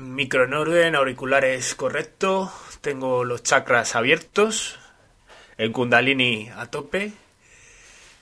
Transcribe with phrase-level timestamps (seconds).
[0.00, 2.50] Micro en orden, auriculares correcto,
[2.80, 4.78] tengo los chakras abiertos,
[5.58, 7.12] el kundalini a tope.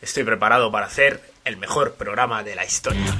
[0.03, 3.17] Estoy preparado para hacer el mejor programa de la historia.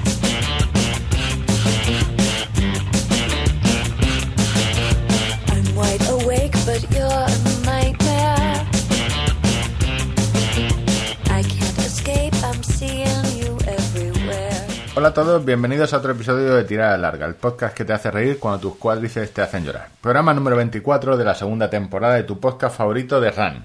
[14.99, 18.11] Hola a todos, bienvenidos a otro episodio de Tirada Larga, el podcast que te hace
[18.11, 19.87] reír cuando tus cuádriceps te hacen llorar.
[20.01, 23.63] Programa número 24 de la segunda temporada de tu podcast favorito de Run.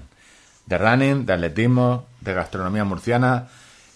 [0.65, 3.49] De running, de atletismo, de gastronomía murciana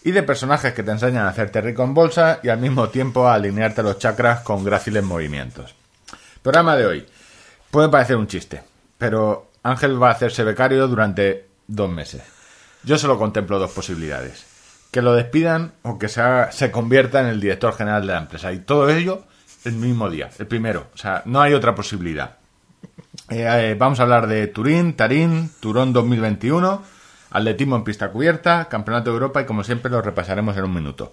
[0.03, 3.25] y de personajes que te enseñan a hacerte rico en bolsa y al mismo tiempo
[3.25, 5.73] a alinearte los chakras con gráciles movimientos.
[6.41, 7.07] Programa de hoy.
[7.71, 8.63] Puede parecer un chiste,
[8.97, 12.21] pero Ángel va a hacerse becario durante dos meses.
[12.83, 14.48] Yo solo contemplo dos posibilidades.
[14.91, 16.21] Que lo despidan o que se,
[16.51, 18.51] se convierta en el director general de la empresa.
[18.51, 19.23] Y todo ello
[19.65, 20.87] el mismo día, el primero.
[20.93, 22.37] O sea, no hay otra posibilidad.
[23.29, 26.81] Eh, eh, vamos a hablar de Turín, Tarín, Turón 2021,
[27.31, 31.11] atletismo en pista cubierta, Campeonato de Europa y como siempre lo repasaremos en un minuto.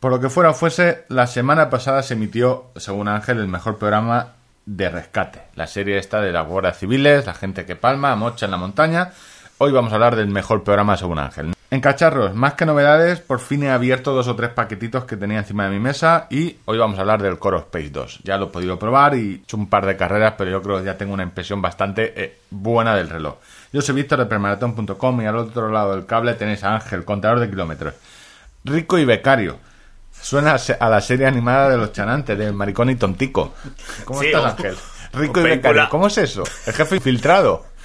[0.00, 3.78] Por lo que fuera o fuese, la semana pasada se emitió, según Ángel, el mejor
[3.78, 5.42] programa de rescate.
[5.54, 9.12] La serie esta de las guardias civiles, la gente que palma, mocha en la montaña.
[9.56, 11.57] Hoy vamos a hablar del mejor programa según Ángel.
[11.70, 15.38] En cacharros, más que novedades, por fin he abierto dos o tres paquetitos que tenía
[15.40, 18.20] encima de mi mesa y hoy vamos a hablar del Core Space 2.
[18.24, 20.78] Ya lo he podido probar y he hecho un par de carreras, pero yo creo
[20.78, 23.34] que ya tengo una impresión bastante eh, buena del reloj.
[23.70, 27.38] Yo soy Víctor de Premaratón.com y al otro lado del cable tenéis a Ángel, contador
[27.38, 27.92] de kilómetros.
[28.64, 29.58] Rico y becario.
[30.10, 33.52] Suena a la serie animada de los chanantes, de Maricón y Tontico.
[34.06, 34.74] ¿Cómo Sí, estás, o- Ángel?
[35.12, 35.88] o Rico y película- becario.
[35.90, 36.44] ¿Cómo es eso?
[36.66, 37.66] El jefe infiltrado.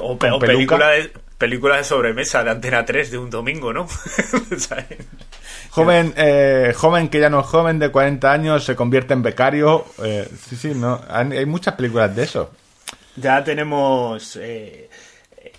[0.00, 3.88] O, pe- película, de, película de sobremesa de Antena 3 de un domingo, ¿no?
[5.70, 9.86] Joven, eh, joven que ya no es joven, de 40 años, se convierte en becario.
[10.04, 11.00] eh, sí, sí, no.
[11.08, 12.50] Hay hay muchas películas de eso.
[13.16, 14.90] ya tenemos eh,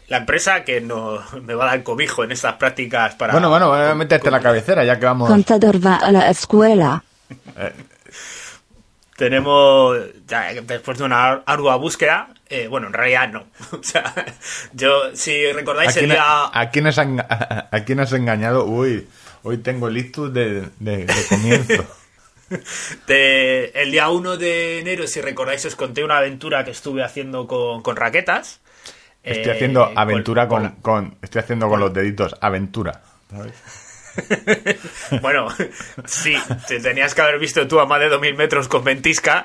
[0.09, 3.31] la empresa que nos, me va a dar cobijo en estas prácticas para...
[3.31, 5.29] Bueno, bueno, voy a meterte la cabecera, ya que vamos.
[5.29, 7.03] Contador va a la escuela.
[9.25, 13.45] Tenemos, ya, después de una ar- ardua búsqueda, eh, bueno, en realidad no.
[13.71, 14.13] O sea,
[14.73, 16.23] yo, si ¿A recordáis el día...
[16.51, 18.65] a, quién has a quién has engañado?
[18.65, 19.07] Uy,
[19.43, 21.85] hoy tengo el ictus de, de- de comienzo.
[23.07, 27.45] de- el día 1 de enero, si recordáis, os conté una aventura que estuve haciendo
[27.47, 28.59] con, con raquetas.
[29.23, 33.01] Estoy Eh, haciendo aventura con, con- Estoy haciendo con los deditos aventura.
[33.29, 33.53] ¿sabes?
[35.21, 35.47] Bueno,
[36.05, 36.35] sí,
[36.67, 39.43] te tenías que haber visto tú a más de 2.000 metros con ventisca,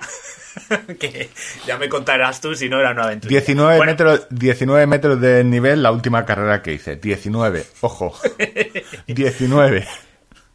[1.01, 1.29] que
[1.67, 3.29] ya me contarás tú si no era una aventura.
[3.29, 6.97] 19 Bueno, metros, 19 metros de nivel la última carrera que hice.
[6.97, 8.15] 19, ojo.
[9.07, 9.87] 19.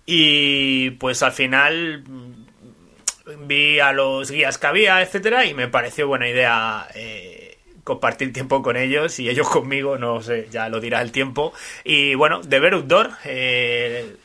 [0.05, 6.07] Y pues al final mm, vi a los guías que había, etcétera, y me pareció
[6.07, 7.40] buena idea eh,
[7.83, 11.53] compartir tiempo con ellos y ellos conmigo, no sé, ya lo dirá el tiempo.
[11.83, 14.15] Y bueno, de Ver Outdoor eh,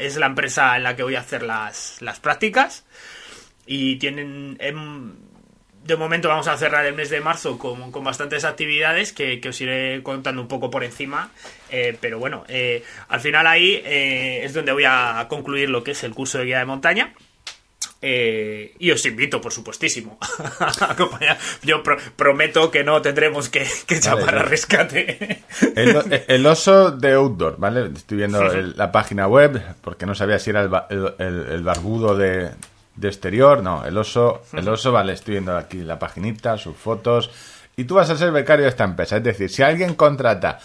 [0.00, 2.84] es la empresa en la que voy a hacer las, las prácticas
[3.66, 4.56] y tienen...
[4.60, 5.12] em,
[5.84, 9.60] de momento vamos a cerrar el mes de marzo con, con bastantes actividades que, os
[9.60, 11.32] iré contando un poco por encima.
[11.70, 16.04] Eh, pero bueno, eh, al final ahí es donde voy a concluir lo que es
[16.04, 17.14] el curso de guía de montaña.
[18.04, 20.18] Eh, y os invito, por supuestísimo,
[20.58, 21.38] a acompañar.
[21.62, 24.38] Yo pro- prometo que no tendremos que, que llamar vale.
[24.40, 25.44] a rescate.
[25.76, 27.90] El, el oso de Outdoor, ¿vale?
[27.94, 32.50] Estoy viendo el- la página web porque no sabía si era el, el- barbudo de,
[32.96, 33.62] de exterior.
[33.62, 37.30] No, el oso, el oso, vale, estoy viendo aquí la paginita, sus fotos.
[37.76, 39.16] Y tú vas a ser becario de esta empresa.
[39.18, 40.58] Es decir, si alguien contrata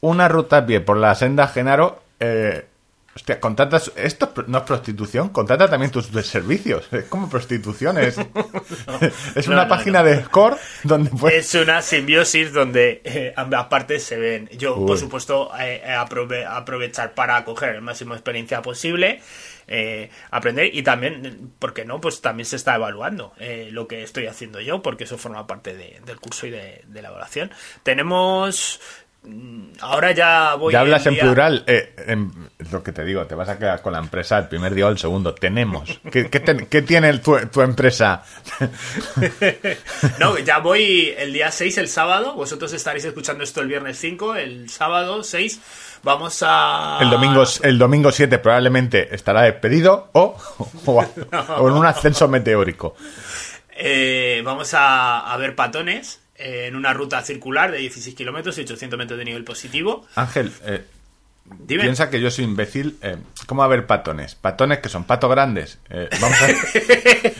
[0.00, 2.66] una ruta a pie por la senda Genaro, eh,
[3.14, 3.92] hostia, contratas.
[3.96, 6.86] Esto no es prostitución, contrata también tus servicios.
[6.92, 8.16] Es como prostitución, es,
[9.34, 11.54] es No, una no, página de score donde puedes.
[11.54, 14.48] Es una simbiosis donde eh, ambas partes se ven.
[14.56, 14.86] Yo, Uy.
[14.86, 19.20] por supuesto, eh, eh, aprove- aprovechar para coger el máximo de experiencia posible,
[19.68, 22.00] eh, aprender y también, ¿por qué no?
[22.00, 25.74] Pues también se está evaluando eh, lo que estoy haciendo yo, porque eso forma parte
[25.74, 27.50] de- del curso y de, de la evaluación.
[27.82, 28.80] Tenemos.
[29.24, 30.72] Mm, Ahora ya voy.
[30.72, 31.64] Ya hablas en día- plural.
[31.66, 34.48] eh, en- es lo que te digo, te vas a quedar con la empresa el
[34.48, 35.34] primer día o el segundo.
[35.34, 36.00] Tenemos.
[36.10, 38.22] ¿Qué, qué ten- qué tiene tu, tu empresa?
[40.18, 42.34] No, ya voy el día 6, el sábado.
[42.34, 44.34] Vosotros estaréis escuchando esto el viernes 5.
[44.36, 45.60] El sábado 6
[46.02, 46.98] vamos a...
[47.00, 50.36] El domingo, el domingo 7 probablemente estará despedido o,
[50.86, 51.04] o,
[51.58, 52.94] o en un ascenso meteórico.
[53.74, 58.98] Eh, vamos a, a ver patones en una ruta circular de 16 kilómetros y 800
[58.98, 60.06] metros de nivel positivo.
[60.16, 60.84] Ángel, eh,
[61.44, 61.82] Dime.
[61.82, 62.96] piensa que yo soy imbécil.
[63.02, 63.16] eh,
[63.46, 64.34] ¿Cómo va a haber patones?
[64.34, 65.78] Patones que son patos grandes.
[65.90, 66.48] Eh, vamos a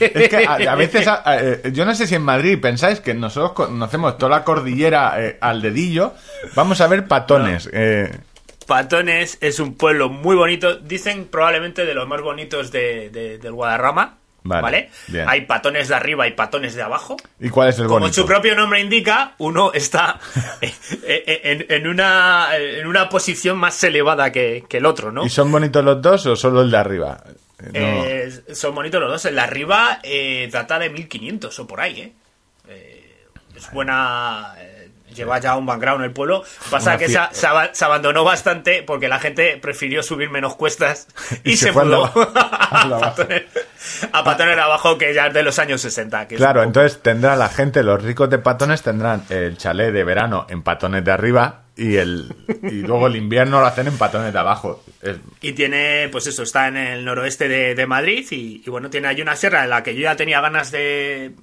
[0.05, 3.13] es que a, a veces, a- eh, yo no sé si en Madrid pensáis que
[3.13, 6.13] nosotros conocemos toda la cordillera eh, al dedillo.
[6.55, 7.69] Vamos a ver patones.
[7.73, 8.11] eh,
[8.67, 13.51] Patones es un pueblo muy bonito, dicen probablemente de los más bonitos de, de- del
[13.53, 14.17] Guadarrama.
[14.45, 15.25] Vale, Vale, bien.
[15.29, 17.15] Hay patones de arriba y patones de abajo.
[17.39, 18.21] ¿Y cuál es el Como bonito?
[18.21, 20.19] su propio nombre indica, uno está
[21.01, 25.25] en, en una, en una posición más elevada que, que el otro, ¿no?
[25.25, 27.23] ¿Y son bonitos los dos o solo el de arriba?
[27.73, 28.03] Eh, no.
[28.49, 29.25] Eh, son bonitos los dos.
[29.25, 32.13] El de arriba eh, data de 1500 o por ahí, ¿eh?
[32.67, 33.15] Eh,
[33.55, 34.53] es buena.
[35.13, 36.43] Lleva ya un background el pueblo.
[36.69, 41.07] Pasa Una que se, abandonó bastante porque la gente prefirió subir menos cuestas
[41.43, 42.99] y, Y se se, fue mudó a.
[42.99, 43.43] Patones,
[44.11, 46.27] a de abajo, que ya es de los años 60.
[46.27, 49.91] que es Claro, poco- entonces tendrá la gente, los ricos de patones tendrán el chalet
[49.93, 53.97] de verano en patones de arriba y el y luego el invierno lo hacen en
[53.97, 54.83] patones de abajo.
[55.01, 58.89] Es- Y tiene, pues eso, está en el noroeste de, de Madrid y, y bueno,
[58.89, 61.33] tiene ahí una sierra en la que yo ya tenía ganas de,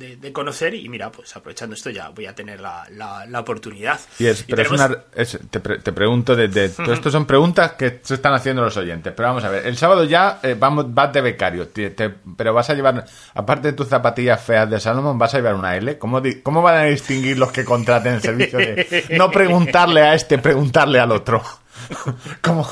[0.00, 3.40] de, de conocer y mira, pues aprovechando esto ya voy a tener la, la, la
[3.40, 4.00] oportunidad.
[4.18, 7.26] y es, pero es tenemos- una, es- te, pre- te pregunto, desde, todo esto son
[7.26, 10.56] preguntas que se están haciendo los oyentes, pero vamos a ver, el sábado ya eh,
[10.58, 13.04] vamos, vas de becario, te- te- pero vas a llevar,
[13.34, 15.98] aparte de tus zapatillas feas de Salomón, vas a llevar una L.
[15.98, 20.14] ¿Cómo, di- ¿Cómo van a distinguir los que contraten el servicio de no preguntarle a
[20.14, 21.42] este, preguntarle al otro?
[22.40, 22.68] ¿Cómo?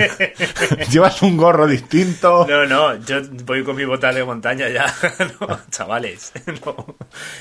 [0.90, 2.46] ¿Llevas un gorro distinto?
[2.48, 4.86] No, no, yo voy con mi bota de montaña ya.
[5.40, 6.32] No, chavales,
[6.64, 6.96] no,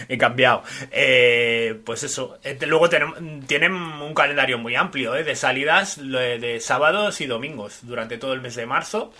[0.07, 0.63] he cambiado.
[0.91, 7.21] Eh, pues eso, eh, luego tienen un calendario muy amplio eh, de salidas de, sábados
[7.21, 9.13] y domingos durante todo el mes de marzo.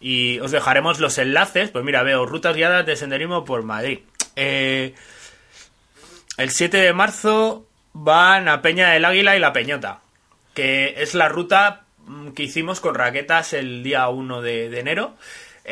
[0.00, 1.70] Y os dejaremos los enlaces.
[1.70, 4.00] Pues mira, veo rutas guiadas de senderismo por Madrid.
[4.34, 4.94] El
[6.38, 10.00] 7 de marzo van a Peña del Águila y La Peñota,
[10.54, 15.14] que es la ruta mm, que hicimos con raquetas el día 1 de, de enero.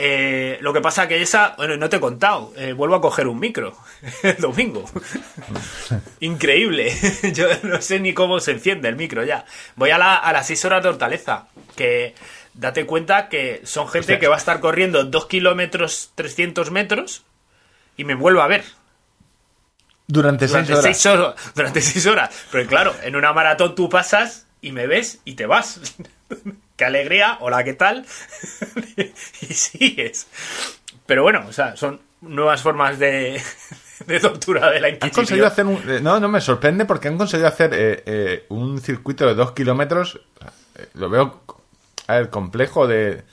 [0.01, 3.27] Eh, lo que pasa que esa, bueno, no te he contado, eh, vuelvo a coger
[3.27, 3.77] un micro
[4.23, 4.85] el domingo.
[6.21, 6.93] Increíble,
[7.33, 9.45] yo no sé ni cómo se enciende el micro ya.
[9.77, 12.15] Voy a, la- a las 6 horas de Hortaleza, que
[12.55, 14.19] date cuenta que son gente Hostia.
[14.19, 17.25] que va a estar corriendo 2 kilómetros 300 metros
[17.97, 18.65] y me vuelvo a ver
[20.07, 20.85] Durante seis durante horas.
[20.85, 21.35] seis horas.
[21.55, 22.47] Durante seis horas.
[22.51, 25.81] Pero claro, en una maratón tú pasas y me ves y te vas.
[26.76, 28.06] Qué alegría, hola, ¿qué tal?
[29.40, 30.26] y sigues.
[31.06, 33.40] Pero bueno, o sea, son nuevas formas de,
[34.06, 35.25] de tortura de la Han Inquisición.
[35.25, 35.82] conseguido hacer un...
[35.90, 39.52] eh, No, no me sorprende porque han conseguido hacer eh, eh, un circuito de dos
[39.52, 40.20] kilómetros.
[40.76, 41.43] eh, lo veo,
[42.06, 43.25] a ver, complejo de...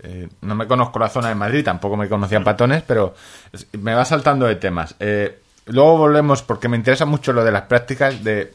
[0.00, 3.14] eh, no me conozco la zona de Madrid, tampoco me conocían patones, pero
[3.72, 4.94] me va saltando de temas.
[5.66, 8.52] Luego volvemos, porque me interesa mucho lo de las prácticas de...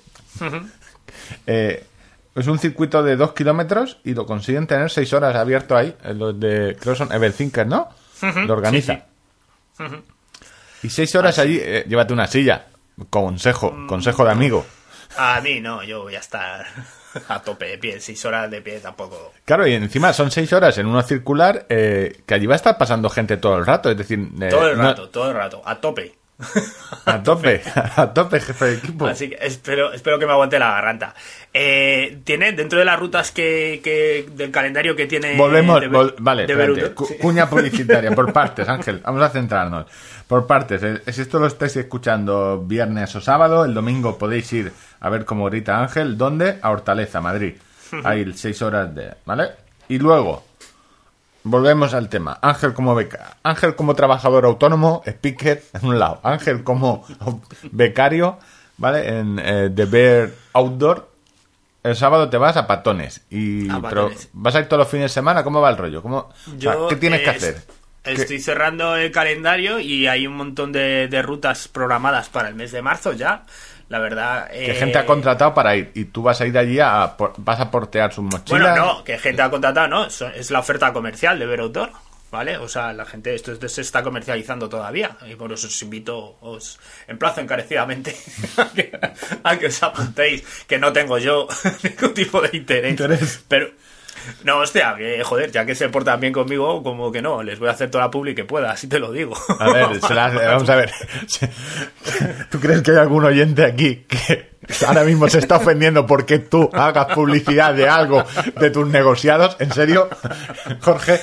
[2.39, 5.95] es un circuito de dos kilómetros y lo consiguen tener seis horas abierto ahí.
[6.03, 7.89] eh, Los de, creo son Everthinker, ¿no?
[8.47, 9.05] Lo organiza.
[9.77, 9.83] sí,
[10.83, 12.67] Y seis horas allí, eh, llévate una silla.
[13.09, 14.65] Consejo, consejo de amigo.
[15.17, 16.65] A mí no, yo voy a estar
[17.29, 17.99] a tope de pie.
[17.99, 19.33] Seis horas de pie tampoco.
[19.45, 22.77] Claro, y encima son seis horas en uno circular eh, que allí va a estar
[22.77, 23.89] pasando gente todo el rato.
[23.89, 26.15] Es decir, eh, Todo el no- rato, todo el rato, a tope.
[27.05, 29.07] A tope, a tope, jefe de equipo.
[29.07, 31.13] Así que espero, espero que me aguante la garganta.
[31.53, 35.35] Eh, tiene, dentro de las rutas que, que- del calendario que tiene.
[35.35, 37.15] Volvemos, de- vol- vale, de espérate, Beruto, cu- sí.
[37.19, 39.85] cuña publicitaria, por partes, Ángel, vamos a centrarnos.
[40.27, 44.71] Por partes, eh, si esto lo estáis escuchando viernes o sábado, el domingo podéis ir
[44.99, 46.59] a ver cómo grita Ángel, ¿dónde?
[46.61, 47.55] A Hortaleza, Madrid.
[48.03, 49.13] Hay seis horas de...
[49.25, 49.49] ¿Vale?
[49.87, 50.45] Y luego,
[51.43, 52.39] volvemos al tema.
[52.41, 56.19] Ángel como beca, Ángel como trabajador autónomo, speaker, en un lado.
[56.23, 57.05] Ángel como
[57.71, 58.39] becario,
[58.77, 59.19] ¿vale?
[59.19, 61.09] En eh, The Bear Outdoor.
[61.81, 63.21] El sábado te vas a patones.
[63.29, 64.11] Y, A pero.
[64.33, 65.43] ¿Vas a ir todos los fines de semana?
[65.43, 66.01] ¿Cómo va el rollo?
[66.01, 67.63] ¿Cómo, o sea, Yo, ¿Qué tienes que hacer?
[68.03, 72.71] Estoy cerrando el calendario y hay un montón de, de rutas programadas para el mes
[72.71, 73.45] de marzo ya.
[73.89, 74.49] La verdad.
[74.51, 77.33] Que eh, gente ha contratado para ir y tú vas a ir allí a por-
[77.37, 78.47] vas a portear sus mochilas.
[78.71, 80.05] Bueno, no, que gente ha contratado, no.
[80.05, 81.91] Es la oferta comercial de Ver Outdoor,
[82.31, 82.57] ¿vale?
[82.57, 85.17] O sea, la gente, esto es- se está comercializando todavía.
[85.27, 88.15] Y por eso os invito, os emplazo encarecidamente
[88.57, 88.91] a que,
[89.43, 90.43] a que os apuntéis.
[90.67, 91.47] Que no tengo yo
[91.83, 92.91] ningún tipo de interés.
[92.91, 93.43] Interés.
[93.47, 93.71] Pero.
[94.43, 97.67] No, hostia, que joder, ya que se portan bien conmigo, como que no, les voy
[97.69, 99.35] a hacer toda la publi que pueda, así te lo digo.
[99.59, 100.91] A ver, se la- vamos a ver.
[102.51, 104.49] ¿Tú crees que hay algún oyente aquí que,
[104.87, 108.23] ahora mismo se está ofendiendo porque tú hagas publicidad de algo
[108.59, 109.57] de tus negociados.
[109.59, 110.09] ¿En serio?
[110.81, 111.19] Jorge,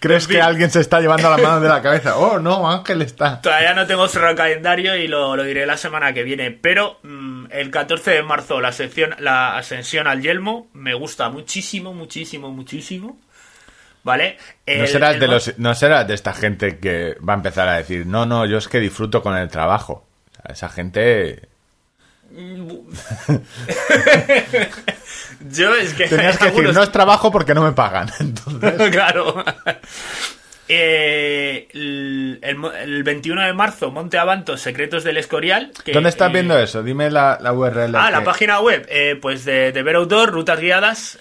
[0.00, 2.16] ¿crees que alguien se está llevando la mano de la cabeza?
[2.16, 3.40] Oh, no, Ángel está.
[3.40, 6.50] Todavía no tengo cerrado el calendario y lo, lo diré la semana que viene.
[6.50, 11.92] Pero mm, el 14 de marzo la sección, la ascensión al Yelmo me gusta muchísimo,
[11.92, 13.18] muchísimo, muchísimo.
[14.02, 14.38] ¿Vale?
[14.68, 17.76] No serás, el de los, no serás de esta gente que va a empezar a
[17.76, 20.06] decir, no, no, yo es que disfruto con el trabajo.
[20.30, 21.48] O sea, esa gente...
[25.50, 26.08] Yo es que.
[26.08, 28.10] Tenías que decir, no es trabajo porque no me pagan.
[28.20, 29.44] Entonces, claro.
[30.68, 35.70] Eh, el, el mo- el 21 de marzo, Monte Avanto, Secretos del Escorial.
[35.84, 36.82] que, ¿Dónde estás eh, viendo eso?
[36.82, 37.94] Dime la, la URL.
[37.94, 41.18] Ah, la página web, eh, pues de, de Ver Outdoor, rutas guiadas.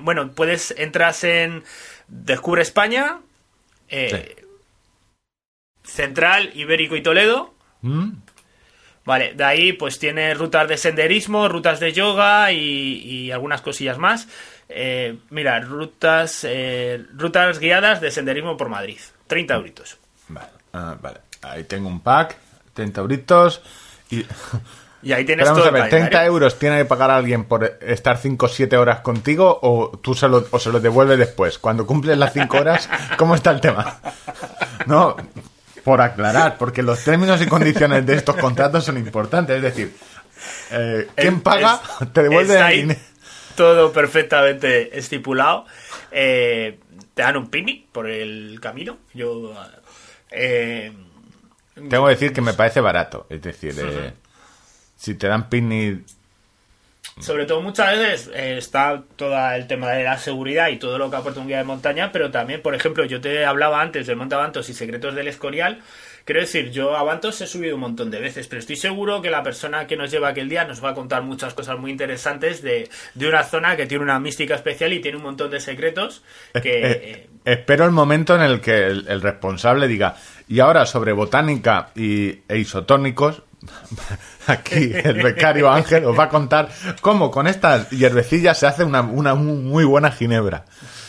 [0.00, 1.64] bueno, puedes, entras en
[2.08, 3.20] Descubre España,
[5.82, 7.54] Central, Ibérico y Toledo.
[7.80, 8.10] ¿Mm?
[9.04, 12.58] Vale, de ahí pues tiene rutas de senderismo, rutas de yoga y,
[13.02, 14.28] y algunas cosillas más.
[14.68, 18.98] Eh, mira, rutas, eh, rutas guiadas de senderismo por Madrid.
[19.26, 19.98] 30 euritos.
[20.28, 21.18] Vale, ah, vale.
[21.42, 22.36] Ahí tengo un pack,
[22.72, 23.62] 30 euritos.
[24.10, 24.24] Y...
[25.02, 26.28] Y ahí tienes Pero vamos todo a el ver, ¿30 calendario.
[26.28, 30.26] euros tiene que pagar alguien por estar 5 o 7 horas contigo o tú se
[30.28, 31.58] lo, o se lo devuelves después?
[31.58, 33.98] Cuando cumples las 5 horas, ¿cómo está el tema?
[34.86, 35.14] No,
[35.84, 39.56] por aclarar, porque los términos y condiciones de estos contratos son importantes.
[39.56, 39.94] Es decir,
[40.70, 41.80] eh, ¿quién paga?
[42.00, 43.00] es- te devuelve el dinero.
[43.54, 45.66] todo perfectamente estipulado.
[46.10, 46.78] Eh,
[47.14, 48.98] te dan un picnic por el camino.
[49.12, 49.54] Yo.
[50.30, 50.92] eh,
[51.74, 53.26] Tengo que decir que me parece barato.
[53.30, 53.74] Es decir,
[54.96, 56.00] si te dan picnic
[57.20, 61.10] sobre todo muchas veces eh, está todo el tema de la seguridad y todo lo
[61.10, 64.16] que aporta un guía de montaña, pero también, por ejemplo, yo te hablaba antes del
[64.16, 65.80] Monte Avantos y Secretos del Escorial.
[66.24, 69.30] Quiero decir, yo a Avantos he subido un montón de veces, pero estoy seguro que
[69.30, 72.62] la persona que nos lleva aquel día nos va a contar muchas cosas muy interesantes
[72.62, 76.22] de, de una zona que tiene una mística especial y tiene un montón de secretos
[76.54, 76.80] que...
[76.80, 80.16] Eh, eh, espero el momento en el que el, el responsable diga,
[80.48, 83.42] y ahora sobre botánica y, e isotónicos,
[84.46, 86.68] aquí el becario Ángel os va a contar
[87.00, 90.64] cómo con estas hierbecillas se hace una, una muy buena ginebra.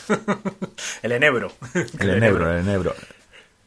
[1.01, 1.51] el enebro.
[1.99, 2.95] El enebro, el enebro.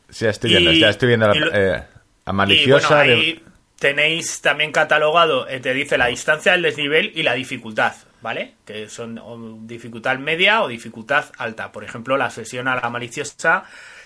[0.09, 1.83] Sí, ya estoy viendo, Y- ya estoy viendo la, eh,
[2.25, 3.43] a Y maliciosa bueno, de- ahí
[3.79, 8.55] tenéis también catalogado, eh, te dice la distancia, el desnivel y la dificultad, ¿vale?
[8.65, 11.71] Que son dificultad media o dificultad alta.
[11.73, 13.65] Por ejemplo, la sesión a la maliciosa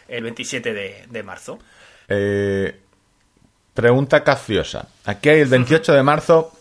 [0.08, 1.58] el 27 de, de marzo.
[2.08, 2.80] Eh,
[3.74, 4.86] pregunta capciosa.
[5.04, 6.52] Aquí hay el 28 de marzo,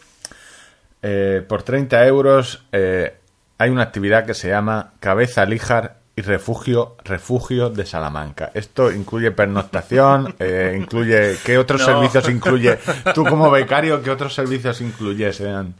[1.01, 3.15] eh, por 30 euros, eh,
[3.57, 8.51] hay una actividad que se llama Cabeza Líjar y Refugio Refugio de Salamanca.
[8.53, 11.37] Esto incluye pernoctación, eh, incluye...
[11.43, 11.87] ¿Qué otros No.
[11.87, 12.77] servicios incluye?
[13.13, 15.37] Tú como becario, ¿qué otros servicios incluyes?
[15.37, 15.73] Sean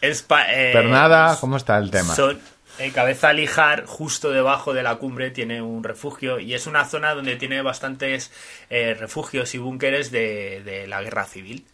[0.00, 2.14] Es pa- eh, Pernada, ¿cómo está el tema?
[2.14, 2.38] Son,
[2.78, 7.14] en Cabeza Lijar, justo debajo de la cumbre, tiene un refugio y es una zona
[7.14, 8.32] donde tiene bastantes
[8.70, 11.66] eh, refugios y búnkeres de, de la guerra civil.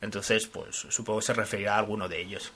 [0.00, 2.52] Entonces, pues supongo que se referirá a alguno de ellos.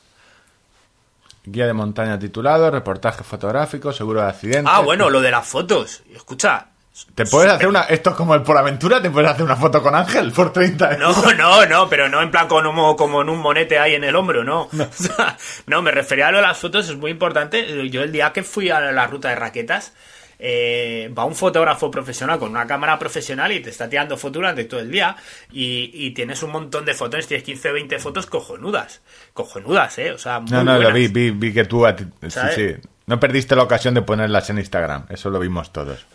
[1.44, 4.70] Guía de montaña titulado, reportaje fotográfico, seguro de accidente.
[4.72, 6.02] Ah, bueno, lo de las fotos.
[6.14, 6.71] Escucha.
[7.14, 7.82] ¿Te puedes hacer una...
[7.82, 10.92] Esto es como el por aventura, ¿te puedes hacer una foto con Ángel por 30
[10.94, 11.16] euros?
[11.24, 14.14] No, no, no, pero no en plan como, como en un monete ahí en el
[14.14, 14.68] hombro, no.
[14.72, 14.84] No.
[14.98, 17.88] O sea, no, me refería a lo de las fotos, es muy importante.
[17.90, 19.94] Yo el día que fui a la ruta de raquetas,
[20.38, 24.64] eh, va un fotógrafo profesional con una cámara profesional y te está tirando fotos durante
[24.64, 25.16] todo el día
[25.52, 29.00] y, y tienes un montón de fotos, tienes 15 o 20 fotos cojonudas.
[29.32, 30.12] Cojonudas, ¿eh?
[30.12, 31.86] O sea, muy No, no, lo vi, vi, vi que tú...
[31.86, 32.74] a ti- sí, sí.
[33.06, 36.06] No perdiste la ocasión de ponerlas en Instagram, eso lo vimos todos.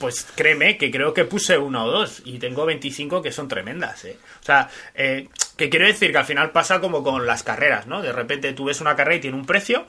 [0.00, 4.04] Pues créeme que creo que puse una o dos y tengo 25 que son tremendas,
[4.06, 4.18] ¿eh?
[4.40, 8.00] O sea, eh, que quiero decir que al final pasa como con las carreras, ¿no?
[8.02, 9.86] De repente tú ves una carrera y tiene un precio,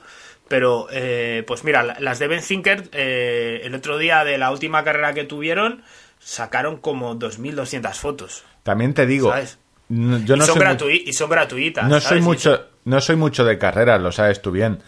[0.49, 4.51] pero eh, pues mira, la- las de Ben Zinker, eh, el otro día de la
[4.51, 5.81] última carrera que tuvieron,
[6.19, 9.57] sacaron como 2.200 fotos, También te digo, ¿sabes?
[9.87, 11.85] no- yo y, no son soy, y son gratuitas.
[11.85, 12.07] no ¿sabes?
[12.09, 14.83] soy Y mucho, no soy mucho de carreras, lo sabes tú bien.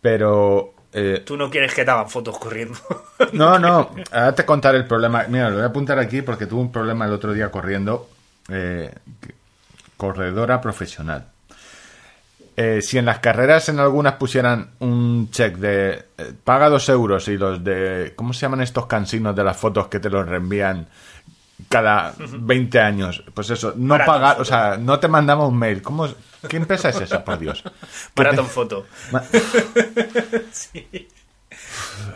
[0.00, 2.78] Pero eh, Tú no quieres que te hagan fotos corriendo.
[3.32, 5.24] No, no, ahora te contaré el problema.
[5.28, 8.08] Mira, lo voy a apuntar aquí porque tuve un problema el otro día corriendo.
[8.48, 8.92] eh,
[9.96, 11.26] corredora profesional.
[12.56, 16.04] Eh, si en las carreras en algunas pusieran un check de
[16.44, 18.12] paga dos euros y los de.
[18.14, 20.86] ¿Cómo se llaman estos cansinos de las fotos que te los reenvían
[21.68, 23.24] cada 20 años?
[23.34, 25.82] Pues eso, no pagar, o sea, no te mandamos un mail.
[25.82, 26.06] ¿Cómo,
[26.48, 27.62] ¿Qué empresa es esa, por Dios?
[28.16, 28.86] Marathon Foto.
[29.10, 29.24] Ma-
[30.52, 31.08] Sí.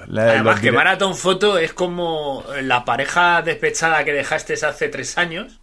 [0.09, 5.61] La- Además que Marathon Foto es como la pareja despechada que dejaste hace tres años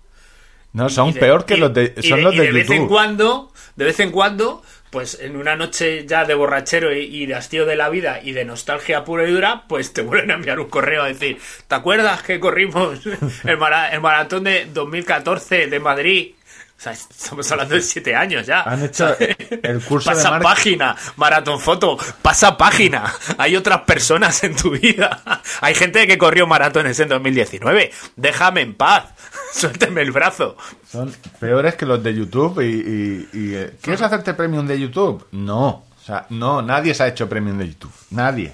[0.73, 1.93] No, son de- peor que y- los de.
[1.97, 5.35] y Son de- los y de, vez en cuando, de vez en cuando, pues en
[5.35, 9.03] una noche ya de borrachero y, y de hastío de la vida y de nostalgia
[9.03, 12.39] pura y dura, pues te vuelven a enviar un correo a decir, ¿te acuerdas que
[12.39, 12.99] corrimos
[13.43, 16.31] el, mara- el maratón de 2014 de Madrid?
[16.77, 18.61] O sea, estamos hablando de siete años ya.
[18.63, 19.35] Han hecho ¿sabes?
[19.63, 23.11] el curso de Pasa mar- página, maratón foto, pasa página.
[23.37, 25.23] Hay otras personas en tu vida.
[25.61, 27.91] Hay gente que corrió maratones en 2019.
[28.17, 29.05] Déjame en paz.
[29.53, 30.57] Suélteme el brazo.
[30.91, 32.59] Son peores que los de YouTube.
[32.61, 35.25] Y, y- y, eh, ¿Quieres hacerte premium de YouTube?
[35.31, 35.67] No.
[35.69, 37.93] O sea, no, nadie se ha hecho premium de YouTube.
[38.11, 38.51] Nadie.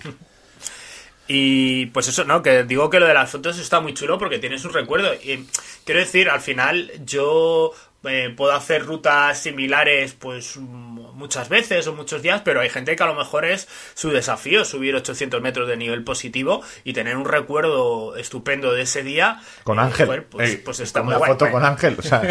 [1.27, 2.41] Y pues eso, ¿no?
[2.41, 5.13] Que digo que lo de las fotos está muy chulo porque tienes un recuerdo.
[5.13, 5.47] Y
[5.85, 7.71] quiero decir, al final yo
[8.03, 13.03] eh, puedo hacer rutas similares pues muchas veces o muchos días, pero hay gente que
[13.03, 17.25] a lo mejor es su desafío subir 800 metros de nivel positivo y tener un
[17.25, 19.39] recuerdo estupendo de ese día.
[19.63, 20.07] Con eh, Ángel.
[20.07, 21.31] joder, pues, pues está muy una guay.
[21.31, 21.95] foto con Ángel.
[21.97, 22.21] O sea,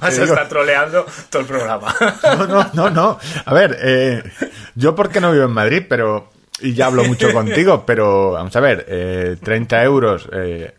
[0.00, 1.94] Vas a estar troleando todo el programa.
[2.22, 3.18] No, no, no, no.
[3.44, 4.22] A ver, eh,
[4.74, 6.30] yo porque no vivo en Madrid, pero...
[6.60, 10.72] Y ya hablo mucho contigo, pero vamos a ver, eh, 30 euros, eh,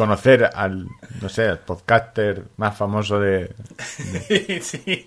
[0.00, 0.86] conocer al,
[1.20, 3.54] no sé, al podcaster más famoso de...
[4.62, 5.06] Sí.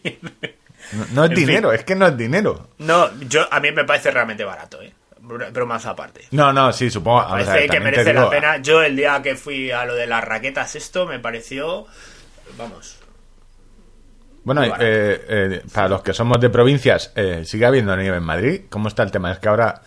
[0.91, 1.47] No, no es En fin.
[1.47, 2.69] dinero, es que no es dinero.
[2.77, 4.93] No, yo a mí me parece realmente barato, ¿eh?
[5.53, 6.27] Pero más aparte.
[6.31, 7.27] No, no, sí, supongo.
[7.27, 8.57] Parece que merece digo, la pena.
[8.57, 11.85] Yo el día que fui a lo de las raquetas esto me pareció,
[12.57, 12.99] vamos,
[14.43, 18.61] Bueno, eh, eh, para los que somos de provincias, eh, ¿sigue habiendo nieve en Madrid?
[18.69, 19.31] ¿Cómo está el tema?
[19.31, 19.81] Es que ahora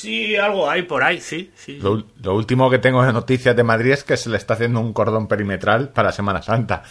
[0.00, 1.78] sí, algo hay por ahí, sí, sí.
[1.78, 4.80] lo, lo último que tengo de noticias de Madrid es que se le está haciendo
[4.80, 6.82] un cordón perimetral para Semana Santa.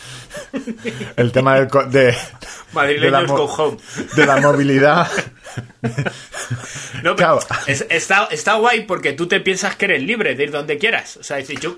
[1.15, 2.15] el tema del, de,
[2.99, 3.77] de la go home.
[4.15, 5.07] de la movilidad.
[7.03, 10.51] No, pero es- está, está guay porque tú te piensas que eres libre de ir
[10.51, 11.17] donde quieras.
[11.17, 11.77] O sea, yo,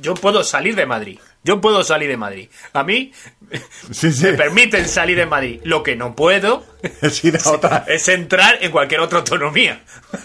[0.00, 1.18] yo puedo salir de Madrid.
[1.44, 2.48] Yo puedo salir de Madrid.
[2.72, 3.12] A mí
[3.92, 4.24] Sí, sí.
[4.24, 5.60] me permiten salir de Madrid.
[5.64, 6.64] Lo que no puedo
[7.02, 7.84] Es otra.
[7.86, 9.82] entrar en cualquier otra autonomía.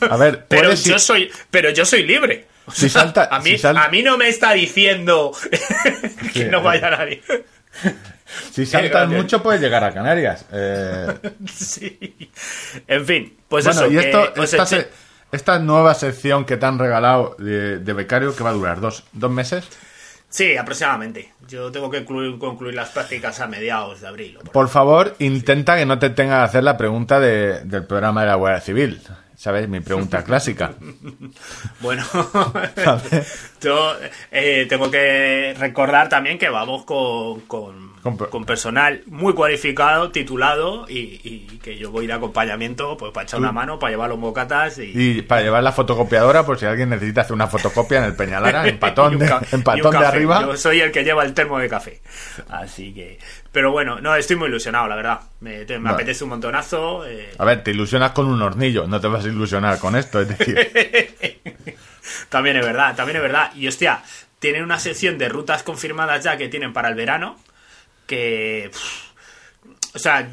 [0.09, 2.47] A ver, pero ir- yo soy, pero yo soy libre.
[2.65, 5.31] O Si salta- a mí, si sal- a mí no me está diciendo
[6.33, 7.21] que no vaya nadie.
[8.51, 10.45] Si saltas mucho, puedes llegar a Canarias.
[10.51, 11.07] Eh,
[11.51, 12.29] Sí.
[12.87, 13.91] En fin, pues bueno, eso.
[13.91, 14.87] y que esto, os esta, se-
[15.31, 19.03] esta nueva sección que te han regalado de, de becario, que va a durar dos,
[19.13, 19.65] dos meses.
[20.29, 21.33] Sí, aproximadamente.
[21.47, 24.37] Yo tengo que concluir, concluir las prácticas a mediados de abril.
[24.53, 28.27] Por favor, intenta que no te tenga que hacer la pregunta de- del programa de
[28.27, 29.01] la Guardia Civil.
[29.39, 29.69] ¿Sabes?
[29.69, 30.73] Mi pregunta clásica.
[31.79, 32.03] Bueno,
[33.61, 33.95] yo
[34.31, 40.11] eh, tengo que recordar también que vamos con, con, Con per- con personal muy cualificado,
[40.11, 44.09] titulado y, y que yo voy de acompañamiento pues para echar una mano, para llevar
[44.09, 47.99] los bocatas y, Y para llevar la fotocopiadora, por si alguien necesita hacer una fotocopia
[47.99, 50.41] en el Peñalara, en patón, de, en patón de arriba.
[50.41, 52.01] Yo soy el que lleva el termo de café.
[52.49, 53.19] Así que.
[53.51, 55.19] Pero bueno, no, estoy muy ilusionado, la verdad.
[55.39, 55.95] Me, te- me Vale.
[55.95, 57.05] apetece un montonazo.
[57.07, 60.21] eh, A ver, te ilusionas con un hornillo, no te vas a ilusionar con esto.
[60.21, 60.55] Es decir,
[62.29, 63.51] También es verdad, también es verdad.
[63.55, 64.01] Y hostia,
[64.39, 67.37] tienen una sección de rutas confirmadas ya que tienen para el verano.
[68.07, 68.69] Que.
[68.71, 70.27] pff, o sea.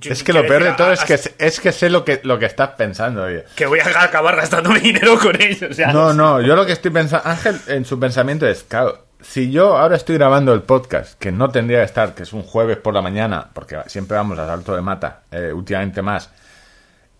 [0.00, 2.20] yo es que lo peor de todo a- es que, es que sé lo que,
[2.24, 3.22] lo que estás pensando.
[3.24, 3.44] oye.
[3.54, 5.70] que voy a acabar gastando mi dinero con ellos.
[5.70, 9.05] o sea, No, no, yo lo que estoy pensando, Ángel, en su pensamiento es, claro,
[9.20, 12.42] si yo ahora estoy grabando el podcast, que no tendría que estar, que es un
[12.42, 16.30] jueves por la mañana, porque siempre vamos a salto de mata, eh, últimamente más,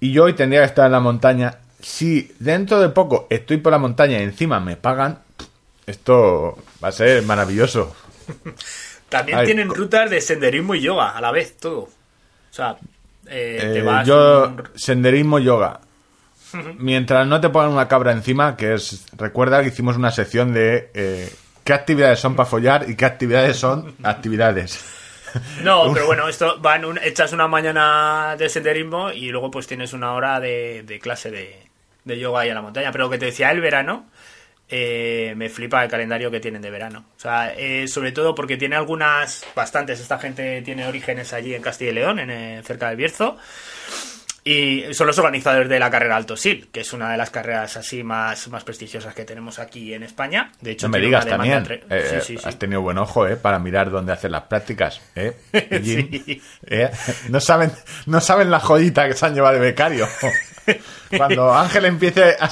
[0.01, 3.73] y yo hoy tendría que estar en la montaña, si dentro de poco estoy por
[3.73, 5.19] la montaña y encima me pagan,
[5.87, 7.95] esto va a ser maravilloso.
[9.09, 11.79] También Ay, tienen rutas de senderismo y yoga a la vez, todo.
[11.81, 11.91] O
[12.51, 12.77] sea,
[13.29, 14.07] eh, te Eh, vas.
[14.07, 15.81] yo, un- senderismo, yoga.
[16.79, 19.05] Mientras no te pongan una cabra encima, que es.
[19.17, 20.91] Recuerda que hicimos una sección de.
[20.95, 21.33] eh,
[21.67, 24.85] ¿Qué actividades son para follar y qué actividades son actividades?
[25.63, 29.93] No, pero bueno, esto van un- echas una mañana de senderismo y luego pues tienes
[29.93, 31.59] una hora de, de clase de,
[32.05, 32.93] de yoga ahí a la montaña.
[32.93, 34.07] Pero lo que te decía el verano,
[34.69, 37.07] eh, me flipa el calendario que tienen de verano.
[37.17, 41.63] O sea, eh, sobre todo porque tiene algunas, bastantes, esta gente tiene orígenes allí en
[41.63, 43.37] Castilla y León, en, eh, cerca del Bierzo.
[44.49, 47.77] Y son los organizadores de la carrera Alto Sil, que es una de las carreras
[47.77, 50.53] así más, más prestigiosas que tenemos aquí en España.
[50.61, 51.55] De hecho, No me digas también.
[51.59, 52.49] entre- eh, Sí, sí, sí.
[52.49, 53.35] Has tenido buen ojo, ¿eh?
[53.35, 55.37] Para mirar dónde hacer las prácticas, ¿eh?
[56.67, 56.91] ¿Eh?
[57.29, 57.73] No saben,
[58.07, 60.07] no saben la joyita que se han llevado de becario.
[61.17, 62.47] Cuando Ángel empiece a...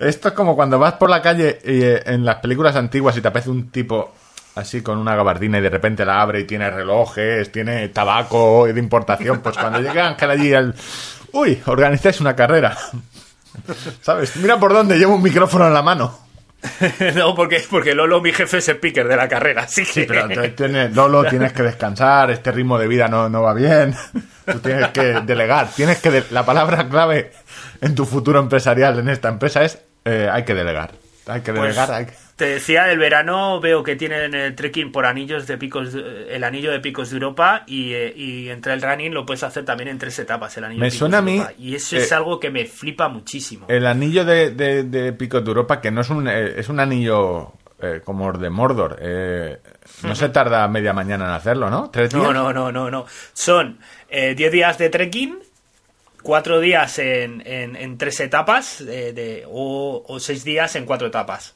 [0.00, 3.20] Esto es como cuando vas por la calle y, eh, en las películas antiguas y
[3.20, 4.14] te aparece un tipo
[4.56, 8.78] así con una gabardina y de repente la abre y tiene relojes, tiene tabaco de
[8.80, 9.40] importación.
[9.42, 10.74] Pues cuando llegue Ángel allí, el...
[11.36, 12.76] uy, organizáis una carrera.
[14.02, 14.36] ¿Sabes?
[14.36, 16.18] Mira por dónde llevo un micrófono en la mano.
[17.14, 19.92] no, porque, porque Lolo, mi jefe, es el picker de la carrera, así que...
[19.92, 23.54] Sí, pero entonces tienes- Lolo, tienes que descansar, este ritmo de vida no, no va
[23.54, 23.94] bien.
[24.50, 26.10] Tú tienes que delegar, tienes que...
[26.10, 27.32] de- la palabra clave
[27.80, 30.90] en tu futuro empresarial en esta empresa es eh, hay que delegar.
[31.26, 32.12] Hay que Pues, delegar, hay que...
[32.36, 36.70] Te decía, del verano veo que tienen el trekking por anillos de picos, el anillo
[36.70, 39.98] de picos de Europa y, eh, y entre el running lo puedes hacer también en
[39.98, 41.52] tres etapas, el anillo Me de picos suena de a mí, Europa.
[41.58, 43.66] Y eso es eh, algo que me flipa muchísimo.
[43.68, 46.78] El anillo de, de, de Picos de Europa, que no es un, eh, es un
[46.78, 48.98] anillo eh, como el de Mordor.
[49.00, 49.58] eh,
[50.02, 51.90] no se tarda media mañana en hacerlo, ¿no?
[51.90, 52.22] ¿Tres días?
[52.22, 53.06] No, no, no, no, no.
[53.32, 53.78] Son
[54.10, 55.38] eh, 10 días de trekking,
[56.26, 61.06] 4 días en, en, en tres etapas eh, de, o, o 6 días en cuatro
[61.06, 61.54] etapas.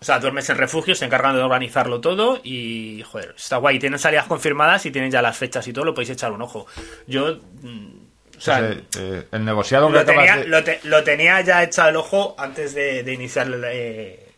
[0.00, 3.78] O sea, duermes en refugio, se encargan de organizarlo todo y, joder, está guay.
[3.78, 6.66] Tienen salidas confirmadas y tienen ya las fechas y todo, lo podéis echar un ojo.
[7.06, 7.88] Yo, mm,
[8.36, 8.58] o sea,
[8.98, 12.74] eh, el negociado lo, tenía, de- lo, te- lo tenía ya echado el ojo antes
[12.74, 14.28] de, de iniciar eh,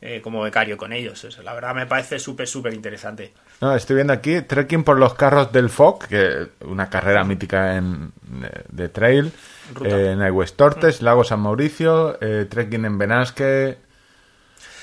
[0.00, 1.24] eh, como becario con ellos.
[1.24, 3.32] O sea, la verdad me parece súper, súper interesante.
[3.60, 8.10] No, estoy viendo aquí trekking por los carros del FOC, que una carrera mítica en,
[8.42, 9.32] eh, de trail,
[9.84, 13.78] eh, en Aigüestortes, Lago San Mauricio, eh, trekking en Benasque,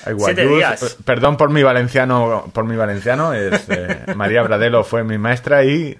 [0.04, 0.36] Aiguayús.
[0.36, 0.96] Siete días.
[1.04, 5.98] Perdón por mi valenciano, por mi valenciano, es, eh, María Bradelo fue mi maestra y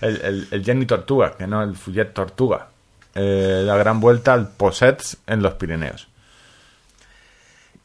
[0.00, 2.68] el, el, el Jenny Tortuga, que no el Fullet Tortuga.
[3.14, 6.06] La gran vuelta al Posets en los Pirineos.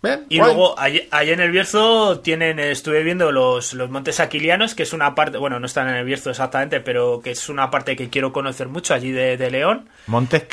[0.04, 0.48] Bien, Y guay.
[0.54, 4.94] luego, allí, allí en el Bierzo tienen, estuve viendo los, los Montes Aquilianos, que es
[4.94, 8.10] una parte, bueno, no están en el Bierzo exactamente, pero que es una parte que
[8.10, 9.88] quiero conocer mucho allí de, de León.
[10.08, 10.44] Montes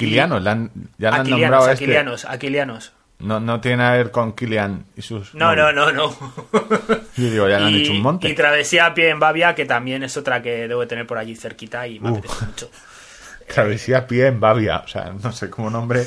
[0.50, 1.84] han- ya le han Aquilianos, nombrado a este.
[1.84, 2.92] Aquilianos, Aquilianos.
[3.20, 5.34] No, no tiene nada que ver con Kilian y sus.
[5.34, 6.14] No, no, no, no.
[7.16, 8.28] Yo digo, ya le han y, hecho un monte.
[8.28, 11.18] y Travesía a pie en Bavia, que también es otra que debo de tener por
[11.18, 12.16] allí cerquita y me Uh.
[12.18, 12.70] apetece mucho.
[13.52, 14.78] Travesía a pie en Bavia.
[14.84, 16.04] O sea, no sé cómo nombre.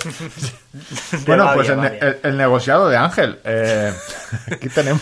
[1.28, 3.40] bueno, Bavia, pues el, el- el negociado de Ángel.
[3.44, 3.94] Eh,
[4.52, 5.02] aquí tenemos.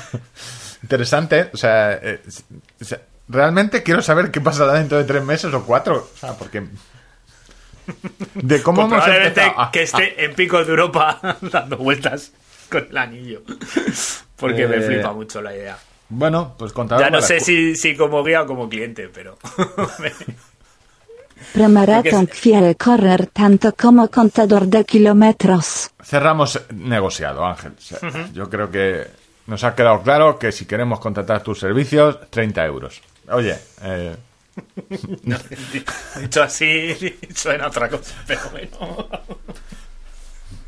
[0.84, 1.50] Interesante.
[1.54, 2.22] O sea, eh,
[2.82, 6.10] o sea, realmente quiero saber qué pasará dentro de tres meses o cuatro.
[6.14, 6.66] O sea, porque.
[8.36, 12.32] De cómo Pues hemos empezado que esté en picos de Europa dando vueltas
[12.70, 13.42] con el anillo.
[14.36, 15.78] Porque me Eh, flipa mucho la idea.
[16.08, 17.04] Bueno, pues contador.
[17.04, 19.38] Ya no sé si como guía o como cliente, pero.
[21.54, 25.90] Premaraton quiere correr tanto como contador de kilómetros.
[26.04, 27.74] Cerramos negociado, Ángel.
[28.34, 29.08] Yo creo que
[29.48, 33.02] nos ha quedado claro que si queremos contratar tus servicios, 30 euros.
[33.32, 34.16] Oye, eh,
[36.20, 39.08] Dicho así, suena otra cosa, pero bueno.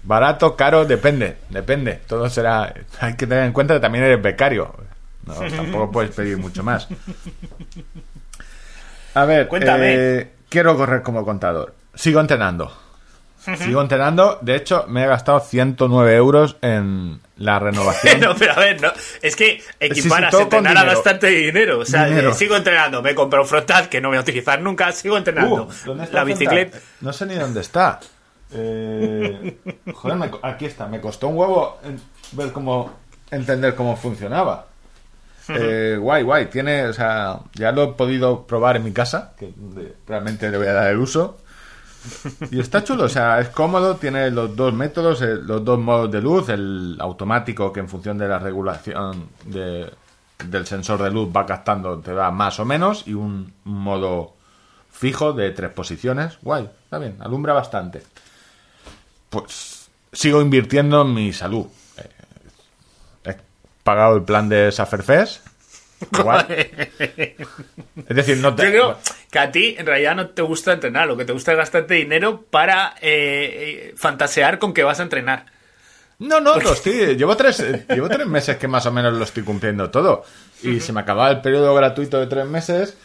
[0.03, 1.99] barato, caro, depende, depende.
[2.07, 2.73] Todo será.
[2.99, 4.73] Hay que tener en cuenta que también eres becario.
[5.25, 6.87] No, tampoco puedes pedir mucho más.
[9.13, 9.93] A ver, Cuéntame.
[9.93, 11.73] eh, quiero correr como contador.
[11.95, 12.71] Sigo entrenando.
[13.57, 14.37] Sigo entrenando.
[14.41, 18.19] De hecho, me he gastado 109 euros en la renovación.
[18.21, 18.91] No, pero a ver, no.
[19.21, 21.79] Es que equipar sí, con entrenar a bastante dinero.
[21.79, 22.31] O sea, Dinero.
[22.31, 23.01] eh, sigo entrenando.
[23.01, 24.91] Me compro un frontal que no voy a utilizar nunca.
[24.91, 25.63] Sigo entrenando.
[25.63, 26.77] Uh, ¿dónde está la bicicleta.
[26.99, 27.99] No sé ni dónde está.
[28.53, 29.57] Eh,
[29.93, 30.85] joder, me aquí está.
[30.85, 31.79] Me costó un huevo
[32.33, 32.91] ver cómo
[33.31, 34.67] entender cómo funcionaba.
[35.49, 36.45] Eh, guay, guay.
[36.47, 39.53] Tiene, o sea, ya lo he podido probar en mi casa, que
[40.07, 41.37] realmente le voy a dar el uso.
[42.49, 46.09] Y está chulo, o sea, es cómodo, tiene los dos métodos, eh, los dos modos
[46.11, 49.91] de luz, el automático que en función de la regulación de-
[50.45, 54.33] del sensor de luz va captando, te da más o menos, y un modo
[54.91, 56.39] fijo de tres posiciones.
[56.41, 58.01] Guay, está bien, alumbra bastante.
[59.29, 61.65] Pues sigo invirtiendo en mi salud.
[63.91, 65.45] Pagado el plan de Saferfest.
[66.17, 66.47] Igual.
[68.07, 68.63] Es decir, no te...
[68.63, 68.97] Yo creo
[69.29, 71.95] que a ti en realidad no te gusta entrenar, lo que te gusta es gastarte
[71.95, 75.47] dinero para eh, eh, fantasear con que vas a entrenar.
[76.19, 79.25] No, no, lo estoy, llevo tres, eh, llevo tres meses que más o menos lo
[79.25, 80.23] estoy cumpliendo todo.
[80.63, 82.97] Y se me acababa el periodo gratuito de tres meses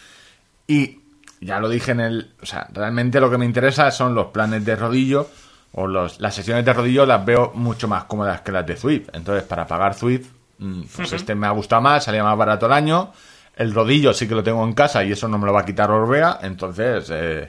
[0.69, 1.01] y
[1.41, 2.31] ya lo dije en el...
[2.41, 5.29] O sea, realmente lo que me interesa son los planes de rodillo
[5.73, 9.09] o los, las sesiones de rodillo las veo mucho más cómodas que las de Zwift.
[9.13, 12.73] Entonces, para pagar Zwift, mm, pues este me ha gustado más, salía más barato el
[12.73, 13.13] año.
[13.55, 15.65] El rodillo sí que lo tengo en casa y eso no me lo va a
[15.65, 16.41] quitar Orbea.
[16.43, 17.47] Entonces, eh,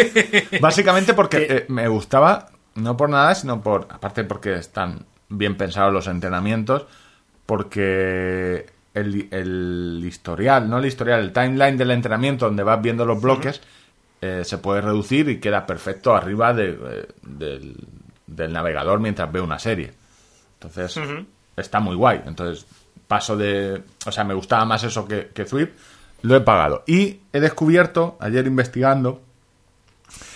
[0.60, 5.92] básicamente porque eh, me gustaba, no por nada, sino por, aparte porque están bien pensados
[5.92, 6.86] los entrenamientos,
[7.46, 13.20] porque el, el historial, no el historial, el timeline del entrenamiento donde vas viendo los
[13.20, 13.60] bloques
[14.20, 17.76] eh, se puede reducir y queda perfecto arriba de, eh, del,
[18.26, 19.92] del navegador mientras ve una serie.
[20.54, 20.98] Entonces,
[21.56, 22.22] está muy guay.
[22.26, 22.66] Entonces,
[23.06, 23.82] paso de...
[24.06, 25.70] O sea, me gustaba más eso que, que Zwift.
[26.22, 26.82] Lo he pagado.
[26.86, 29.22] Y he descubierto, ayer investigando,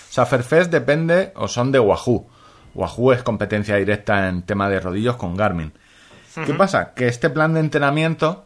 [0.09, 2.27] Saferfest depende o son de Wahoo.
[2.75, 5.73] Wahoo es competencia directa en tema de rodillos con Garmin.
[6.45, 6.93] ¿Qué pasa?
[6.93, 8.45] Que este plan de entrenamiento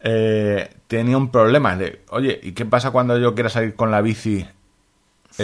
[0.00, 4.00] eh, tenía un problema de, oye, ¿y qué pasa cuando yo quiera salir con la
[4.00, 4.46] bici?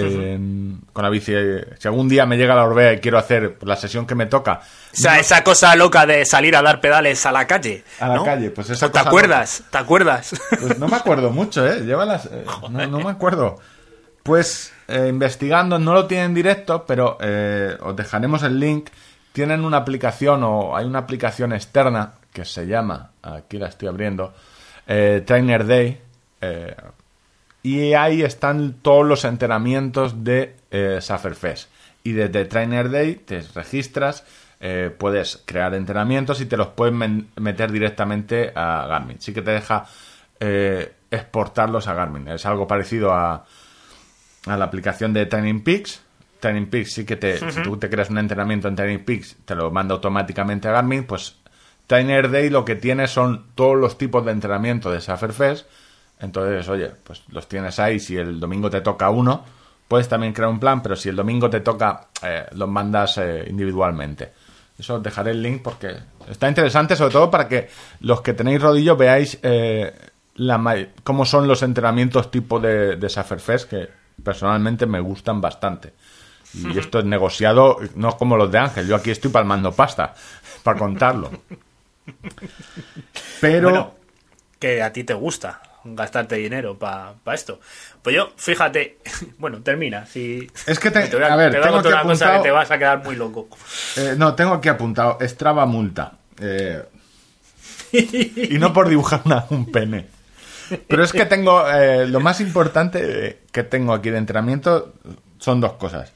[0.00, 3.56] En- con la bici, eh, si algún día me llega la Orbea y quiero hacer
[3.62, 4.60] la sesión que me toca,
[4.92, 7.84] O sea, esa cosa loca de salir a dar pedales a la calle.
[8.00, 8.24] A la ¿no?
[8.24, 9.62] calle, pues esa ¿Te cosa acuerdas?
[9.70, 10.34] ¿Te acuerdas?
[10.60, 11.80] Pues no me acuerdo mucho, ¿eh?
[11.80, 12.26] Lleva las...
[12.26, 13.58] eh, no, no me acuerdo.
[14.22, 18.88] Pues eh, investigando, no lo tienen directo, pero eh, os dejaremos el link.
[19.32, 24.32] Tienen una aplicación o hay una aplicación externa que se llama, aquí la estoy abriendo,
[24.86, 26.00] eh, Trainer Day.
[27.62, 31.70] Y ahí están todos los entrenamientos de eh, Sufferfest.
[32.04, 34.24] Y desde Trainer Day te registras,
[34.60, 36.94] eh, puedes crear entrenamientos y te los puedes
[37.36, 39.20] meter directamente a Garmin.
[39.20, 39.86] Sí que te deja
[40.40, 42.28] eh, exportarlos a Garmin.
[42.28, 43.44] Es algo parecido a,
[44.46, 46.02] a la aplicación de Training Peaks.
[46.40, 49.54] Training Peaks sí que te, si tú te creas un entrenamiento en Training Peaks, te
[49.54, 51.04] lo manda automáticamente a Garmin.
[51.04, 51.36] Pues
[51.86, 55.66] Trainer Day lo que tiene son todos los tipos de entrenamiento de Sufferfest.
[56.22, 57.98] Entonces, oye, pues los tienes ahí.
[57.98, 59.44] Si el domingo te toca uno,
[59.88, 63.44] puedes también crear un plan, pero si el domingo te toca, eh, los mandas eh,
[63.48, 64.32] individualmente.
[64.78, 65.94] Eso os dejaré el link porque
[66.28, 67.68] está interesante, sobre todo para que
[68.00, 69.92] los que tenéis rodillo veáis eh,
[70.36, 73.08] la cómo son los entrenamientos tipo de, de
[73.68, 73.88] que
[74.22, 75.92] personalmente me gustan bastante.
[76.54, 78.86] Y esto es negociado, no como los de Ángel.
[78.86, 80.14] Yo aquí estoy palmando pasta
[80.62, 81.30] para contarlo.
[83.40, 83.94] Pero Bueno,
[84.58, 87.60] que a ti te gusta gastarte dinero para esto.
[88.02, 88.98] Pues yo, fíjate,
[89.38, 90.06] bueno, termina.
[90.06, 90.50] Si...
[90.66, 92.70] Es que te- te voy a, a ver, te voy tengo cosa que te vas
[92.70, 93.48] a quedar muy loco.
[93.96, 96.12] Eh, no, tengo aquí apuntado Strava multa.
[96.40, 96.82] Eh,
[97.92, 100.06] y no por dibujar una- un pene.
[100.88, 101.68] Pero es que tengo.
[101.70, 104.94] eh, lo más importante que tengo aquí de entrenamiento
[105.38, 106.12] son dos cosas.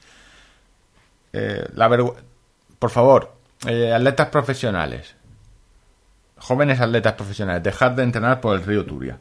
[1.75, 1.89] La
[2.79, 3.35] Por favor,
[3.67, 5.15] atletas profesionales.
[6.39, 9.19] Jóvenes atletas profesionales, dejad de entrenar por el río Turia.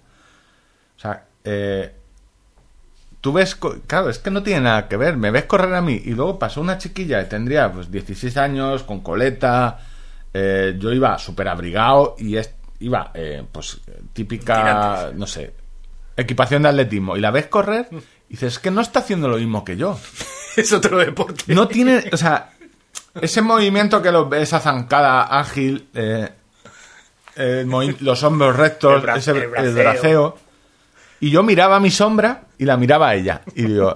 [0.98, 1.92] O sea, eh,
[3.22, 3.56] tú ves,
[3.88, 5.18] claro, es que no tiene nada que ver.
[5.18, 8.84] Me ves correr a mí y luego pasó una chiquilla que tendría pues 16 años,
[8.84, 9.80] con coleta.
[10.38, 13.80] eh, yo iba súper abrigado y es- iba, eh, pues,
[14.12, 15.16] típica, Tirantes.
[15.18, 15.54] no sé,
[16.18, 17.16] equipación de atletismo.
[17.16, 17.88] Y la ves correr
[18.28, 19.98] y dices, es que no está haciendo lo mismo que yo.
[20.58, 21.54] es otro deporte.
[21.54, 22.50] No tiene, o sea,
[23.22, 26.30] ese movimiento que lo, esa zancada ágil, eh,
[28.02, 30.38] los hombros rectos, El bra- ese, el el braceo.
[31.26, 33.42] Y yo miraba a mi sombra y la miraba a ella.
[33.56, 33.96] Y digo,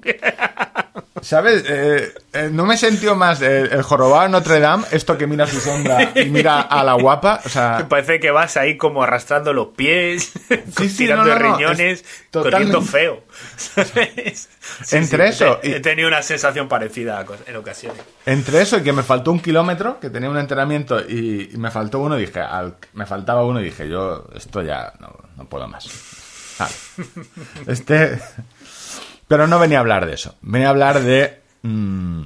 [1.20, 1.64] ¿sabes?
[1.68, 5.44] Eh, eh, no me sentió más eh, el jorobado de Notre Dame, esto que mira
[5.44, 7.40] a su sombra y mira a la guapa.
[7.44, 10.32] O Me sea, parece que vas ahí como arrastrando los pies,
[10.78, 13.22] Sí, sí, tirando no, no, no, riñones, es corriendo feo.
[13.56, 14.48] ¿Sabes?
[14.82, 18.00] Sí, Entre eso he, y- he tenido una sensación parecida en ocasiones.
[18.26, 21.70] entre eso y que me faltó un kilómetro, que tenía un entrenamiento y, y me
[21.70, 24.92] faltó uno, dije, al- me faltaba uno y dije, yo esto ya
[25.36, 25.86] no puedo más.
[26.58, 26.72] Vale.
[27.66, 28.20] Este,
[29.28, 32.24] pero no venía a hablar de eso, venía a hablar de mm,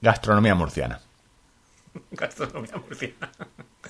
[0.00, 1.00] gastronomía murciana.
[2.10, 3.30] Gastronomía murciana.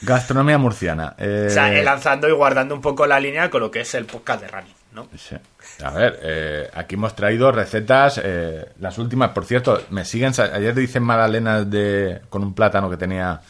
[0.03, 1.15] Gastronomía murciana.
[1.19, 4.05] eh, O sea, lanzando y guardando un poco la línea con lo que es el
[4.07, 5.09] podcast de running, ¿no?
[5.17, 5.37] Sí.
[5.85, 10.75] A ver, eh, aquí hemos traído recetas, eh, las últimas, por cierto, me siguen, ayer
[10.75, 13.41] dicen magdalenas de, con un plátano que tenía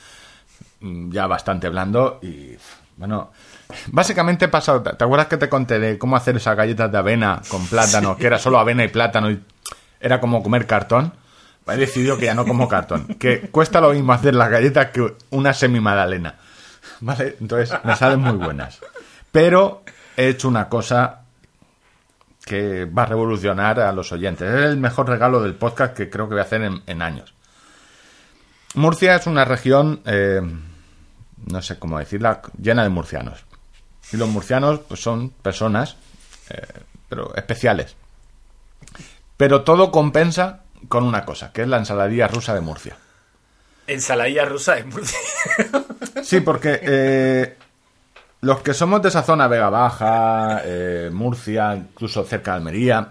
[0.81, 2.57] mm, ya bastante blando y,
[2.97, 3.31] bueno,
[3.89, 7.41] básicamente he pasado, ¿te acuerdas que te conté de cómo hacer esas galletas de avena
[7.49, 9.43] con plátano, que era solo avena y plátano y
[10.01, 11.13] era como comer cartón?
[11.67, 15.15] He decidido que ya no como cartón, que cuesta lo mismo hacer las galletas que
[15.31, 16.37] una semi magdalena.
[17.01, 17.37] ¿Vale?
[17.41, 18.81] Entonces me salen muy buenas.
[19.31, 19.83] Pero
[20.17, 21.21] he hecho una cosa
[22.45, 24.49] que va a revolucionar a los oyentes.
[24.49, 27.35] Es el mejor regalo del podcast que creo que voy a hacer en, en años.
[28.75, 30.41] Murcia es una región, eh,
[31.47, 33.45] no sé cómo decirla, llena de murcianos.
[34.13, 35.97] Y los murcianos pues, son personas,
[36.51, 36.63] eh,
[37.09, 37.95] pero especiales.
[39.37, 42.97] Pero todo compensa con una cosa, que es la ensaladilla rusa de Murcia.
[43.87, 45.19] Ensaladilla rusa de Murcia.
[46.23, 47.57] Sí, porque eh,
[48.43, 53.09] los que somos de esa zona, Vega Baja, eh, Murcia, incluso cerca de Almería,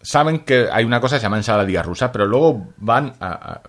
[0.00, 3.62] saben que hay una cosa que se llama ensaladilla rusa, pero luego van a- a-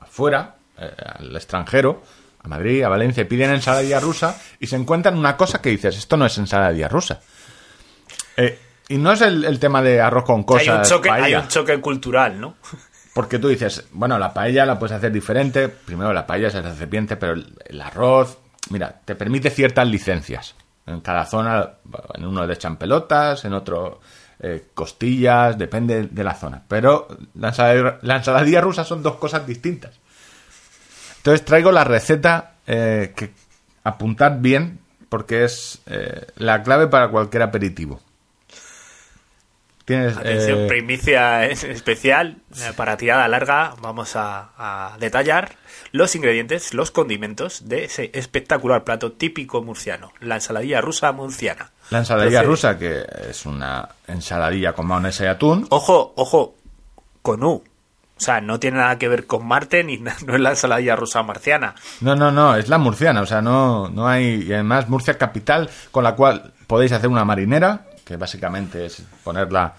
[0.00, 2.02] afuera, eh, al extranjero,
[2.42, 6.16] a Madrid, a Valencia, piden ensaladilla rusa y se encuentran una cosa que dices, esto
[6.16, 7.20] no es ensaladilla rusa.
[8.36, 10.68] Eh, y no es el, el tema de arroz con cosas.
[10.68, 12.56] hay, un choque, hay un choque cultural, ¿no?
[13.14, 15.68] Porque tú dices, bueno, la paella la puedes hacer diferente.
[15.68, 18.38] Primero la paella es el recipiente, pero el, el arroz,
[18.70, 20.54] mira, te permite ciertas licencias.
[20.86, 21.74] En cada zona,
[22.14, 24.00] en uno le echan pelotas, en otro
[24.40, 26.62] eh, costillas, depende de la zona.
[26.66, 30.00] Pero la ensalada, la ensaladilla rusa son dos cosas distintas.
[31.22, 33.30] Entonces traigo la receta eh, que
[33.84, 38.00] apuntad bien porque es eh, la clave para cualquier aperitivo.
[39.84, 43.74] Tienes, Atención, eh, primicia especial eh, para tirada larga.
[43.80, 45.56] Vamos a, a detallar
[45.90, 51.72] los ingredientes, los condimentos de ese espectacular plato típico murciano, la ensaladilla rusa murciana.
[51.90, 55.66] la ensaladilla Entonces, rusa, que es una ensaladilla con mayonesa y atún.
[55.70, 56.54] Ojo, ojo,
[57.20, 57.62] con U.
[58.22, 61.22] O sea, no tiene nada que ver con Marte ni no es la ensaladilla rusa
[61.22, 61.74] marciana.
[62.00, 64.44] No, no, no, es la murciana, o sea, no, no hay...
[64.48, 69.74] Y además Murcia capital, con la cual podéis hacer una marinera, que básicamente es ponerla...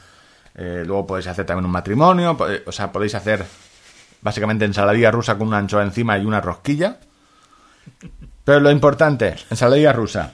[0.56, 3.45] eh, luego podéis hacer también un matrimonio, pode- o sea, podéis hacer
[4.21, 6.97] básicamente ensaladilla rusa con una anchoa encima y una rosquilla.
[8.43, 10.34] Pero lo importante, ensaladilla rusa.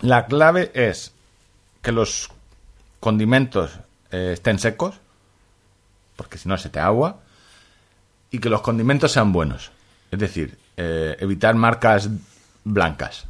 [0.00, 1.12] La clave es
[1.82, 2.30] que los
[3.00, 3.78] condimentos
[4.10, 4.94] eh, estén secos,
[6.16, 7.20] porque si no se te agua,
[8.30, 9.70] y que los condimentos sean buenos.
[10.10, 12.08] Es decir, eh, evitar marcas
[12.64, 13.26] blancas.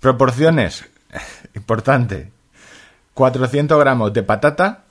[0.00, 0.84] Proporciones.
[1.54, 2.30] Importante.
[3.14, 4.82] 400 gramos de patata.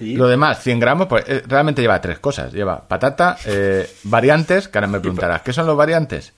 [0.00, 2.52] Lo demás, 100 gramos, pues eh, realmente lleva tres cosas.
[2.52, 6.32] Lleva patata, eh, variantes, que ahora me preguntarás, ¿qué son los variantes?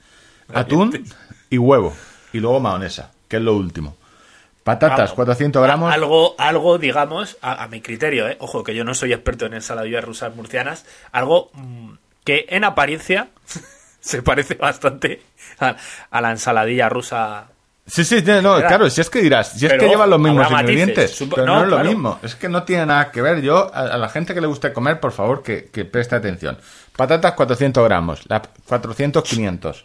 [0.55, 1.05] Atún
[1.51, 1.95] y huevo.
[2.33, 3.97] Y luego mayonesa, que es lo último.
[4.65, 5.91] Patatas, Vamos, 400 gramos.
[5.91, 8.37] a- Algo, algo digamos, a, a mi criterio, ¿eh?
[8.41, 11.93] ojo, que yo no soy experto en ensaladillas rusas murcianas, algo mm,
[12.25, 13.29] que en apariencia
[14.01, 15.23] se parece bastante
[15.59, 17.47] a, la ensaladilla rusa.
[17.87, 20.21] Sí, sí, no, no, claro, si es que dirás, si es Pero que llevan los
[20.21, 21.89] mismos ingredientes, supo- pero no, no, es lo claro.
[21.89, 23.41] mismo, es que no tiene nada que ver.
[23.41, 26.57] Yo, a, a la gente que le guste comer, por favor, que, que preste atención.
[26.97, 29.85] Patatas, 400 gramos, la, 400, 500.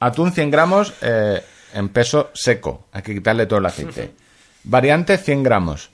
[0.00, 4.12] Atún, 100 gramos eh, en peso seco, hay que quitarle todo el aceite.
[4.64, 5.90] Variantes, 100 gramos.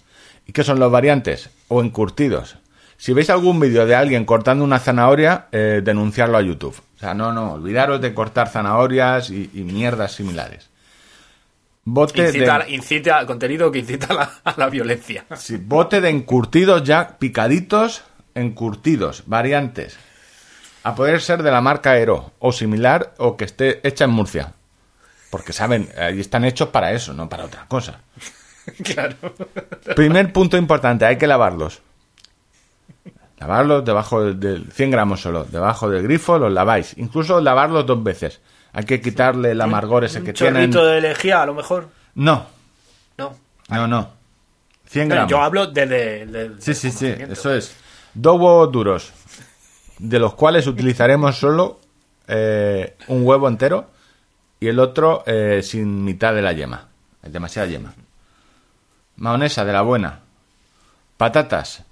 [0.47, 1.51] ¿Y qué son los variantes?
[1.69, 2.57] O encurtidos.
[2.97, 6.75] Si veis algún vídeo de alguien cortando una zanahoria, eh, denunciarlo a YouTube.
[6.97, 10.69] O sea, no, no, olvidaros de cortar zanahorias y, y mierdas similares.
[11.85, 15.25] Bote Incita, de, incita contenido que incita a la, a la violencia.
[15.37, 18.03] sí, bote de encurtidos ya picaditos,
[18.35, 19.97] encurtidos, variantes.
[20.83, 24.53] A poder ser de la marca Aero o similar o que esté hecha en Murcia.
[25.31, 28.01] Porque saben, ahí están hechos para eso, no para otra cosa.
[28.85, 29.15] claro.
[29.95, 31.81] Primer punto importante, hay que lavarlos.
[33.39, 36.95] Lavarlos debajo del- del 100 gramos solo, debajo del grifo los laváis.
[36.97, 38.41] Incluso lavarlos dos veces.
[38.73, 40.73] Hay que quitarle el amargor ese que Un tienen.
[40.73, 41.89] chorrito de lejía, a lo mejor.
[42.15, 42.47] No,
[43.17, 43.37] No.
[43.69, 44.11] no, no.
[44.87, 45.31] 100 No, gramos.
[45.31, 47.77] Yo hablo de, de- de- Sí, sí, sí, eso es.
[48.15, 49.13] Dos huevos duros,
[49.99, 51.79] de los cuales utilizaremos solo
[52.27, 53.91] eh, un huevo entero
[54.61, 56.89] y el otro eh, sin mitad de la yema.
[57.23, 57.95] Es demasiada yema.
[59.17, 60.21] Mayonesa de la buena.
[61.17, 61.85] Patatas.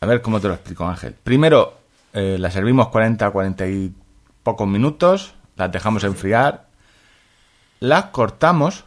[0.00, 1.14] A ver cómo te lo explico, Ángel.
[1.14, 1.78] Primero
[2.12, 3.92] eh, las servimos 40, 40 y
[4.42, 5.34] pocos minutos.
[5.56, 6.66] Las dejamos enfriar.
[7.80, 8.84] Las cortamos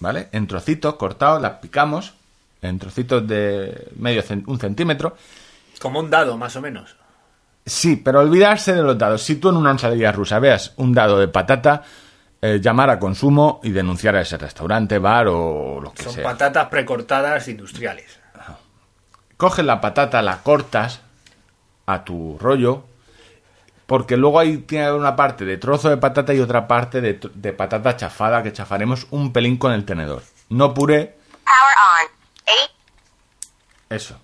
[0.00, 0.28] ¿vale?
[0.32, 2.14] En trocitos cortados, las picamos
[2.62, 5.16] en trocitos de medio un centímetro.
[5.80, 6.96] Como un dado, más o menos.
[7.68, 9.22] Sí, pero olvidarse de los dados.
[9.22, 11.82] Si tú en una ensalada rusa veas un dado de patata,
[12.40, 16.24] eh, llamar a consumo y denunciar a ese restaurante, bar o lo que Son sea.
[16.24, 18.18] patatas precortadas industriales.
[19.36, 21.00] Coges la patata, la cortas
[21.86, 22.84] a tu rollo,
[23.86, 27.52] porque luego ahí tiene una parte de trozo de patata y otra parte de, de
[27.52, 30.22] patata chafada que chafaremos un pelín con el tenedor.
[30.48, 32.10] No puré, Power on.
[32.46, 32.70] Eight.
[33.90, 34.18] Eso.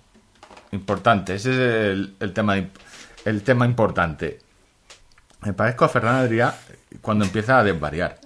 [0.71, 1.35] Importante.
[1.35, 2.71] Ese es el, el tema, imp-
[3.25, 4.39] el tema importante.
[5.41, 6.53] Me parezco a Fernán Adrià
[7.01, 8.17] cuando empieza a desvariar.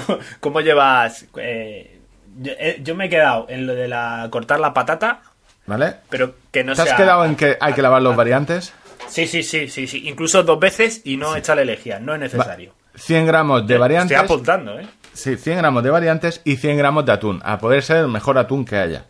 [0.05, 1.25] ¿Cómo, cómo llevas?
[1.37, 1.99] eh,
[2.39, 5.21] yo, eh, yo me he quedado en lo de la cortar la patata,
[5.67, 5.95] ¿Vale?
[6.09, 8.73] pero que no ¿Te has sea- quedado en que hay que lavar los variantes?
[9.07, 10.07] Sí, sí, sí, sí, sí.
[10.07, 11.99] Incluso dos veces y no echarle lejía.
[11.99, 12.73] No es necesario.
[12.95, 14.15] 100 gramos de variantes.
[14.17, 14.87] Estoy apuntando, ¿eh?
[15.13, 17.41] Sí, 100 gramos de variantes y 100 gramos de atún.
[17.43, 19.05] A poder ser el mejor atún que haya.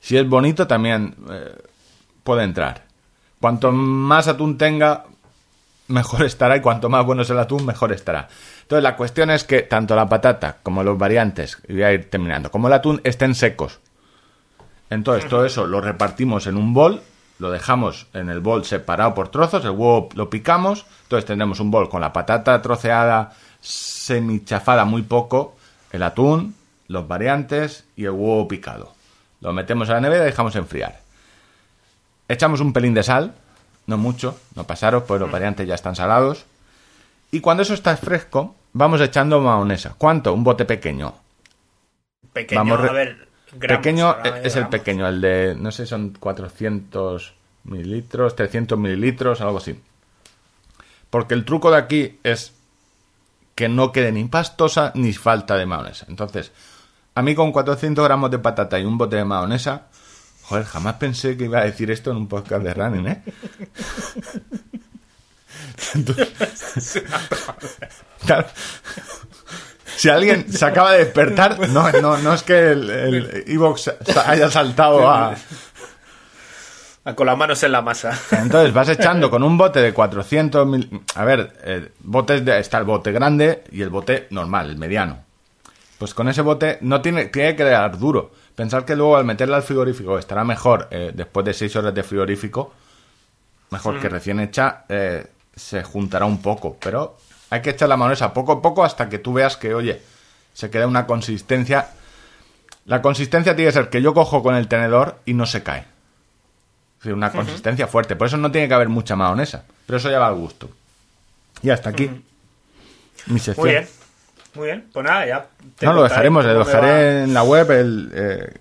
[0.00, 1.54] Si es bonito, también eh,
[2.22, 2.84] puede entrar.
[3.40, 5.04] Cuanto más atún tenga,
[5.88, 6.56] mejor estará.
[6.56, 8.28] Y cuanto más bueno es el atún, mejor estará.
[8.62, 12.08] Entonces, la cuestión es que tanto la patata como los variantes, y voy a ir
[12.08, 13.80] terminando, como el atún estén secos.
[14.88, 17.00] Entonces, todo eso lo repartimos en un bol,
[17.38, 21.70] lo dejamos en el bol separado por trozos, el huevo lo picamos, entonces tendremos un
[21.70, 25.56] bol con la patata troceada, semichafada muy poco,
[25.92, 26.54] el atún,
[26.88, 28.92] los variantes y el huevo picado.
[29.40, 31.00] Lo metemos a la nevera y dejamos enfriar.
[32.30, 33.34] Echamos un pelín de sal,
[33.86, 36.46] no mucho, no pasaros, pues los variantes ya están salados.
[37.32, 39.94] Y cuando eso está fresco, vamos echando maonesa.
[39.98, 40.32] ¿Cuánto?
[40.32, 41.12] Un bote pequeño.
[42.32, 43.28] Pequeño, Vamos a ver.
[43.52, 44.70] gramos, pequeño de es el gramos.
[44.70, 49.80] pequeño, el de, no sé, son 400 mililitros, 300 mililitros, algo así.
[51.10, 52.54] Porque el truco de aquí es
[53.56, 56.06] que no quede ni pastosa ni falta de mayonesa.
[56.08, 56.52] Entonces,
[57.16, 59.88] a mí con 400 gramos de patata y un bote de mayonesa,
[60.50, 63.22] joder, jamás pensé que iba a decir esto en un podcast de running, ¿eh?
[69.96, 73.92] Si alguien se acaba de despertar, no, no, no es que el, Evox
[74.26, 75.36] haya saltado a...
[77.04, 78.18] Ah, Con las manos en la masa.
[78.30, 81.02] Entonces vas echando con un bote de 400 mil...
[81.14, 82.58] A ver, eh, botes de...
[82.58, 85.22] está el bote grande y el bote normal, el mediano.
[85.98, 88.32] Pues con ese bote no tiene, tiene que quedar duro.
[88.54, 92.02] Pensar que luego al meterla al frigorífico estará mejor eh, después de 6 horas de
[92.02, 92.72] frigorífico.
[93.70, 96.76] Mejor que recién hecha, eh, se juntará un poco.
[96.80, 97.16] Pero
[97.50, 100.02] hay que echar la mayonesa poco a poco hasta que tú veas que, oye,
[100.52, 101.88] se queda una consistencia.
[102.86, 105.80] La consistencia tiene que ser que yo cojo con el tenedor y no se cae.
[105.80, 108.16] Es decir, una consistencia fuerte.
[108.16, 109.64] Por eso no tiene que haber mucha mayonesa.
[109.86, 110.68] Pero eso ya va al gusto.
[111.62, 112.10] Y hasta aquí.
[113.26, 113.66] Mi sección.
[113.66, 113.99] Muy bien.
[114.54, 114.88] Muy bien.
[114.92, 115.46] Pues nada, ya.
[115.78, 116.44] te No, lo dejaremos.
[116.44, 118.52] Me dejaré en la web el, eh,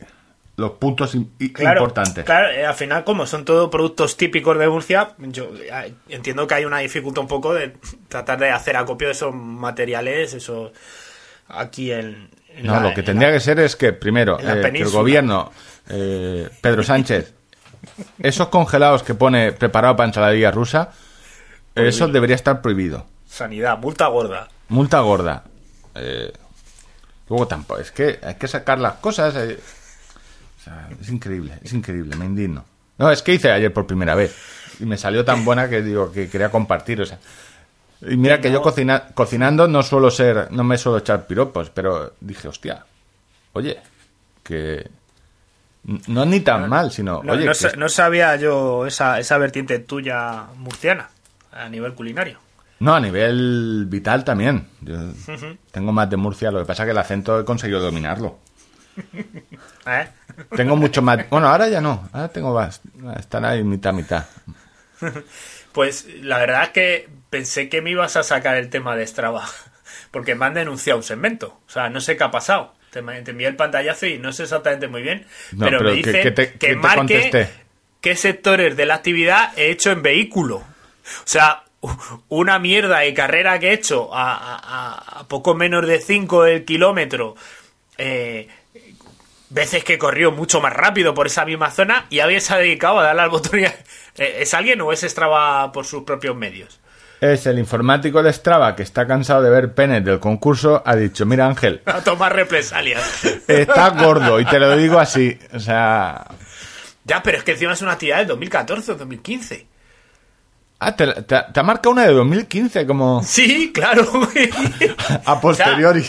[0.57, 1.15] los puntos
[1.53, 2.25] Claro, importantes.
[2.25, 6.53] claro, eh, al final, como son todos productos típicos de Murcia, yo eh, entiendo que
[6.55, 7.73] hay una dificultad un poco de
[8.07, 10.71] tratar de hacer acopio de esos materiales, eso
[11.47, 12.29] aquí en.
[12.55, 14.81] en No, la- lo que en tendría la- que ser es que, primero, eh, que
[14.81, 15.51] el gobierno,
[15.89, 17.33] eh, Pedro Sánchez,
[18.21, 20.89] esos congelados que pone preparado para ensaladilla rusa,
[21.73, 23.05] eso debería estar prohibido.
[23.27, 24.49] Sanidad, multa gorda.
[24.67, 25.43] Multa gorda.
[25.95, 26.31] Eh,
[27.29, 29.35] luego tampoco, es que hay que sacar las cosas.
[29.35, 29.59] eh.
[30.59, 32.65] O sea, es increíble, es increíble, me indigno.
[32.97, 34.35] No, es que hice ayer por primera vez
[34.79, 37.17] y me salió tan buena que digo que quería compartir, o sea.
[38.01, 42.13] Y mira que yo cocina- cocinando no suelo ser, no me suelo echar piropos, pero
[42.21, 42.85] dije, hostia,
[43.53, 43.77] oye,
[44.43, 44.89] que
[46.07, 49.79] no ni tan mal, sino, No, oye, no que no sabía yo esa, esa vertiente
[49.79, 51.09] tuya murciana
[51.51, 52.39] a nivel culinario.
[52.79, 54.67] No, a nivel vital también.
[54.81, 54.97] Yo
[55.71, 58.39] tengo más de Murcia, lo que pasa es que el acento he conseguido dominarlo.
[59.87, 60.07] ¿Eh?
[60.55, 61.29] Tengo mucho más.
[61.29, 62.09] Bueno, ahora ya no.
[62.13, 62.81] Ahora tengo más.
[63.17, 64.25] Están ahí mitad, mitad.
[65.71, 69.45] Pues la verdad es que pensé que me ibas a sacar el tema de Strava,
[70.11, 71.59] porque me han denunciado un segmento.
[71.67, 72.73] O sea, no sé qué ha pasado.
[72.89, 76.01] Te, te envié el pantallazo y no sé exactamente muy bien, No, pero, pero me
[76.01, 77.49] ¿qué- dice qué te- que qué te marque contesté?
[78.01, 80.55] qué sectores de la actividad he hecho en vehículo.
[80.57, 80.63] O
[81.25, 81.63] sea,
[82.27, 87.35] una mierda de carrera que he hecho a, a- poco menos de 5 el kilómetro.
[87.97, 88.47] Eh,
[89.49, 92.99] veces que corrió mucho más rápido por esa misma zona y alguien se ha dedicado
[92.99, 93.75] a darle al botón y a-
[94.17, 96.81] Eh, ¿Es alguien o es Strava por sus propios medios?
[97.21, 100.83] Es el informático de Strava que está cansado de ver penes del concurso.
[100.85, 103.23] Ha dicho: Mira, Ángel, A tomar represalias.
[103.47, 104.39] está gordo.
[104.41, 105.39] Y te lo digo así.
[105.53, 106.25] O sea.
[107.05, 109.67] ya, pero es que encima es una actividad del 2014 o 2015.
[110.79, 114.05] Ah, te, te- te ha marcado una de 2015 como Sí, claro.
[114.11, 114.49] güey.
[115.25, 116.05] a posteriori.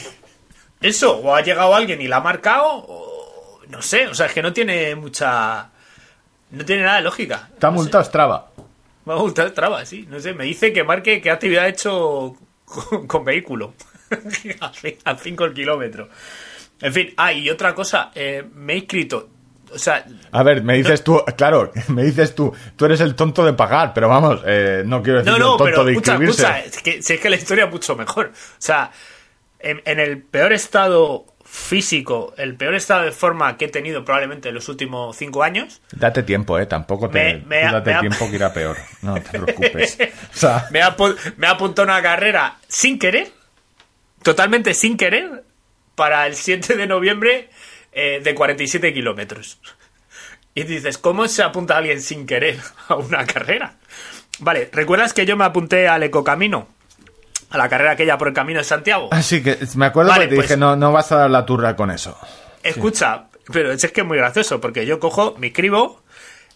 [0.81, 4.33] Eso, o ha llegado alguien y la ha marcado, o no sé, o sea, es
[4.33, 5.71] que no tiene mucha...
[6.53, 7.49] No tiene nada de lógica.
[7.53, 8.51] Está No multado Strava.
[9.05, 10.07] Me ha gustado Strava, sí.
[10.09, 13.75] No sé, me dice que marque qué actividad ha hecho con, con vehículo.
[15.05, 16.09] a 5 el kilómetro.
[16.81, 19.29] En fin, ah, y otra cosa, eh, me he inscrito.
[19.73, 23.45] O sea, A ver, me dices tú, claro, me dices tú, tú eres el tonto
[23.45, 26.13] de pagar, pero vamos, eh, no quiero decir no, el no, tonto pero de escucha,
[26.13, 26.43] inscribirse.
[26.43, 28.27] escucha, es que, si es que la historia es mucho mejor.
[28.35, 28.91] O sea,
[29.61, 34.49] en, en el peor estado físico, el peor estado de forma que he tenido probablemente
[34.51, 37.97] en los últimos cinco años, Date tiempo, eh, tampoco te Me- me ha- date me
[37.97, 38.77] ha- tiempo que irá peor.
[39.03, 39.99] No te preocupes.
[40.35, 40.97] O sea, me ha,
[41.37, 43.33] me ha apuntado una carrera sin querer,
[44.23, 45.45] totalmente sin querer,
[45.95, 47.51] para el 7 de noviembre
[47.93, 49.59] eh, de 47 kilómetros.
[50.55, 53.75] Y dices, ¿cómo se apunta alguien sin querer a una carrera?
[54.41, 56.69] Vale, ¿recuerdas que yo me apunté al Ecocamino?
[57.51, 59.09] A la carrera aquella por el Camino de Santiago.
[59.13, 61.45] así que me acuerdo Vale, que te pues- dije, no, no vas a dar la
[61.47, 62.17] turra con eso.
[62.63, 66.03] Escucha, pero es que es muy gracioso, porque yo cojo, me inscribo,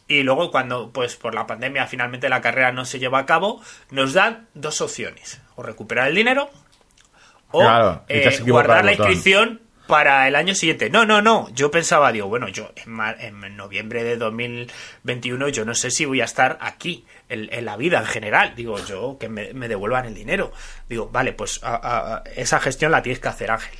[0.06, 3.60] y luego cuando, pues por la pandemia, finalmente la carrera no se lleva a cabo,
[3.90, 5.40] nos dan dos opciones.
[5.56, 6.50] O recuperar el dinero,
[7.50, 10.90] o Claro, eh, guardar la inscripción para el año siguiente.
[10.90, 11.48] No, no, no.
[11.54, 16.20] Yo pensaba, digo, bueno, yo en, en noviembre de 2021 yo no sé si voy
[16.20, 18.54] a estar aquí, en, la vida en general.
[18.56, 20.52] Digo, yo que me, devuelvan el dinero.
[20.88, 23.78] Digo, vale, pues a- esa gestión la tienes que hacer Ángel.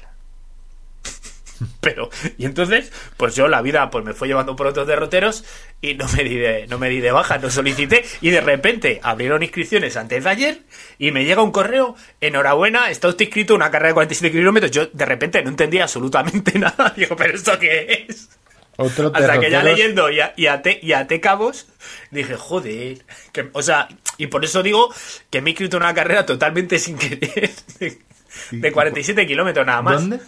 [1.81, 5.45] Pero, y entonces, pues yo la vida pues me fue llevando por otros derroteros
[5.81, 9.01] y no me di de, no me di de baja, no solicité y de repente
[9.03, 10.63] abrieron inscripciones antes de ayer
[10.99, 14.71] y me llega un correo, enhorabuena, está usted inscrito una carrera de 47 kilómetros.
[14.71, 16.93] Yo de repente no entendía absolutamente nada.
[16.97, 18.29] Digo, ¿pero esto qué es?
[18.77, 20.47] Otro Hasta que ya leyendo y, a- y,
[20.83, 21.67] y cabos,
[22.11, 23.05] dije, joder.
[23.33, 23.89] Que, o sea,
[24.19, 24.93] y por eso digo
[25.31, 27.51] que me he inscrito en una carrera totalmente sin querer.
[27.81, 27.99] De,
[28.51, 30.01] de 47 kilómetros nada más.
[30.01, 30.19] ¿Dónde?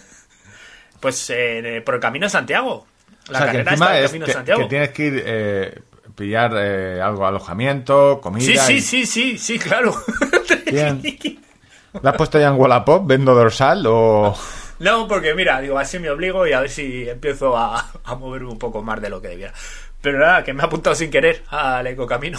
[1.01, 2.87] Pues eh, por el Camino de Santiago.
[3.29, 4.61] La o sea, que carrera está en el es Camino que, de Santiago.
[4.63, 5.83] que tienes que ir eh,
[6.15, 8.45] pillar eh, algo, alojamiento, comida.
[8.45, 9.95] Sí, sí, y- sí, sí, sí, claro.
[10.71, 11.03] Bien.
[12.03, 13.07] ¿La has puesto ya en Wallapop?
[13.07, 14.37] ¿Vendo dorsal o...?
[14.79, 18.51] No, porque mira, digo, así me obligo y a ver si empiezo a, a moverme
[18.51, 19.55] un poco más de lo que debiera.
[20.03, 22.39] Pero nada, que me ha apuntado sin querer al ecocamino.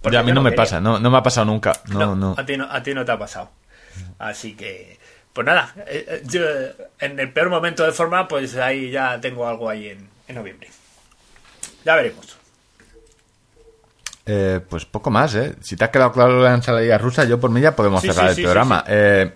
[0.00, 0.62] Porque Ya, a mí no me quería.
[0.62, 1.72] pasa, no, no me ha pasado nunca.
[1.88, 2.34] No, no.
[2.38, 3.50] A, ti no a ti no te ha pasado.
[4.22, 4.98] Así que,
[5.32, 6.40] pues nada, eh, eh, yo
[7.00, 10.68] en el peor momento de forma, pues ahí ya tengo algo ahí en, en noviembre.
[11.84, 12.36] Ya veremos.
[14.24, 15.56] Eh, pues poco más, ¿eh?
[15.60, 18.26] Si te ha quedado claro la ensaladilla rusa, yo por mí ya podemos Sí, cerrar
[18.26, 18.84] sí, el sí, programa.
[18.86, 19.32] Eh,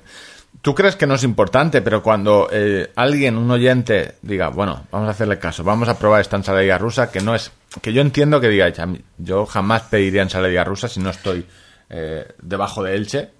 [0.62, 5.06] Tú crees que no es importante, pero cuando eh, alguien, un oyente, diga, bueno, vamos
[5.06, 7.52] a hacerle caso, vamos a probar esta ensaladilla rusa, que no es.
[7.82, 11.46] Que yo entiendo que diga, "Ya, yo jamás pediría ensaladilla rusa si no estoy
[11.90, 13.30] eh, debajo de Elche,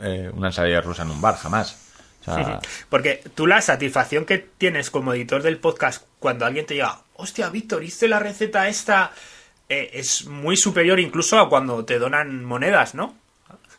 [0.00, 1.80] eh, una ensaladilla rusa en un bar, jamás.
[2.88, 7.50] Porque tú la satisfacción que tienes como editor del podcast cuando alguien te diga, hostia,
[7.50, 9.12] Víctor, hice la receta esta,
[9.68, 13.14] eh, es muy superior incluso a cuando te donan monedas, ¿no?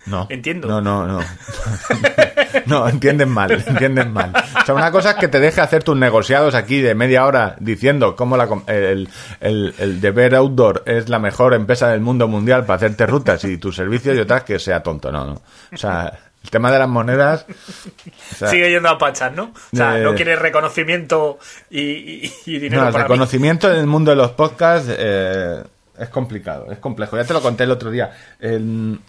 [0.05, 0.27] No.
[0.29, 0.67] Entiendo.
[0.67, 1.19] No, no, no.
[2.67, 4.31] no, entienden mal, entienden mal.
[4.61, 7.55] O sea, una cosa es que te deje hacer tus negociados aquí de media hora
[7.59, 12.65] diciendo cómo la, el, el, el Deber Outdoor es la mejor empresa del mundo mundial
[12.65, 15.41] para hacerte rutas y tus servicios y otras que sea tonto, no, no.
[15.73, 16.11] O sea,
[16.43, 17.45] el tema de las monedas...
[17.47, 19.45] o sea, Sigue yendo a pachas, ¿no?
[19.45, 21.39] O sea, Eh, no quieres reconocimiento
[21.71, 23.09] y, y- y dinero no, el para mí.
[23.09, 25.63] reconocimiento en el mundo de los podcasts eh,
[25.97, 27.17] es complicado, es complejo.
[27.17, 28.11] Ya te lo conté el otro día.
[28.39, 28.99] El-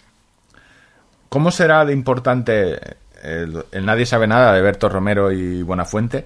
[1.29, 2.79] ¿Cómo será de importante
[3.23, 6.25] el, el Nadie sabe nada de Berto Romero y Buenafuente?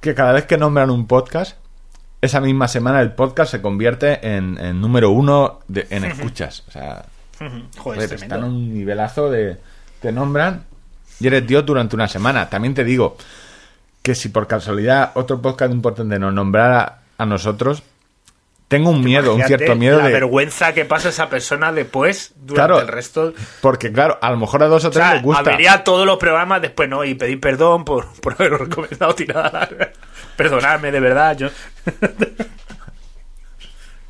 [0.00, 1.56] Que cada vez que nombran un podcast,
[2.20, 6.64] esa misma semana el podcast se convierte en, en número uno de- en escuchas.
[6.68, 7.04] O sea,
[7.38, 9.58] Joder, Joder, es están a un nivelazo de.
[10.00, 10.64] Te nombran
[11.20, 12.48] y eres Dios durante una semana.
[12.50, 13.16] También te digo
[14.02, 17.82] que si por casualidad otro podcast importante nos nombrara a nosotros,
[18.72, 20.12] tengo un miedo, un cierto miedo la de.
[20.12, 22.80] vergüenza que pasa esa persona después durante Claro.
[22.80, 23.32] el resto.
[23.60, 25.50] Porque, claro, a lo mejor a dos o O tres sea, les gusta.
[25.52, 27.04] habría todos los programas después, ¿no?
[27.04, 29.68] Y pedir perdón por, por haberos recomendado tirada.
[30.36, 31.36] Perdonadme, de verdad.
[31.36, 31.48] Yo...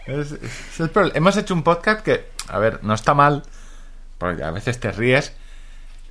[0.07, 1.17] Es- es el problema.
[1.17, 3.43] Hemos hecho un podcast que, a ver, no está mal,
[4.19, 5.33] porque a veces te ríes,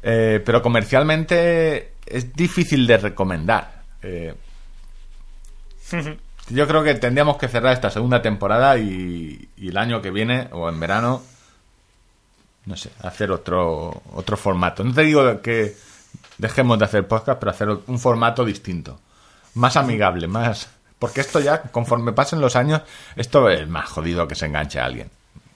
[0.01, 3.83] eh, pero comercialmente es difícil de recomendar.
[4.01, 4.33] Eh,
[6.53, 10.69] yo creo que tendríamos que cerrar esta segunda temporada y, el año que viene, o
[10.69, 11.21] en verano,
[12.65, 14.83] no sé, hacer otro, otro formato.
[14.83, 15.75] No te digo que
[16.37, 18.99] dejemos de hacer podcast, pero hacer un formato distinto.
[19.55, 20.69] Más amigable, más...
[20.99, 22.81] Porque esto ya, conforme pasen los años,
[23.15, 25.09] esto es más jodido que se enganche a alguien.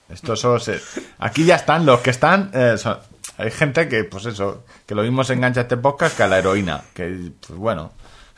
[0.08, 0.80] Esto solo se...
[1.18, 2.50] Aquí ya están, los que están...
[2.52, 2.98] eh, son-
[3.38, 6.26] Hay gente que, pues eso, que lo mismo se engancha a este podcast que a
[6.26, 6.82] la heroína.
[6.94, 7.92] Que, pues bueno...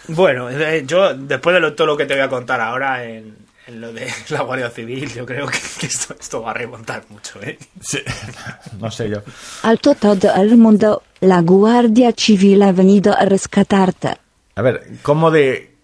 [0.06, 3.36] Bueno, eh, yo después de lo- todo lo que te voy a contar ahora en,
[3.66, 7.02] en lo de la Guardia Civil, yo creo que, que esto, esto va a remontar
[7.08, 7.58] mucho, ¿eh?
[7.80, 7.98] Sí,
[8.80, 9.18] no sé yo.
[9.62, 14.16] Alto todo el mundo, la Guardia Civil ha venido a rescatarte.
[14.54, 15.74] A ver, ¿cómo de...?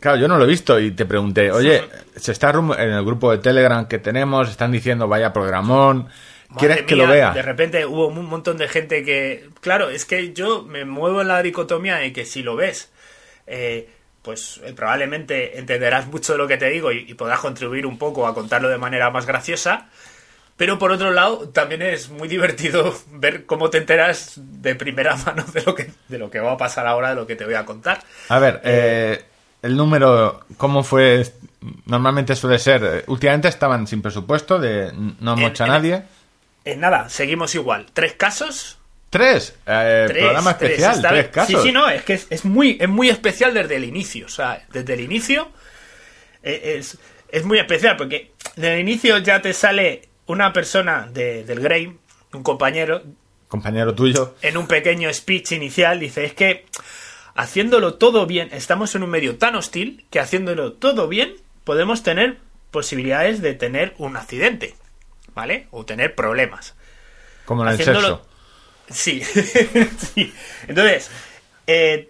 [0.00, 1.82] Claro, yo no lo he visto y te pregunté, oye,
[2.14, 6.06] se está rum- en el grupo de Telegram que tenemos, están diciendo vaya programón,
[6.56, 7.30] ¿quieres que mía, lo vea?
[7.32, 9.50] De repente hubo un montón de gente que.
[9.60, 12.90] Claro, es que yo me muevo en la dicotomía de que si lo ves,
[13.48, 13.88] eh,
[14.22, 17.98] pues eh, probablemente entenderás mucho de lo que te digo y, y podrás contribuir un
[17.98, 19.88] poco a contarlo de manera más graciosa.
[20.56, 25.44] Pero por otro lado, también es muy divertido ver cómo te enteras de primera mano
[25.44, 27.54] de lo que, de lo que va a pasar ahora, de lo que te voy
[27.54, 28.02] a contar.
[28.28, 29.24] A ver, eh,
[29.62, 31.24] el número, ¿cómo fue?
[31.86, 36.02] Normalmente suele ser, últimamente estaban sin presupuesto, de no En- mocha a en- nadie.
[36.64, 37.86] Eh, nada, seguimos igual.
[37.92, 38.77] Tres casos,
[39.10, 41.62] Tres, eh, Tres, programa especial, tres casos.
[41.62, 44.26] Sí, sí, no, es que es, es muy, es muy especial desde el inicio.
[44.26, 45.48] O sea, desde el inicio
[46.42, 46.98] eh, es,
[47.30, 51.96] es muy especial porque desde el inicio ya te sale una persona de- del Grey,
[52.34, 53.02] un compañero,
[53.48, 54.34] Compañero tuyo.
[54.42, 56.66] en un pequeño speech inicial, dice, es que
[57.34, 61.34] haciéndolo todo bien, estamos en un medio tan hostil que haciéndolo todo bien
[61.64, 62.36] podemos tener
[62.70, 64.74] posibilidades de tener un accidente,
[65.34, 65.66] ¿vale?
[65.70, 66.74] O tener problemas.
[67.46, 68.28] Como en el Haciéndolo- sexo.
[68.90, 69.22] Sí.
[70.14, 70.32] sí.
[70.66, 71.10] Entonces,
[71.66, 72.08] eh,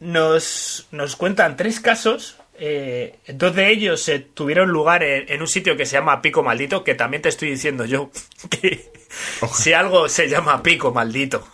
[0.00, 2.36] nos, nos cuentan tres casos.
[2.58, 6.42] eh, dos de ellos eh, tuvieron lugar en, en un sitio que se llama Pico
[6.42, 8.10] Maldito, que también te estoy diciendo yo
[8.50, 8.90] que
[9.54, 11.46] si algo se llama Pico Maldito.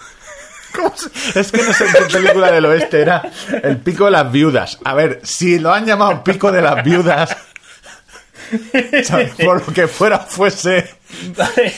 [0.74, 3.22] ¿Cómo se- Es que no sé en qué película del oeste era
[3.62, 4.78] el pico de las viudas.
[4.84, 7.36] A ver, si lo han llamado pico de las viudas,
[8.52, 10.88] o sea, por lo que fuera fuese,
[11.36, 11.72] Vale.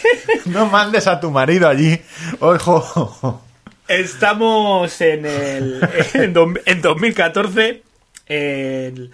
[0.47, 2.01] no mandes a tu marido allí.
[2.41, 3.43] Ojo.
[3.89, 7.83] Estamos en el en, do- en 2014.
[8.27, 9.11] el-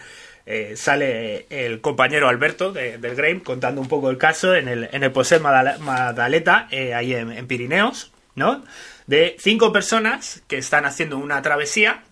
[0.46, 4.90] eh, sale el compañero Alberto de- del Graham contando un poco el caso en el,
[4.92, 8.62] en el Madale- Madaleta, eh, ahí en, en Pirineos, ¿no?
[9.06, 12.02] De cinco personas que están haciendo una travesía,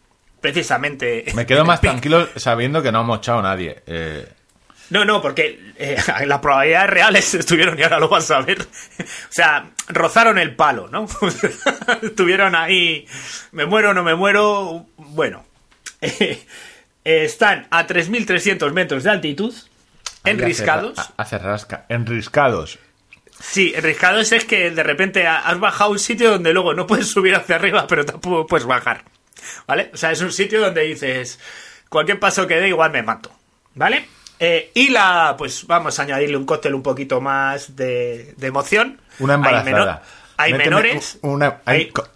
[0.40, 1.24] precisamente.
[1.34, 3.82] Me quedo más tranquilo sabiendo que no hemos echado a nadie.
[3.86, 4.26] Eh,
[4.90, 8.60] No, no, porque eh, las probabilidades reales estuvieron y ahora lo vas a ver.
[8.98, 11.06] O sea, rozaron el palo, ¿no?
[12.02, 13.06] Estuvieron ahí,
[13.52, 14.86] me muero o no me muero.
[14.96, 15.44] Bueno,
[16.00, 16.44] eh,
[17.04, 19.54] están a 3.300 metros de altitud,
[20.24, 20.98] enriscados.
[20.98, 21.86] Hace, hace rasca.
[21.88, 22.78] Enriscados.
[23.40, 26.86] Sí, enriscados es que de repente ha- has bajado a un sitio donde luego no
[26.86, 29.04] puedes subir hacia arriba, pero tampoco puedes bajar.
[29.66, 29.90] ¿Vale?
[29.92, 31.40] O sea, es un sitio donde dices,
[31.88, 33.32] cualquier paso que dé igual me mato.
[33.74, 34.06] ¿Vale?
[34.44, 39.00] Eh, y la, pues vamos a añadirle un cóctel un poquito más de, de emoción.
[39.20, 39.70] Una Hay embarazada.
[39.70, 40.00] menor-
[40.36, 41.18] Hay, menores.
[41.22, 42.08] Una, hay hay- co- hay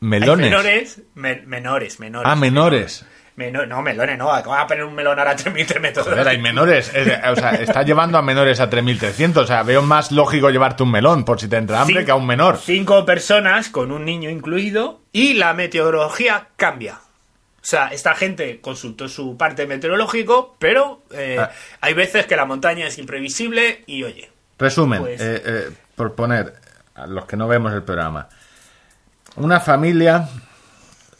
[0.00, 0.50] melones.
[0.50, 1.00] menores.
[1.14, 2.30] me- menores, menores.
[2.30, 3.04] Ah, menores.
[3.34, 4.26] Meno- no, melones, no.
[4.44, 6.06] ¿Cómo va a poner un melón ahora a 3.000 metros?
[6.06, 6.92] Joder, hay menores.
[6.94, 9.42] Es- o sea, está llevando a menores a 3300.
[9.42, 12.14] O sea, veo más lógico llevarte un melón por si te entra hambre que a
[12.14, 12.58] un menor.
[12.62, 16.98] Cinco personas con un niño incluido y la meteorología cambia.
[17.62, 21.50] O sea, esta gente consultó su parte meteorológico, pero eh, Ah.
[21.80, 24.30] hay veces que la montaña es imprevisible y oye.
[24.58, 26.54] Resumen, Pues- eh, eh, por poner
[26.94, 28.28] a los que no vemos el programa.
[29.36, 30.28] Una familia,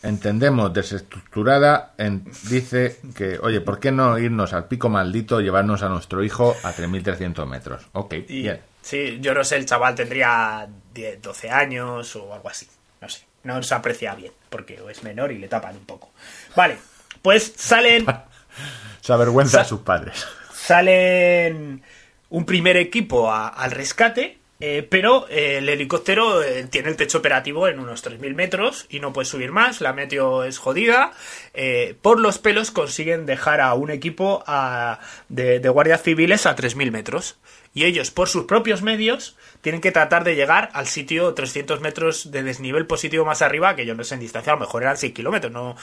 [0.02, 5.88] entendemos, desestructurada, en- dice que, oye, ¿por qué no irnos al pico maldito, llevarnos a
[5.88, 7.86] nuestro hijo a 3.300 metros?
[7.92, 8.60] Ok, Y, bien.
[8.82, 12.66] Sí, yo no sé, el chaval tendría 10, 12 años o algo así.
[13.00, 16.12] No sé, no se aprecia bien, porque es menor y le tapan un poco.
[16.54, 16.76] Vale,
[17.22, 18.06] pues salen
[19.00, 20.24] Se avergüenza a sus padres.
[20.54, 21.82] salen
[22.30, 27.18] un primer equipo a- al rescate, eh, pero eh, el helicóptero eh, tiene el techo
[27.18, 31.12] operativo en unos 3.000 metros y no puede subir más, la meteo es jodida.
[32.00, 36.90] por los pelos consiguen dejar a un equipo a- de, de guardias civiles a 3.000
[36.92, 37.36] metros.
[37.74, 42.30] Y ellos, por sus propios medios, tienen que tratar de llegar al sitio 300 metros
[42.30, 44.98] de desnivel positivo más arriba, que yo no sé en distancia, a lo mejor eran
[44.98, 45.76] 6 kilómetros, no,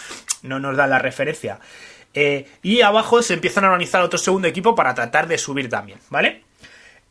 [0.43, 1.59] no nos dan la referencia.
[2.13, 5.99] Eh, y abajo se empiezan a organizar otro segundo equipo para tratar de subir también,
[6.09, 6.43] ¿vale?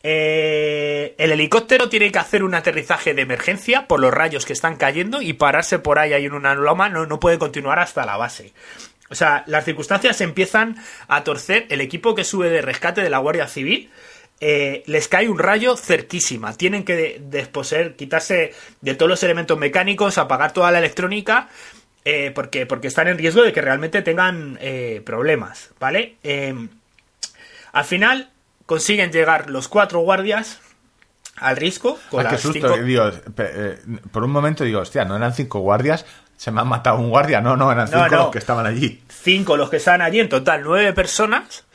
[0.01, 4.77] Eh, el helicóptero tiene que hacer un aterrizaje de emergencia por los rayos que están
[4.77, 8.15] cayendo y pararse por ahí, ahí en una loma, no, no puede continuar hasta la
[8.15, 8.53] base.
[9.09, 10.77] O sea, las circunstancias empiezan
[11.07, 11.65] a torcer.
[11.69, 13.89] El equipo que sube de rescate de la Guardia Civil
[14.41, 16.53] eh, les cae un rayo cerquísima.
[16.53, 21.49] Tienen que de- desposeer, quitarse de todos los elementos mecánicos, apagar toda la electrónica,
[22.05, 26.15] eh, porque, porque están en riesgo de que realmente tengan eh, problemas, ¿vale?
[26.23, 26.55] Eh,
[27.73, 28.29] al final
[28.65, 30.59] consiguen llegar los cuatro guardias
[31.35, 31.99] al risco.
[32.09, 32.73] Con Ay, qué susto.
[32.73, 33.77] cinco- digo, pe-
[34.11, 36.05] por un momento digo, hostia, no eran cinco guardias,
[36.37, 37.41] se me han matado un guardia.
[37.41, 38.17] No, no, eran cinco no.
[38.17, 39.01] los que estaban allí.
[39.09, 41.65] cinco los que están allí, en total nueve personas.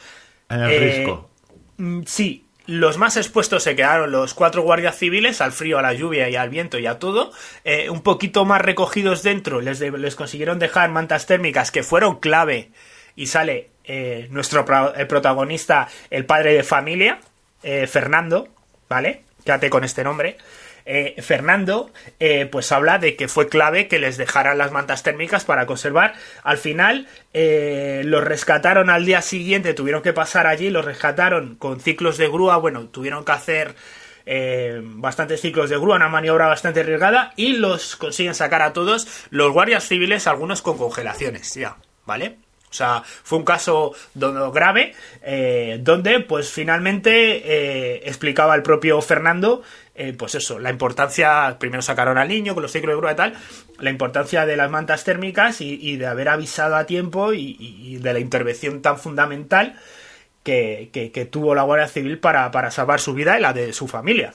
[0.49, 1.31] En el risco.
[1.77, 5.93] Mm, Sí, los más expuestos se quedaron los cuatro guardias civiles al frío, a la
[5.93, 7.33] lluvia y al viento y a todo.
[7.65, 12.71] Eh, un poquito más recogidos dentro, les, les consiguieron dejar mantas térmicas que fueron clave.
[13.17, 14.65] Y sale eh, nuestro
[14.97, 17.21] el protagonista, el padre de familia,
[17.63, 18.49] eh, Fernando,
[18.89, 19.23] ¿vale?
[19.45, 20.39] Quédate con este nombre.
[20.87, 25.45] Eh, Fernando, eh, pues habla de que fue clave que les dejaran las mantas térmicas
[25.45, 26.13] para conservar.
[26.43, 31.81] Al final, eh, los rescataron al día siguiente, tuvieron que pasar allí, los rescataron con
[31.81, 32.59] ciclos de grúa.
[32.59, 33.75] Bueno, tuvieron que hacer
[34.27, 39.07] bastantes ciclos de grúa, una maniobra bastante arriesgada, y los consiguen sacar a todos.
[39.31, 41.77] Los guardias civiles, algunos con congelaciones, ya,
[42.07, 42.37] ¿vale?
[42.71, 44.95] O sea, fue un caso grave
[45.81, 49.63] donde, pues finalmente explicaba el propio Fernando,
[49.95, 53.17] eh, pues eso, la importancia, primero sacaron al niño con los ciclos de grúa y
[53.17, 53.35] tal,
[53.79, 58.13] la importancia de las mantas térmicas y, y de haber avisado a tiempo y, de
[58.13, 59.79] la intervención tan fundamental
[60.43, 63.73] que, que- que tuvo la Guardia Civil para, para salvar su vida y la de
[63.73, 64.35] su familia.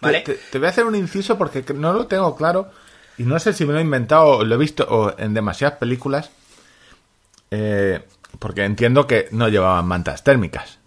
[0.00, 0.20] ¿Vale?
[0.20, 2.70] Te, te voy a hacer un inciso porque no lo tengo claro
[3.16, 5.78] y no sé si me lo he inventado o lo he visto o en demasiadas
[5.78, 6.30] películas.
[7.50, 8.02] eh,
[8.38, 10.78] porque entiendo que no llevaban mantas térmicas.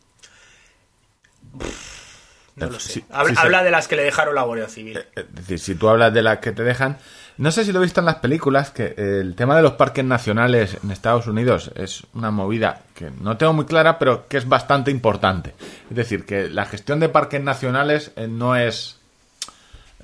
[2.58, 2.94] No lo sé.
[2.94, 3.42] Sí, Habla, sí, sí.
[3.46, 5.00] habla de las que le dejaron la Guardia Civil.
[5.16, 6.98] Es decir, si tú hablas de las que te dejan,
[7.38, 9.74] No sé si lo he visto en las películas, que eh, el tema de los
[9.74, 14.38] parques nacionales en Estados Unidos es una movida que no tengo muy clara, pero que
[14.38, 15.54] es bastante importante.
[15.90, 18.98] Es decir, que la gestión de parques nacionales eh, no es...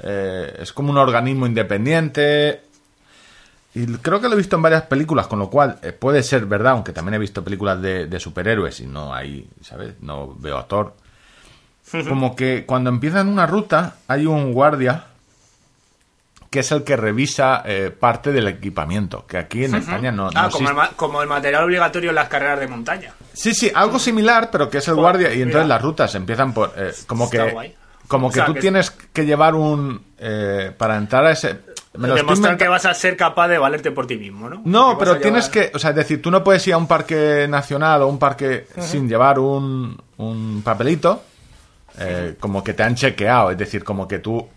[0.04, 2.62] eh, es como un organismo independiente.
[3.74, 6.46] Y creo que lo he visto en varias películas, con lo cual eh, puede ser
[6.46, 9.96] verdad, aunque también he visto películas de, de superhéroes y no hay, ¿sabes?
[10.02, 10.94] No veo a Thor.
[12.10, 15.06] Como que cuando empiezan una ruta hay un guardia
[16.50, 20.40] que es el que revisa eh, parte del equipamiento, que aquí en España no, no
[20.40, 23.14] Ah, como el, como el material obligatorio en las carreras de montaña.
[23.34, 25.76] Sí, sí, algo similar, pero que es el Joder, guardia y entonces mira.
[25.76, 26.72] las rutas empiezan por...
[26.78, 27.76] eh, como Está que guay.
[28.08, 30.00] como O que sea, tú que- tienes que llevar un...
[30.20, 31.60] eh, para entrar a ese...
[31.98, 34.62] me Demostrar que vas a ser capaz de valerte por ti mismo, ¿no?
[34.64, 36.88] No, pero tienes llevar- que, o sea, es decir, tú no puedes ir a un
[36.88, 41.24] parque nacional o un parque sin llevar un, un papelito,
[42.00, 44.48] eh, como que te han chequeado, es decir, como que tú,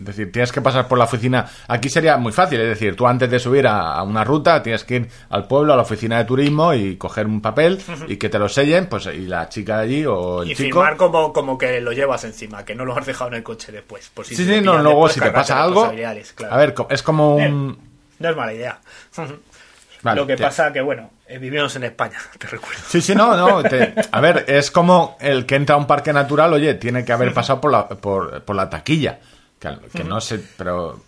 [0.00, 1.44] es decir, tienes que pasar por la oficina.
[1.66, 4.84] Aquí sería muy fácil, es decir, tú antes de subir a, a una ruta tienes
[4.84, 8.28] que ir al pueblo, a la oficina de turismo y coger un papel y que
[8.28, 10.78] te lo sellen, pues y la chica de allí o el Y chico.
[10.80, 13.72] firmar como, como que lo llevas encima, que no lo has dejado en el coche
[13.72, 14.08] después.
[14.14, 15.90] Por si Sí, sí, no, luego si te pasa algo,
[16.36, 16.54] claro.
[16.54, 17.78] a ver, es como un,
[18.20, 18.78] No es mala idea.
[20.02, 22.80] Vale, lo que pasa que, bueno, eh, vivimos en España, te recuerdo.
[22.88, 23.62] Sí, sí, no, no.
[23.62, 27.12] te- a ver, es como el que entra a un parque natural, oye, tiene que
[27.12, 29.18] haber pasado por la, por, por la taquilla.
[29.58, 31.00] Que, que no sé, pero.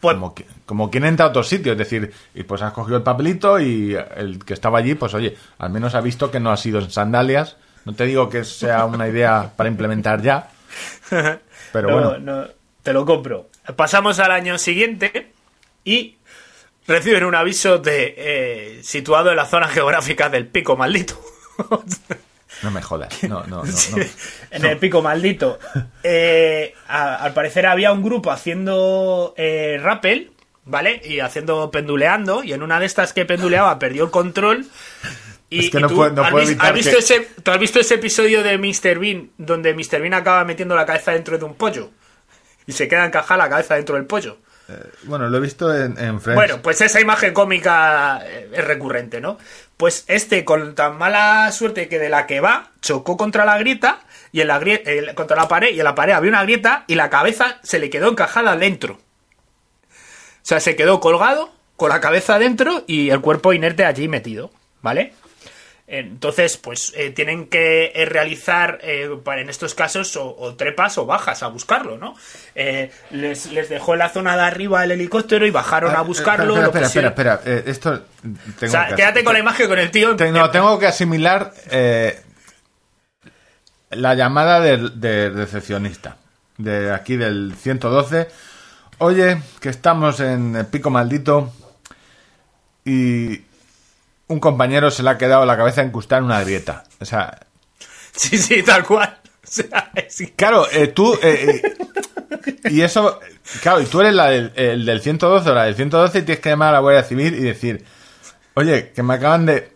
[0.00, 2.96] Pues- como, que- como quien entra a otro sitio, es decir, y pues has cogido
[2.98, 6.50] el papelito y el que estaba allí, pues oye, al menos ha visto que no
[6.50, 7.56] ha sido en sandalias.
[7.86, 10.50] No te digo que sea una idea para implementar ya,
[11.72, 12.18] pero No, bueno.
[12.18, 12.46] no,
[12.82, 13.48] te lo compro.
[13.76, 15.32] Pasamos al año siguiente
[15.84, 16.15] y
[16.86, 21.20] reciben un aviso de eh, situado en la zona geográfica del pico maldito.
[22.62, 23.22] No me jodas.
[23.24, 23.66] No, no, no.
[23.66, 24.02] Sí, no.
[24.50, 25.58] en el pico maldito.
[26.02, 30.30] Eh, a- al parecer había un grupo haciendo eh, rappel,
[30.64, 31.02] ¿vale?
[31.04, 34.64] Y haciendo penduleando, y en una de estas que penduleaba perdió el control.
[35.50, 37.28] Y, Es que y no tú puedo- no has, puedo evitar has visto que- ese,
[37.42, 38.98] ¿tú has visto ese episodio de Mr.
[39.00, 40.00] Bean donde Mr.
[40.00, 41.90] Bean acaba metiendo la cabeza dentro de un pollo?
[42.66, 44.38] Y se queda encajada la cabeza dentro del pollo.
[45.04, 46.20] Bueno, lo he visto en, en.
[46.34, 49.38] Bueno, pues esa imagen cómica eh, es recurrente, ¿no?
[49.76, 54.00] Pues este, con tan mala suerte que de la que va, chocó contra la grieta
[54.32, 56.84] y en la grie- eh, contra la pared, y en la pared había una grieta
[56.88, 58.94] y la cabeza se le quedó encajada dentro.
[58.94, 64.50] O sea, se quedó colgado con la cabeza dentro y el cuerpo inerte allí metido,
[64.82, 65.12] ¿vale?
[65.88, 71.06] Entonces, pues eh, tienen que eh, realizar, eh, en estos casos, o, o trepas o
[71.06, 72.16] bajas a buscarlo, ¿no?
[73.10, 76.56] Les, les dejó en la zona de arriba el helicóptero y bajaron a Ah, buscarlo.
[76.60, 78.02] Espera, espera, espera, esto
[78.58, 80.16] tengo O sea, que quédate con la imagen con el tío.
[80.16, 81.52] Te- no, tengo que asimilar
[83.90, 86.16] la llamada del de recepcionista
[86.58, 88.28] de aquí del 112.
[88.98, 91.52] Oye, que estamos en el pico maldito
[92.84, 93.42] y
[94.28, 96.84] un compañero se le ha quedado la cabeza incrustada en una grieta.
[97.00, 97.38] O sea,
[98.14, 99.18] Sí, sí, tal cual.
[99.46, 99.92] O sea,
[100.34, 101.14] claro, eh, tú...
[101.22, 103.20] eh, eh, y eso...
[103.62, 106.42] Claro, y tú eres la del, el del 112 o la del 112 y tienes
[106.42, 107.84] que llamar a la Guardia Civil y decir,
[108.54, 109.70] oye, que me acaban de...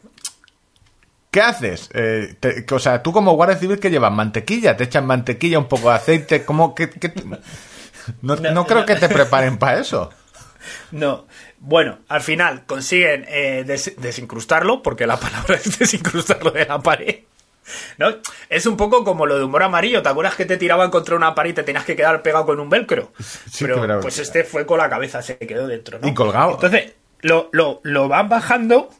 [1.30, 1.88] ¿Qué haces?
[1.94, 5.68] Eh, te- o sea, tú como Guardia Civil que llevas mantequilla, te echan mantequilla, un
[5.68, 6.90] poco de aceite, ¿cómo que...?
[6.90, 7.12] que-
[8.22, 10.10] No, no creo que te preparen para eso.
[10.92, 11.26] No.
[11.58, 17.20] Bueno, al final consiguen eh, des- desincrustarlo, porque la palabra es desincrustarlo de la pared.
[17.98, 18.08] ¿No?
[18.48, 20.02] Es un poco como lo de humor amarillo.
[20.02, 22.58] ¿Te acuerdas que te tiraban contra una pared y te tenías que quedar pegado con
[22.58, 23.12] un velcro?
[23.50, 26.08] Sí, pero, pues este fue con la cabeza, se quedó dentro, ¿no?
[26.08, 26.52] Y colgado.
[26.54, 28.90] Entonces, lo, lo, lo van bajando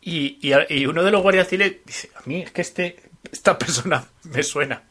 [0.00, 2.96] y, y, y uno de los guardias civiles dice, a mí es que este,
[3.30, 4.82] esta persona me suena.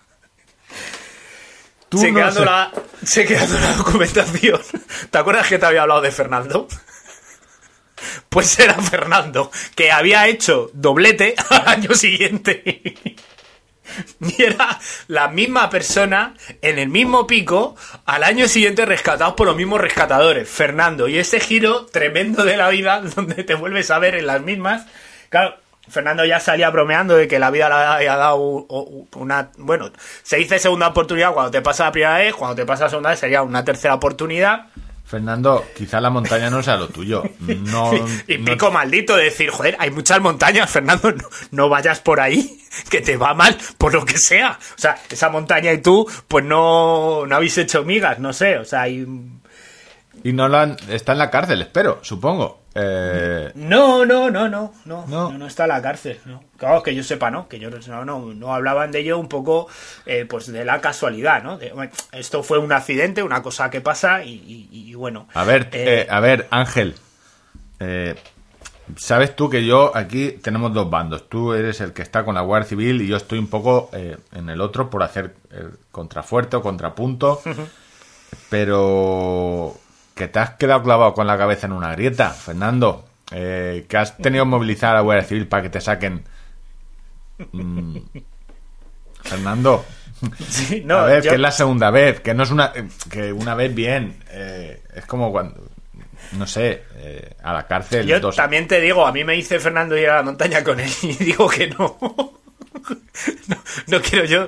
[1.93, 2.71] Tú se, no la,
[3.05, 4.59] se quedando la documentación.
[5.11, 6.67] ¿Te acuerdas que te había hablado de Fernando?
[8.29, 12.95] Pues era Fernando, que había hecho doblete al año siguiente.
[14.21, 16.33] Y era la misma persona
[16.63, 17.75] en el mismo pico
[18.05, 21.07] al año siguiente rescatados por los mismos rescatadores, Fernando.
[21.07, 24.87] Y ese giro tremendo de la vida donde te vuelves a ver en las mismas.
[25.29, 25.57] Claro,
[25.87, 28.37] Fernando ya salía bromeando de que la vida le había dado
[29.15, 29.49] una...
[29.57, 29.91] Bueno,
[30.23, 33.09] se dice segunda oportunidad cuando te pasa la primera vez, cuando te pasa la segunda
[33.09, 34.67] vez sería una tercera oportunidad.
[35.05, 37.21] Fernando, quizá la montaña no sea lo tuyo.
[37.39, 37.91] No,
[38.27, 42.19] y no- pico maldito de decir, joder, hay muchas montañas, Fernando, no, no vayas por
[42.21, 44.57] ahí, que te va mal, por lo que sea.
[44.75, 48.65] O sea, esa montaña y tú, pues no, no habéis hecho migas, no sé, o
[48.65, 49.05] sea, hay...
[50.23, 52.62] Y no lo han- está en la cárcel, espero, supongo.
[52.75, 55.31] Eh, No, no, no, no, no, No.
[55.31, 56.43] no, está en la cárcel, no.
[56.57, 57.47] Claro, que yo sepa, ¿no?
[57.47, 59.67] Que yo no, no, no hablaban de ello un poco,
[60.05, 61.57] eh, pues de la casualidad, ¿no?
[61.57, 65.27] De, bueno, esto fue un accidente, una cosa que pasa y, y- y bueno.
[65.35, 66.95] a ver, eh, a ver, Ángel.
[68.97, 71.29] Sabes tú que yo aquí tenemos dos bandos.
[71.29, 74.49] Tú eres el que está con la Guardia Civil y yo estoy un poco en
[74.49, 77.41] el otro por hacer el contrafuerte o contrapunto.
[78.49, 79.75] Pero
[80.15, 83.05] que te has quedado clavado con la cabeza en una grieta, Fernando.
[83.31, 86.23] Eh, que has tenido que movilizar a la Guardia Civil para que te saquen.
[87.51, 87.97] Mm.
[89.23, 89.85] Fernando.
[90.47, 92.71] sí, no, a ver, yo- que es la segunda vez, que no es una.
[93.09, 94.17] Que una vez bien.
[94.29, 95.69] eh, es como cuando.
[96.33, 98.05] No sé, eh, a la cárcel.
[98.07, 100.79] Yo dos- también te digo, a mí me dice Fernando ir a la montaña con
[100.79, 101.97] él y digo que no.
[103.47, 103.57] no,
[103.87, 104.47] no quiero yo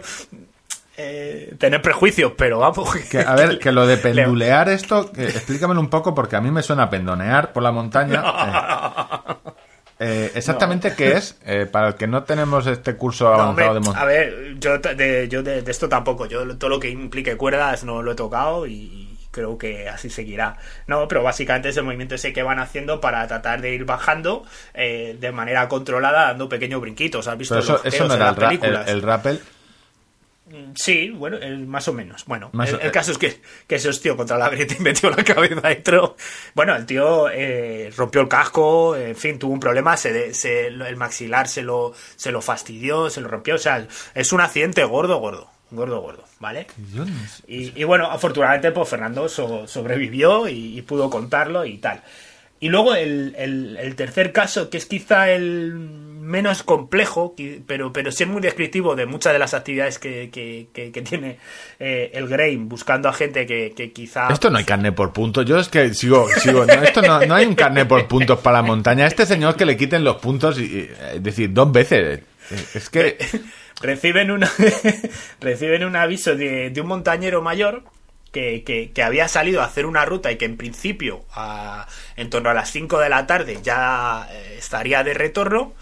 [0.98, 2.94] eh, tener prejuicios, pero vamos.
[3.10, 6.42] Que, a ver, que lo de le- pendulear esto, que, explícamelo un poco porque a
[6.42, 8.24] mí me suena pendonear por la montaña.
[9.98, 13.74] Eh, eh, exactamente qué es, Eh, para el que no tenemos este curso No, avanzado
[13.76, 14.02] de montaña.
[14.02, 16.26] a ver, yo, de, yo de, de esto tampoco.
[16.26, 20.58] Yo todo lo que implique cuerdas no lo he tocado y creo que así seguirá.
[20.88, 24.44] No, pero básicamente es el movimiento ese que van haciendo para tratar de ir bajando
[24.74, 27.28] eh, de manera controlada, dando pequeños brinquitos.
[27.28, 28.88] ¿Has visto Pero eso, los eso no en las películas?
[28.88, 29.42] el, el rappel.
[30.76, 32.24] Sí, bueno, más o menos.
[32.26, 34.80] Bueno, Más el, o- el caso es que, que se hostió contra la grieta y
[34.84, 36.16] metió la cabeza dentro.
[36.54, 40.96] Bueno, el tío eh, rompió el casco, en fin, tuvo un problema, se, se- el
[40.98, 43.56] maxilar se lo, se lo fastidió, se lo rompió.
[43.56, 46.68] O sea, es un accidente gordo, gordo, gordo, gordo, ¿vale?
[47.48, 52.04] Y, y bueno, afortunadamente, pues Fernando so- sobrevivió y, y pudo contarlo y tal.
[52.60, 55.74] Y luego el, el- el tercer caso, que es quizá el
[56.26, 57.36] menos complejo,
[57.68, 61.02] pero, pero sí es muy descriptivo de muchas de las actividades que, que- que- que
[61.02, 61.38] tiene
[61.80, 64.28] eh, el Grain, buscando a gente que, quizá...
[64.30, 65.46] Esto no hay carne por puntos.
[65.46, 66.66] Yo es que sigo, sigo.
[66.66, 69.06] No, esto no, no hay un carne por puntos para la montaña.
[69.06, 72.20] A este señor que le quiten los puntos, y, y, es decir, dos veces.
[72.20, 72.24] Eh,
[72.74, 73.18] Es que.
[73.82, 74.50] reciben una
[75.42, 77.84] reciben un aviso de, de un montañero mayor
[78.32, 82.30] que, que- que había salido a hacer una ruta y que en principio a- en
[82.30, 85.74] torno a las 5 de la tarde ya eh, estaría de retorno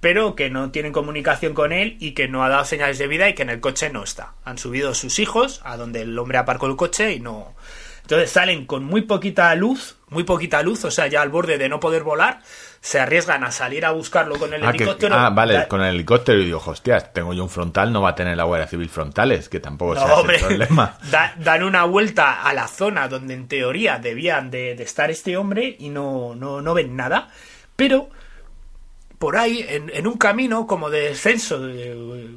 [0.00, 3.28] pero que no tienen comunicación con él y que no ha dado señales de vida
[3.28, 4.34] y que en el coche no está.
[4.44, 7.54] Han subido sus hijos a donde el hombre aparcó el coche y no.
[8.02, 11.68] Entonces salen con muy poquita luz, muy poquita luz, o sea, ya al borde de
[11.68, 12.40] no poder volar,
[12.80, 15.14] se arriesgan a salir a buscarlo con el Ah, que- helicóptero.
[15.14, 18.14] ah, vale, con el helicóptero y digo, hostias, tengo yo un frontal, no va a
[18.14, 20.96] tener la Guardia Civil frontales, que tampoco No, sea el problema.
[21.10, 25.36] da- dan una vuelta a la zona donde en teoría debían de, de estar este
[25.36, 27.28] hombre y no, no, no ven nada.
[27.76, 28.08] Pero
[29.18, 32.28] por ahí, en, en un camino como de descenso, de-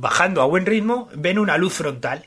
[0.00, 2.24] bajando a buen ritmo, ven una luz frontal.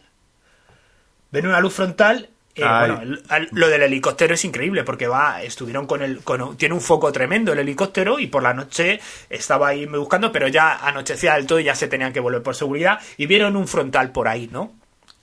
[1.31, 2.29] Ven una luz frontal.
[2.53, 6.57] eh, bueno, el- al- lo del helicóptero es increíble porque va, estuvieron con el, con,
[6.57, 10.85] tiene un foco tremendo el helicóptero y por la noche estaba ahí buscando, pero ya
[10.85, 14.11] anochecía del todo y ya se tenían que volver por seguridad y vieron un frontal
[14.11, 14.73] por ahí, ¿no?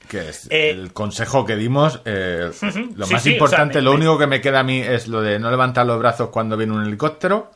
[0.09, 2.01] Que es Eh, el consejo que dimos.
[2.07, 2.51] eh,
[2.97, 4.81] lo Sí, más sí, o importante, sea, me- lo único que me queda a mí
[4.81, 7.51] es lo de no levantar los brazos cuando viene un helicóptero.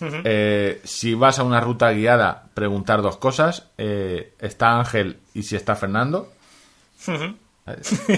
[0.00, 3.70] Eh, si vas a una ruta guiada, preguntar dos cosas.
[3.78, 6.32] eh, ¿Está Ángel y si está Fernando?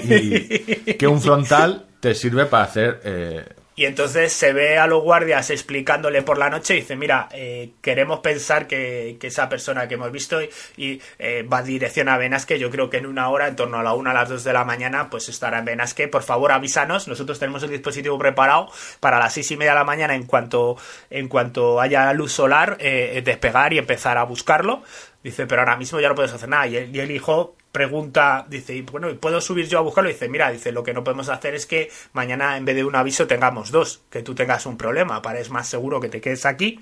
[0.04, 3.56] y que un frontal te sirve para hacer...
[3.78, 7.74] Y entonces se ve a los guardias explicándole por la noche y dice, mira, eh,
[7.80, 12.58] queremos pensar que, esa persona que hemos visto y, y, eh, va dirección a Benasque,
[12.58, 14.52] yo creo que en una hora, en torno a la una a las dos de
[14.52, 16.08] la mañana, pues estará en Benasque.
[16.08, 18.68] Por favor, avísanos, nosotros tenemos el dispositivo preparado
[18.98, 20.76] para las seis y media de la mañana en cuanto,
[21.08, 24.82] en cuanto haya luz solar, eh, despegar y empezar a buscarlo.
[25.22, 26.66] Dice, pero ahora mismo ya no puedes hacer nada.
[26.66, 30.10] Y el, hijo pregunta, dice, y bueno, ¿y ¿puedo subir yo a buscarlo?
[30.10, 32.84] Y dice, mira, dice, lo que no podemos hacer es que mañana en vez de
[32.84, 36.20] un aviso tengamos dos, que tú tengas un problema, para es más seguro que te
[36.20, 36.80] quedes aquí.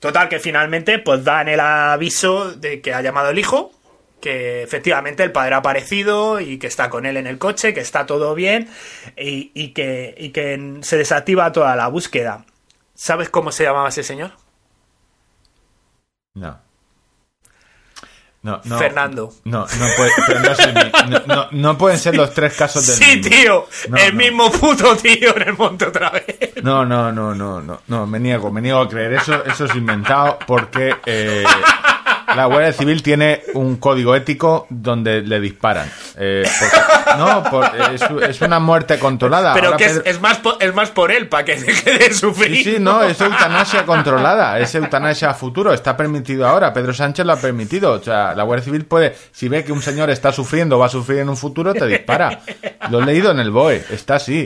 [0.00, 3.70] Total, que finalmente pues dan el aviso de que ha llamado el hijo,
[4.22, 7.80] que efectivamente el padre ha aparecido y que está con él en el coche, que
[7.80, 8.68] está todo bien
[9.16, 12.46] y, y que, y que se desactiva toda la búsqueda.
[12.94, 14.32] ¿Sabes cómo se llamaba ese señor?
[16.34, 16.69] no.
[18.42, 19.30] No, no, Fernando.
[19.44, 22.86] No, no, puede- pero no, es el mi- no, no- pueden ser los tres casos
[22.86, 23.30] del Sí, mismo.
[23.30, 23.68] tío,
[23.98, 26.24] el mismo puto tío en el monte otra vez.
[26.62, 29.74] No, no, no, no, no, no, me niego, me niego a creer eso, eso es
[29.74, 31.44] inventado porque eh,
[32.36, 35.90] la Guardia Civil tiene un código ético donde le disparan.
[36.16, 39.52] Eh, porque- no, por- es, es una muerte controlada.
[39.54, 41.98] Pero Ahora que es, Pedro- es más por, es más por él, para que deje
[41.98, 42.56] de sufrir.
[42.56, 47.24] Sí, sí, no, es eutanasia controlada, es eutanasia a futuro, está permitido ahora, Pedro Sánchez
[47.26, 50.32] lo ha permitido, o sea, la Guardia Civil puede, si ve que un señor está
[50.32, 52.40] sufriendo o va a sufrir en un futuro, te dispara.
[52.90, 54.44] Lo he leído en el BOE, está así.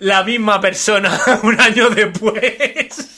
[0.00, 1.10] la misma persona
[1.42, 3.17] un año después.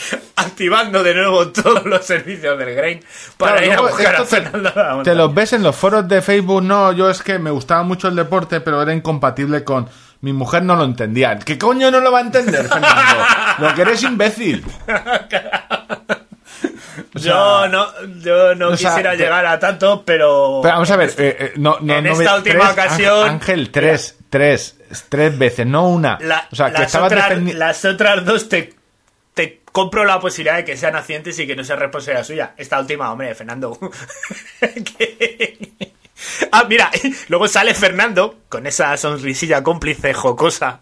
[0.36, 3.00] Activando de nuevo todos los servicios del Grain
[3.36, 6.22] para Claro, ir a buscar a te- Fernando Te los ves en los foros de
[6.22, 9.88] Facebook, no, yo es que me gustaba mucho el deporte, pero era incompatible con...
[10.20, 11.38] Mi mujer no lo entendía.
[11.38, 13.24] ¿Qué coño no lo va a entender, Fernando?
[13.60, 14.64] Lo que eres imbécil.
[17.14, 17.86] O sea, yo no,
[18.20, 20.60] yo no o sea, quisiera te- llegar a tanto, pero.
[20.62, 23.70] Pero vamos a ver, eh, eh, no, no, en no esta última tres, ocasión- Ángel,
[23.70, 24.76] tres, tres,
[25.08, 26.18] tres veces, no una.
[26.20, 28.74] La- o sea, que las, estabas otras, las otras dos te,
[29.38, 32.54] te compro la posibilidad de que sean accidentes y que no sea responsabilidad suya.
[32.56, 33.78] Esta última, hombre, Fernando.
[36.50, 36.90] Ah, mira,
[37.28, 40.80] luego sale Fernando con esa sonrisilla cómplice jocosa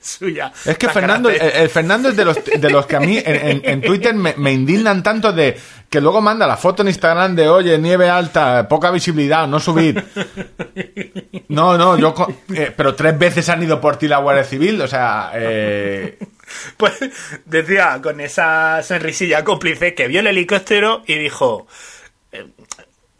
[0.00, 0.52] suya.
[0.64, 1.62] Es que Fernando, el, grande.
[1.62, 4.34] el Fernando es de los, de los que a mí en, en- en Twitter me,
[4.36, 8.66] me indignan tanto de que luego manda la foto en Instagram de oye, nieve alta,
[8.68, 10.04] poca visibilidad, no subir.
[11.48, 12.14] No, no, yo.
[12.54, 15.30] eh, pero tres veces han ido por ti la Guardia Civil, o sea.
[15.34, 16.18] Eh,
[16.76, 16.94] Pues
[17.44, 21.66] decía con esa sonrisilla cómplice que vio el helicóptero y dijo.
[22.32, 22.46] eh,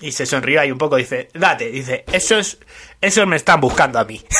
[0.00, 2.58] Y se sonrió ahí un poco, dice, date, dice, esos,
[3.00, 4.20] esos me están buscando a mí.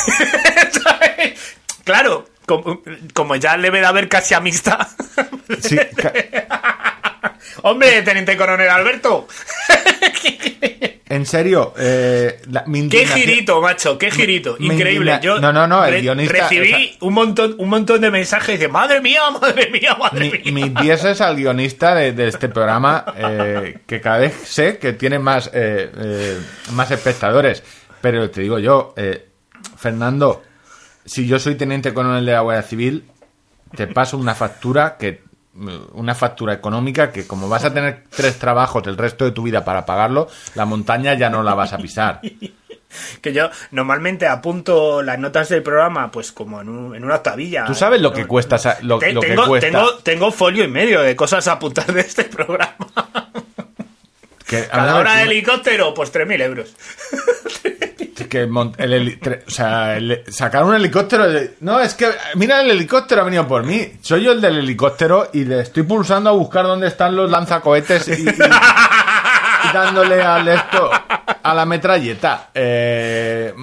[1.83, 2.81] Claro, como,
[3.13, 4.87] como ya le ve de haber casi amistad.
[5.61, 6.13] sí, ca-
[7.63, 9.27] Hombre, teniente coronel Alberto.
[11.09, 14.55] en serio, eh, la- mi Qué girito, macho, qué girito.
[14.59, 15.19] Increíble.
[15.21, 18.09] Yo No, no, no, el re- guionista, Recibí o sea- un, montón, un montón de
[18.11, 20.65] mensajes de madre mía, madre mía, madre Mi, mía.
[20.67, 25.19] mis dieces al guionista de, de este programa, eh, que cada vez sé que tiene
[25.19, 26.37] más, eh, eh,
[26.71, 27.63] más espectadores.
[27.99, 29.27] Pero te digo yo, eh,
[29.77, 30.43] Fernando,
[31.05, 33.05] si yo soy teniente coronel de la Guardia Civil,
[33.75, 35.23] te paso una factura que
[35.93, 39.65] una factura económica que como vas a tener tres trabajos el resto de tu vida
[39.65, 42.21] para pagarlo, la montaña ya no la vas a pisar.
[43.21, 47.63] Que yo normalmente apunto las notas del programa, pues como en, un- en una octavilla.
[47.63, 49.67] ¿Tú sabes lo que cuesta lo, te- lo que tengo, cuesta?
[49.69, 52.75] tengo, tengo folio y medio de cosas a apuntar de este programa.
[54.45, 56.75] que, Cada hora de helicóptero, pues 3.000 euros.
[58.31, 61.25] Que el tre- o sea, el- sacar un helicóptero.
[61.59, 63.91] no, es que mira, el helicóptero ha venido por mí.
[64.01, 68.07] Soy yo el del helicóptero y le estoy pulsando a buscar dónde están los lanzacohetes
[68.07, 70.89] y, y- y dándole al esto
[71.43, 72.51] a la metralleta.
[72.53, 73.53] Eh,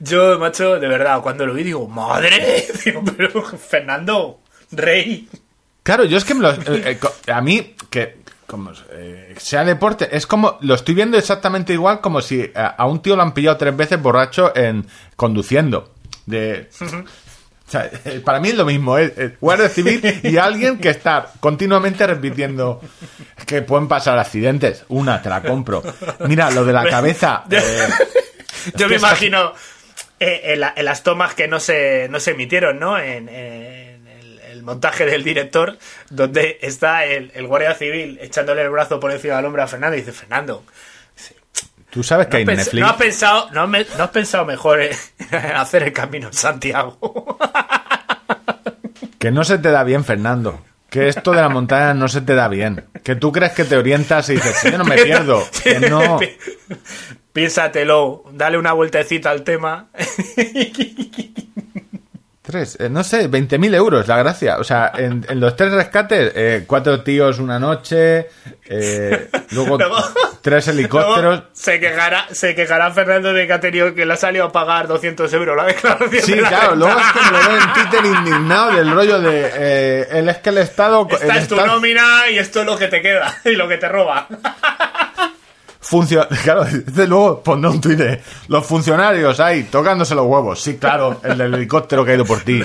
[0.00, 4.40] Yo, macho, de verdad, cuando lo vi digo, madre, digo, pero Fernando,
[4.72, 5.28] rey.
[5.84, 8.18] claro, yo es que me lo- eh, eh, a mí que
[8.48, 12.86] como eh, sea deporte es como lo estoy viendo exactamente igual como si a, a
[12.86, 14.86] un tío lo han pillado tres veces borracho en
[15.16, 15.92] conduciendo.
[16.26, 20.78] De O sea, eh, para mí es lo mismo, es es Guardia Civil y alguien
[20.78, 22.80] que está continuamente repitiendo
[23.46, 24.84] que pueden pasar accidentes.
[24.88, 25.82] Una, te la compro.
[26.26, 27.44] Mira, lo de la cabeza.
[27.50, 27.60] eh,
[28.74, 29.52] Yo que me imagino
[30.20, 32.98] eh, en, la- en las tomas que no se, no se emitieron, ¿no?
[32.98, 33.28] En,
[34.68, 35.76] montaje del director,
[36.10, 39.96] donde está el, el guardia civil echándole el brazo por encima del hombro a Fernando
[39.96, 40.64] y dice, Fernando,
[41.90, 42.80] Tú sabes que hay ¿no, has pens- Netflix.
[42.82, 44.92] no has pensado, no, me- no has pensado mejor en
[45.56, 47.38] hacer el camino en Santiago?
[49.18, 50.62] Que no se te da bien, Fernando.
[50.90, 52.84] Que esto de la montaña no se te da bien.
[53.02, 55.44] Que tú crees que te orientas y dices, yo no me pierdo.
[55.64, 56.20] Que no.
[57.32, 59.88] Piénsatelo, dale una vueltecita al tema.
[62.48, 64.56] Tres, eh, no sé, 20.000 euros, la gracia.
[64.56, 68.30] O sea, en, en los tres rescates, eh, cuatro tíos una noche,
[68.64, 69.76] eh, luego,
[70.40, 71.42] tres helicópteros.
[71.52, 74.88] Se quejará, se quejará Fernando de que ha tenido que le ha salido a pagar
[74.88, 76.86] 200 euros la declaración Sí, de la claro, renta.
[76.86, 79.50] luego es que me lo veo en Twitter indignado del rollo de.
[79.54, 81.06] Eh, él es que el Estado.
[81.10, 83.68] Esta el es tu Estado nómina y esto es lo que te queda y lo
[83.68, 84.26] que te roba.
[85.88, 86.28] Funciona.
[86.44, 88.20] Claro, dice luego pondrá un tuit de.
[88.48, 90.60] Los funcionarios ahí tocándose los huevos.
[90.60, 92.62] Sí, claro, el del helicóptero que ha ido por ti.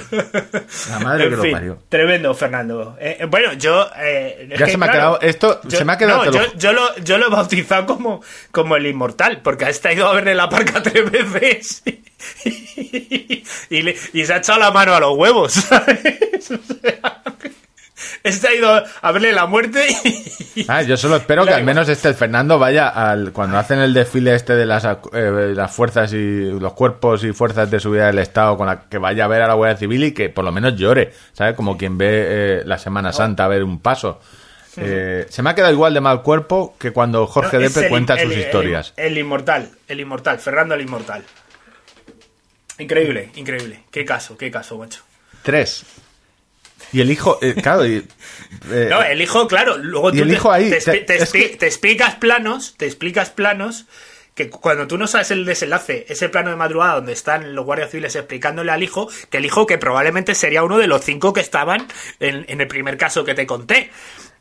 [0.89, 1.77] La madre que lo parió.
[1.89, 2.97] tremendo, Fernando.
[2.99, 3.87] Eh, eh, bueno, yo...
[3.97, 6.41] eh, es Ya que, se me ha quedado- esto se me ha quedado, no, yo,
[6.57, 8.21] yo lo, yo lo he bautizado como,
[8.51, 11.83] como el inmortal, porque ha estado ido a verle la parca tres veces
[12.45, 16.51] y, y le- y se ha echado la mano a los huevos, ¿sabes?
[16.51, 17.21] O sea,
[18.23, 19.85] este ha ido a verle la muerte
[20.55, 20.65] y...
[20.67, 23.93] Ah, yo solo espero que al menos este el Fernando vaya al cuando hacen el
[23.93, 28.19] desfile este de las, eh, las fuerzas y los cuerpos y fuerzas de seguridad del
[28.19, 30.51] Estado con la que vaya a ver a la Guardia Civil y que por lo
[30.51, 31.55] menos llore, ¿sabes?
[31.55, 34.19] Como quien ve eh, la Semana Santa a ver un paso.
[34.75, 38.15] Eh, se me ha quedado igual de mal cuerpo que cuando Jorge No, Depe cuenta
[38.15, 38.93] el- sus el- historias.
[38.97, 41.23] El, inmortal, el inmortal, Fernando el inmortal.
[42.79, 43.83] Increíble, increíble.
[43.91, 45.03] Qué caso, qué caso, macho.
[45.43, 45.83] Tres.
[46.91, 48.05] Y el hijo, eh, claro, y,
[48.71, 51.33] eh, No, el hijo, claro, luego tú el te- hijo ahí, te, te- te es
[51.33, 53.85] expli- que- te explicas planos, te explicas planos
[54.35, 57.91] que cuando tú no sabes el desenlace, ese plano de madrugada donde están los guardias
[57.91, 61.41] civiles explicándole al hijo, que el hijo que probablemente sería uno de los cinco que
[61.41, 61.87] estaban
[62.19, 63.91] en, en el primer caso que te conté.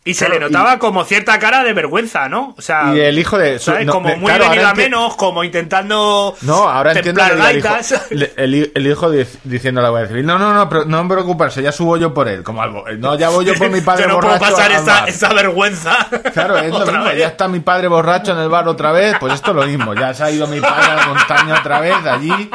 [0.05, 2.57] Y se Claro, le notaba como cierta cara de vergüenza, ¿no?
[2.59, 3.87] O sea, Y el hijo de- ¿sabes?
[3.87, 7.69] no, como muy claro, venido a menos, como intentando No, ahora entiendo el hijo,
[8.37, 11.15] el, el hijo dic- diciendo a la Guardia Civil, no, no, no, pero no me
[11.15, 14.03] preocuparse, ya subo yo por él, como algo, no, ya voy yo por mi padre
[14.03, 15.09] Yo no puedo borracho pasar al esta, bar".
[15.09, 16.09] esta vergüenza.
[16.35, 17.19] Claro, es lo mismo, vez.
[17.19, 19.95] ya está mi padre borracho en el bar otra vez, pues esto es lo mismo,
[19.95, 22.51] ya se ha ido mi padre a la montaña otra vez, allí,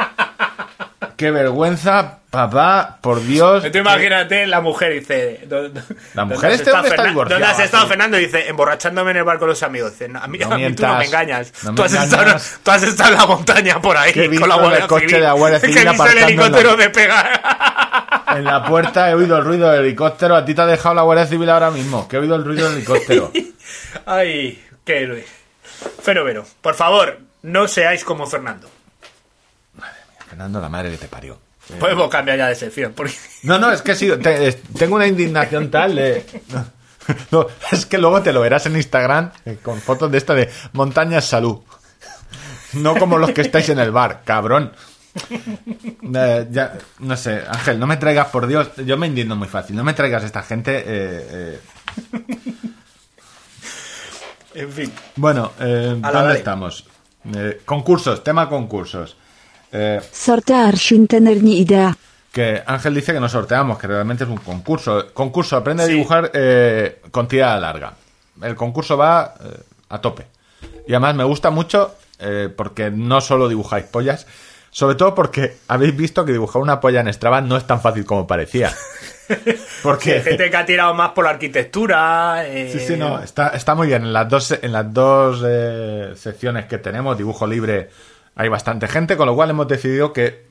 [1.16, 3.64] qué vergüenza, papá, por Dios.
[3.70, 5.40] Tú imagínate, la mujer dice...
[5.48, 5.82] ¿dó- dó-
[6.14, 7.86] La ¿dónde mujer este hombre está ¿Dónde has estado.
[7.86, 8.16] Fernando?
[8.16, 9.92] Dice, emborrachándome en el bar con los amigos.
[9.92, 11.52] Dice, no, a mí, No a mí tú no me engañas.
[11.62, 12.44] no me tú, has engañas.
[12.46, 15.06] Estado, tú has estado en la montaña por ahí Que con la el Guardia coche
[15.06, 15.14] Civil.
[15.16, 17.42] de la Guardia Civil que he visto el helicóptero de pegar.
[18.28, 21.00] En la puerta he oído el ruido del helicóptero, a ti te ha dejado la
[21.02, 23.32] Guardia Civil ahora mismo, que he oído el ruido del helicóptero.
[24.06, 25.24] Ay, qué héroe.
[26.02, 26.44] Fenómeno.
[26.60, 28.68] Por favor, no seáis como Fernando.
[30.38, 31.36] Fernando, la madre que te parió.
[31.80, 32.92] Podemos cambiar ya de sección.
[32.94, 33.12] Porque...
[33.42, 36.24] No, no, es que sí, te- tengo una indignación tal de...
[36.52, 36.64] No,
[37.32, 40.48] no, es que luego te lo verás en Instagram eh, con fotos de esta de
[40.74, 41.58] montañas salud.
[42.74, 44.72] No como los que estáis en el bar, cabrón.
[46.14, 49.74] Eh, ya, no sé, Ángel, no me traigas, por Dios, yo me indigno muy fácil,
[49.74, 50.78] no me traigas esta gente...
[50.78, 50.84] eh,
[51.32, 51.60] eh.
[54.54, 54.92] En fin.
[55.16, 56.84] Bueno, ¿dónde estamos?
[57.64, 59.16] Concursos, tema concursos.
[59.72, 61.96] Eh, Sortear Shintenerni idea.
[62.32, 65.12] que Ángel dice que no sorteamos, que realmente es un concurso.
[65.12, 67.92] Concurso, aprende a dibujar eh, con tirada larga.
[68.42, 70.26] El concurso va eh, a tope.
[70.86, 74.26] Y además me gusta mucho eh, porque no solo dibujáis pollas,
[74.70, 78.04] sobre todo porque habéis visto que dibujar una polla en Strava no es tan fácil
[78.04, 78.70] como parecía.
[79.26, 82.46] Que Porque hay gente que ha tirado más por la arquitectura.
[82.46, 84.02] eh, Sí, sí, no, está, está muy bien.
[84.04, 87.90] En las dos, en las dos eh, secciones que tenemos, dibujo libre,
[88.38, 90.46] hay bastante gente, con lo cual hemos decidido que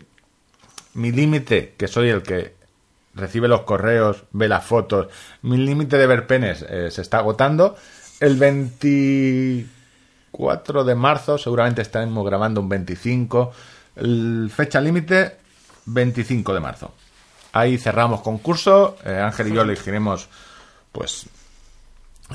[0.94, 2.54] mi límite, que soy el que
[3.14, 5.08] recibe los correos, ve las fotos,
[5.42, 7.78] mi límite de ver penes eh, se está agotando.
[8.20, 13.54] El 24 de marzo, seguramente estaremos grabando un 25.
[13.96, 15.38] El fecha límite,
[15.86, 16.94] 25 de marzo.
[17.54, 18.98] Ahí cerramos concurso.
[19.06, 20.28] eh, Ángel y yo elegiremos,
[20.92, 21.28] pues,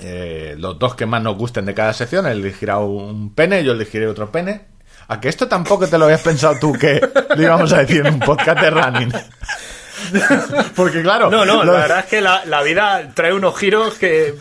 [0.01, 2.27] eh, los dos que más nos gusten de cada sección.
[2.27, 4.72] Él elegirá un pene, yo elegiré otro pene.
[5.09, 7.01] A que esto tampoco te lo habías pensado tú que
[7.37, 9.13] le íbamos a decir en un podcast de running.
[10.75, 13.95] Porque claro, No, no, lo- la verdad es que la, la vida trae unos giros
[13.95, 14.35] que...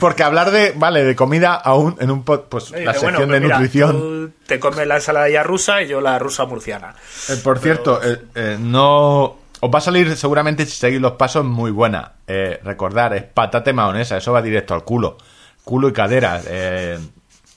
[0.00, 3.18] porque hablar de, vale, de comida aún en un pod, pues Dice, la sección bueno,
[3.28, 3.92] pues de mira, nutrición.
[3.92, 6.94] tú te comes la ensaladilla rusa y yo la rusa murciana.
[7.28, 9.36] Eh, por cierto, eh, eh, no.
[9.60, 12.12] Os va a salir seguramente si seguís los pasos muy buena.
[12.26, 15.16] Recordar, es patate maonesa, eso va directo al culo.
[15.64, 16.40] Culo y cadera.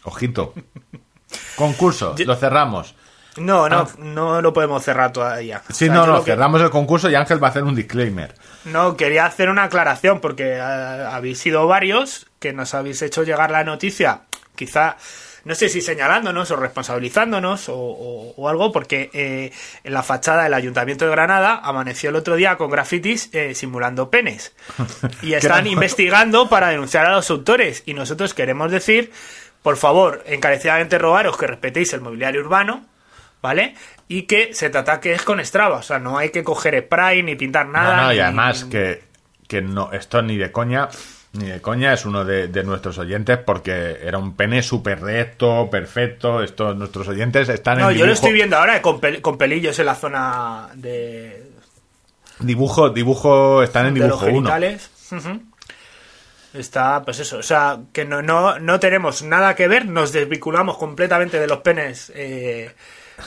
[0.04, 0.54] ojito.
[1.56, 2.96] Concurso, Yo- lo cerramos.
[3.38, 3.88] No, no, Ah.
[4.00, 5.62] no lo podemos cerrar todavía.
[5.70, 7.76] Sí, O sea, no, no, que- cerramos el concurso y Ángel va a hacer un
[7.76, 8.36] disclaimer.
[8.66, 13.52] No, quería hacer una aclaración porque eh, habéis sido varios que nos habéis hecho llegar
[13.52, 14.22] la noticia,
[14.56, 14.98] quizá,
[15.46, 19.52] no sé si señalándonos o responsabilizándonos o, o- o algo, porque eh,
[19.86, 24.10] en la fachada del Ayuntamiento de Granada amaneció el otro día con grafitis eh, simulando
[24.10, 24.54] penes.
[25.22, 27.84] Y están investigando para denunciar a los autores.
[27.86, 29.12] Y nosotros queremos decir,
[29.64, 32.86] por favor, encarecidamente rogaros que respetéis el mobiliario urbano.
[33.42, 33.74] ¿Vale?
[34.10, 35.78] Y que se te ataque es con Strava.
[35.78, 37.96] O sea, no hay que coger spray ni pintar nada.
[37.96, 39.02] no, no, y ni- además que,
[39.48, 40.90] que no, esto ni de coña,
[41.32, 45.70] ni de coña es uno de, de nuestros oyentes porque era un pene súper recto,
[45.72, 46.44] perfecto.
[46.44, 49.80] Estos nuestros oyentes están No, en yo lo estoy viendo ahora con, pel- con pelillos
[49.80, 51.42] en la zona de,
[52.40, 54.34] Dibujo, dibujo, están en dibujo 1.
[54.36, 54.92] genitales.
[55.14, 55.42] Ujú.
[56.54, 60.78] Está, pues eso, o sea, que no, no, no tenemos nada que ver, nos desvinculamos
[60.78, 62.74] completamente de los penes eh,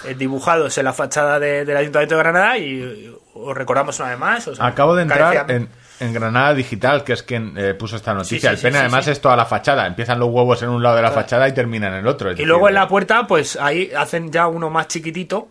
[0.05, 4.19] eh, dibujados en la fachada de- del Ayuntamiento de Granada y os recordamos una vez
[4.19, 4.49] más.
[4.49, 5.69] o sea, Acabo de entrar carecía- en,
[6.01, 8.37] en Granada Digital, que es quien eh, puso esta noticia.
[8.37, 9.87] Sí, sí, el pene sí, además es toda la fachada.
[9.87, 11.23] Empiezan los huevos en un lado de la Claro.
[11.23, 12.29] fachada y terminan en el otro.
[12.29, 15.47] Y decir, luego en eh, la puerta, pues ahí hacen ya uno más chiquitito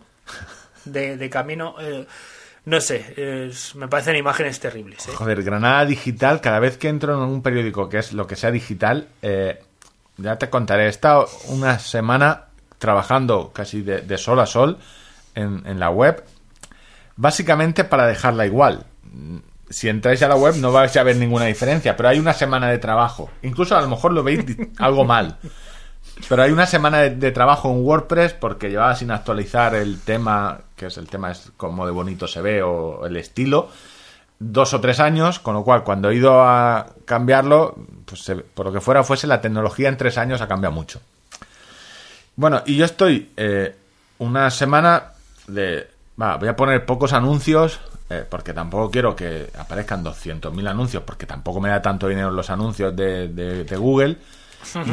[0.84, 1.76] de, de camino.
[1.80, 2.06] eh,
[2.64, 5.08] no sé, me parecen imágenes terribles.
[5.08, 5.12] ¿eh?
[5.14, 8.50] Joder, Granada Digital, cada vez que entro en un periódico que es lo que sea
[8.50, 9.62] digital, eh,
[10.16, 10.86] ya te contaré.
[10.86, 12.44] He estado una semana
[12.78, 14.78] trabajando casi de, de sol a sol
[15.34, 16.24] en, en la web,
[17.16, 18.86] básicamente para dejarla igual.
[19.68, 22.68] Si entráis a la web no vais a ver ninguna diferencia, pero hay una semana
[22.68, 23.30] de trabajo.
[23.42, 24.44] Incluso a lo mejor lo veis
[24.78, 25.38] algo mal.
[26.28, 30.86] Pero hay una semana de, trabajo en WordPress porque llevaba sin actualizar el tema, que
[30.86, 33.68] es el tema es como de bonito se ve o el estilo,
[34.38, 37.74] dos o tres años, con lo cual cuando he ido a cambiarlo,
[38.06, 41.00] pues se- por lo que fuera fuese, la tecnología en tres años ha cambiado mucho.
[42.36, 43.76] Bueno, y yo estoy eh,
[44.18, 45.12] una semana
[45.48, 45.88] de...
[46.16, 51.60] Voy a poner pocos anuncios, eh, porque tampoco quiero que aparezcan 200.000 anuncios, porque tampoco
[51.60, 54.18] me da tanto dinero los anuncios de Google.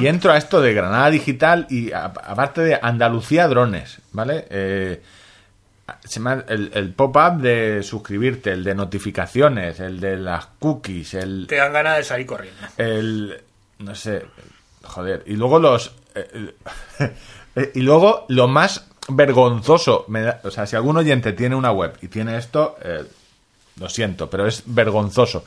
[0.01, 4.45] Y entro a esto de Granada Digital y a- aparte de Andalucía Drones, ¿vale?
[4.49, 5.01] Eh,
[6.03, 11.13] se me ha- el, el pop-up de suscribirte, el de notificaciones, el de las cookies,
[11.15, 12.59] el, Te dan ganas de salir corriendo.
[12.77, 13.41] el
[13.79, 14.25] no sé
[14.83, 16.53] joder y luego los eh,
[17.55, 21.71] eh, y luego lo más vergonzoso me da- o sea si algún oyente tiene una
[21.71, 23.03] web y tiene esto eh,
[23.79, 25.45] lo siento pero es vergonzoso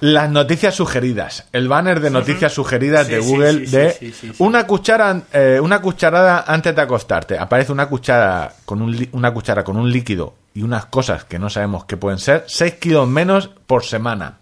[0.00, 5.80] las noticias sugeridas el banner de noticias sugeridas de Google de una cuchara eh, una
[5.80, 10.62] cucharada antes de acostarte aparece una cuchara con un una cuchara con un líquido y
[10.62, 14.38] unas cosas que no sabemos qué pueden ser 6 kilos menos por semana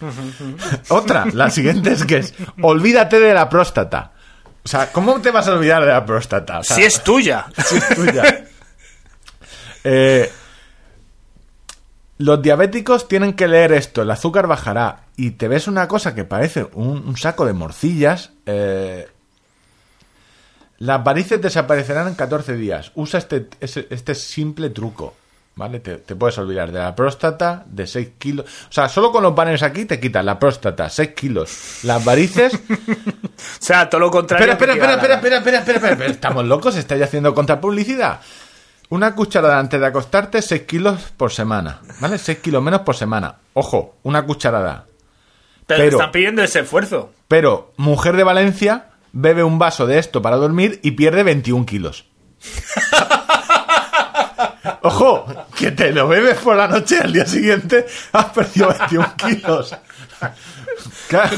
[0.88, 4.12] otra, la siguiente es que es olvídate de la próstata.
[4.64, 6.60] O sea, ¿cómo te vas a olvidar de la próstata?
[6.60, 7.46] O sea, si es tuya.
[7.64, 8.44] si es tuya.
[9.82, 10.30] Eh,
[12.20, 16.24] los diabéticos tienen que leer esto, el azúcar bajará y te ves una cosa que
[16.24, 18.30] parece un, un saco de morcillas.
[18.46, 19.08] eh,
[20.78, 22.92] las varices desaparecerán en 14 días.
[22.94, 25.14] Usa este, este simple truco.
[25.56, 25.80] ¿Vale?
[25.80, 28.46] Te, te puedes olvidar de la próstata, de 6 kilos.
[28.70, 31.80] O sea, solo con los banners aquí te quitas la próstata, 6 kilos.
[31.82, 32.52] Las varices.
[33.40, 34.52] O sea, todo lo contrario.
[34.52, 35.58] Espera, espera, espera, espera,
[35.90, 36.06] espera.
[36.06, 38.20] Estamos locos, estáis haciendo contrapublicidad.
[38.90, 41.80] Una cucharada antes de acostarte, 6 kilos por semana.
[42.00, 42.18] ¿Vale?
[42.18, 43.36] 6 kilos menos por semana.
[43.54, 44.86] Ojo, una cucharada.
[45.66, 47.12] Pero, pero- están pidiendo ese esfuerzo.
[47.28, 52.06] Pero mujer de Valencia bebe un vaso de esto para dormir y pierde 21 kilos.
[54.82, 55.26] Ojo,
[55.56, 59.76] que te lo bebes por la noche y al día siguiente has perdido 21 kilos.
[61.08, 61.36] Claro,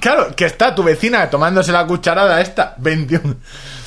[0.00, 3.36] claro, que está tu vecina tomándose la cucharada esta, 21.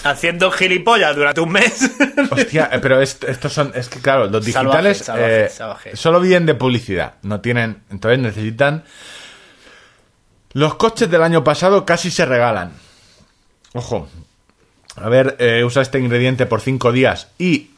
[0.03, 1.89] Haciendo gilipollas durante un mes.
[2.31, 5.95] Hostia, eh, pero est- estos son, es que claro, los digitales salvaje, eh, salvaje.
[5.95, 8.83] solo viven de publicidad, no tienen, entonces necesitan...
[10.53, 12.71] Los coches del año pasado casi se regalan.
[13.73, 14.07] Ojo,
[14.95, 17.71] a ver, eh, usa este ingrediente por cinco días y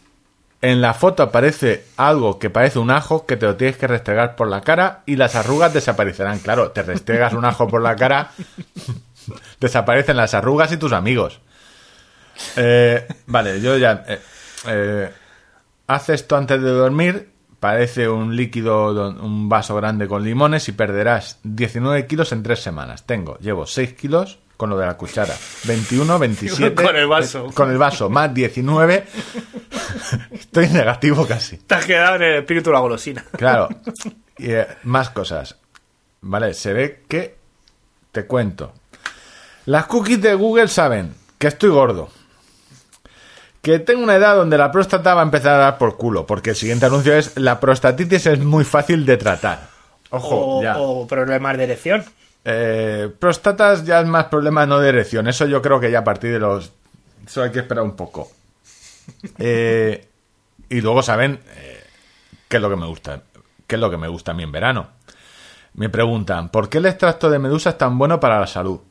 [0.61, 4.36] en la foto aparece algo que parece un ajo que te lo tienes que restregar
[4.36, 6.40] por la cara y las arrugas desaparecerán.
[6.40, 8.31] Claro, te restregas un ajo por la cara,
[9.60, 11.40] desaparecen las arrugas y tus amigos.
[12.56, 14.03] Eh, vale, yo ya.
[14.07, 14.19] Eh,
[14.68, 15.10] eh,
[15.88, 17.30] haz esto antes de dormir.
[17.60, 23.06] Parece un líquido, un vaso grande con limones y perderás 19 kilos en 3 semanas.
[23.06, 25.34] Tengo, llevo 6 kilos con lo de la cuchara.
[25.65, 26.76] 21, 27.
[26.84, 27.48] Con el vaso.
[27.48, 29.06] eh, Con el vaso, más 19.
[30.31, 31.57] Estoy negativo casi.
[31.57, 33.26] Te has quedado en el espíritu de la golosina.
[33.38, 33.69] Claro.
[34.41, 35.57] Y, eh, más cosas.
[36.21, 37.35] Vale, se ve que.
[38.13, 38.71] Te cuento.
[39.65, 42.07] Las cookies de Google saben que estoy gordo.
[43.61, 46.26] Que tengo una edad donde la próstata va a empezar a dar por culo.
[46.26, 49.67] Porque el siguiente anuncio es: la prostatitis es muy fácil de tratar.
[50.11, 50.77] Ojo, O, ya.
[50.77, 52.05] o problemas de erección.
[52.45, 55.27] Eh, próstatas ya es más problema no de erección.
[55.27, 56.71] Eso yo creo que ya a partir de los.
[57.27, 58.31] Eso hay que esperar un poco.
[59.38, 60.07] Eh,
[60.69, 61.84] y luego saben eh,
[62.48, 63.23] qué es lo que me gusta.
[63.68, 64.90] ¿Qué es lo que me gusta a mí en verano?
[65.76, 68.81] Me preguntan, ¿por qué el extracto de medusa es tan bueno para la salud?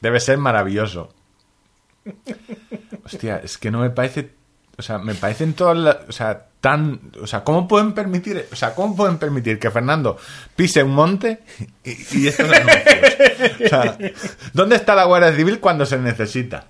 [0.00, 1.12] Debe ser maravilloso.
[3.04, 4.34] Hostia, es que no me parece.
[4.80, 5.96] O sea, me parecen todas las.
[6.08, 7.00] O sea, tan.
[7.22, 8.46] O sea, ¿cómo pueden permitir.
[8.50, 10.16] O sea, ¿cómo pueden permitir que Fernando
[10.56, 11.40] pise un monte
[11.84, 13.60] y, y estos anuncios?
[13.64, 13.98] O sea,
[14.52, 16.66] ¿dónde está la Guardia Civil cuando se necesita?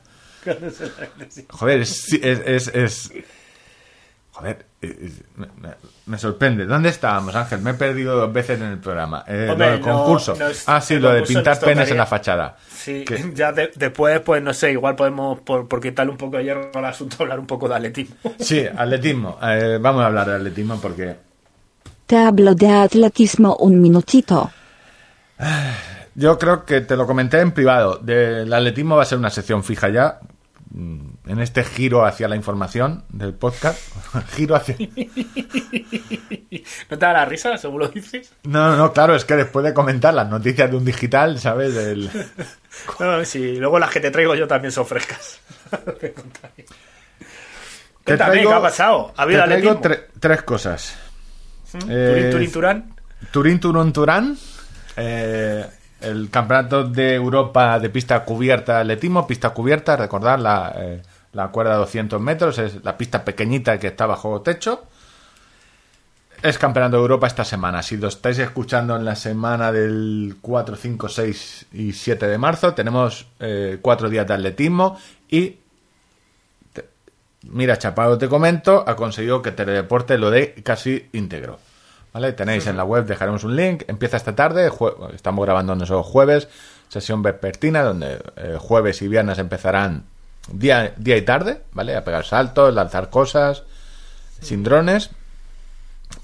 [1.50, 2.12] Joder, es.
[2.14, 3.12] es, es, es-
[4.40, 5.22] joder, es- es-
[6.06, 6.66] me, sorprende.
[6.66, 7.60] ¿Dónde estábamos, Ángel?
[7.60, 9.24] Me he perdido dos veces en el programa.
[9.28, 10.34] Eh, Hombre, lo del no- concurso.
[10.38, 11.92] no es- ah, sí, el lo de pintar penes tocaría.
[11.92, 12.56] en la fachada.
[12.68, 16.36] Sí, Que- ya de- después, pues no sé, igual podemos, por, por quitarle un poco
[16.38, 18.16] de hierro al asunto, hablar un poco de atletismo.
[18.40, 19.38] Sí, atletismo.
[19.42, 21.16] Eh, vamos a hablar de atletismo porque
[22.06, 24.50] Te hablo de atletismo un minutito.
[26.14, 27.98] yo creo que te lo comenté en privado.
[27.98, 30.18] Del atletismo va a ser una sección fija ya.
[30.70, 33.78] Mm, En este giro hacia la información del podcast.
[34.34, 34.76] giro hacia.
[36.90, 38.32] ¿No te da la risa, según lo dices?
[38.44, 41.74] No, no, claro, es que después de comentar las noticias de un digital, ¿sabes?
[41.74, 42.10] Del...
[43.00, 45.40] No, sí, luego las que te traigo yo también son frescas.
[46.00, 46.12] Te
[48.04, 49.12] Cuéntame, traigo- ¿qué ha pasado?
[49.16, 50.96] ¿Ha habido te traigo tre- tres cosas.
[51.72, 52.94] Turín, Eh, Turín, Turán.
[53.32, 54.36] Turín, Turón, Turán.
[54.96, 55.66] eh,
[56.00, 61.02] el campeonato de Europa de pista cubierta atletismo, pista cubierta, recordar la, eh,
[61.32, 64.84] la cuerda de 200 metros, es la pista pequeñita que está bajo techo.
[66.42, 67.82] es Campeonato de Europa esta semana.
[67.82, 72.74] Si lo estáis escuchando en la semana del 4, 5, 6 y 7 de marzo,
[72.74, 74.98] tenemos eh, cuatro días de atletismo
[75.28, 75.58] y
[77.42, 81.58] mira, Chapado, te comento, ha conseguido que Teledeporte lo dé casi íntegro.
[82.12, 82.32] ¿Vale?
[82.32, 83.84] Tenéis en la web, dejaremos un link.
[83.86, 84.70] Empieza esta tarde,
[85.14, 86.48] estamos grabando nosotros jueves,
[86.88, 90.04] sesión vespertina, donde eh, jueves y viernes empezarán
[90.52, 91.96] día, día y tarde, ¿vale?
[91.96, 93.62] A pegar saltos, lanzar cosas,
[94.40, 95.10] sin drones.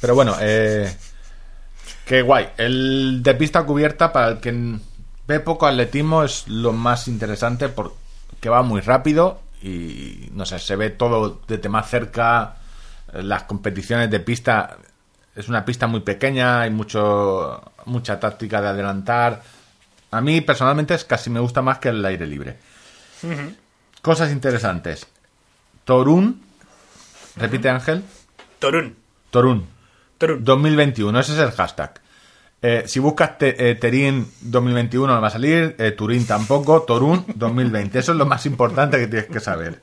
[0.00, 0.92] Pero bueno, eh,
[2.04, 2.48] qué guay.
[2.56, 4.78] El de pista cubierta, para el que
[5.28, 10.74] ve poco atletismo, es lo más interesante porque va muy rápido y no sé, se
[10.74, 12.56] ve todo desde más cerca.
[13.12, 14.76] Las competiciones de pista
[15.36, 19.42] es una pista muy pequeña, hay mucho mucha táctica de adelantar.
[20.10, 22.56] A mí personalmente es casi me gusta más que el aire libre.
[24.00, 25.06] Cosas interesantes.
[25.84, 26.42] Torún,
[27.36, 28.02] repite Ángel,
[28.58, 28.96] Torún.
[29.30, 29.66] Torún.
[30.18, 30.42] Torún.
[30.42, 32.00] 2021, ese es el hashtag.
[32.62, 37.24] Eh, si buscas te- eh, Terín 2021 no va a salir, eh, Turín tampoco, Torún
[37.34, 37.98] 2020.
[37.98, 39.80] Eso es lo más importante que tienes que saber.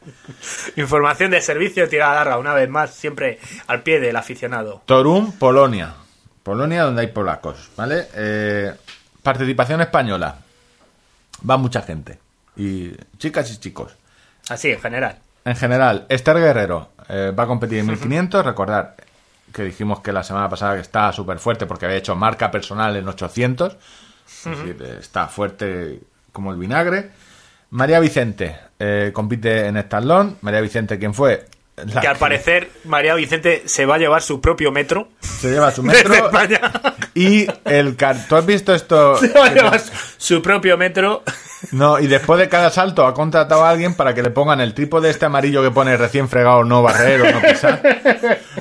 [0.76, 4.82] Información de servicio tirada larga, una vez más, siempre al pie del aficionado.
[4.86, 5.94] Torún, Polonia.
[6.42, 8.08] Polonia donde hay polacos, ¿vale?
[8.16, 8.74] Eh,
[9.22, 10.40] participación española.
[11.50, 12.20] Va mucha gente.
[12.58, 13.96] Y chicas y chicos.
[14.50, 15.18] Así, en general.
[15.46, 18.46] En general, Esther Guerrero va a competir en 1500.
[18.46, 18.96] Recordar
[19.54, 22.96] que dijimos que la semana pasada que estaba súper fuerte porque había hecho marca personal
[22.98, 23.78] en 800.
[24.28, 26.02] Es decir, está fuerte
[26.32, 27.12] como el vinagre.
[27.70, 30.38] María Vicente eh, compite en Estalón.
[30.42, 31.46] María Vicente, ¿quién fue?
[31.76, 35.08] La que al parecer María Vicente se va a llevar su propio metro.
[35.20, 36.14] se lleva su metro.
[36.14, 36.60] España.
[37.16, 39.18] y el car- ¿Tú has visto esto?
[39.20, 39.82] Se va a llevar
[40.18, 41.24] su propio metro.
[41.72, 44.74] No, y después de cada salto ha contratado a alguien para que le pongan el
[44.76, 47.82] trípode este amarillo que pone recién fregado, no barrer o no pisar.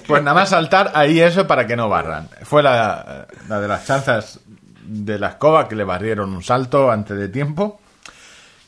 [0.07, 2.29] Pues nada más saltar ahí eso para que no barran.
[2.45, 4.41] Fue la, la de las chanzas
[4.85, 7.81] de la escoba que le barrieron un salto antes de tiempo.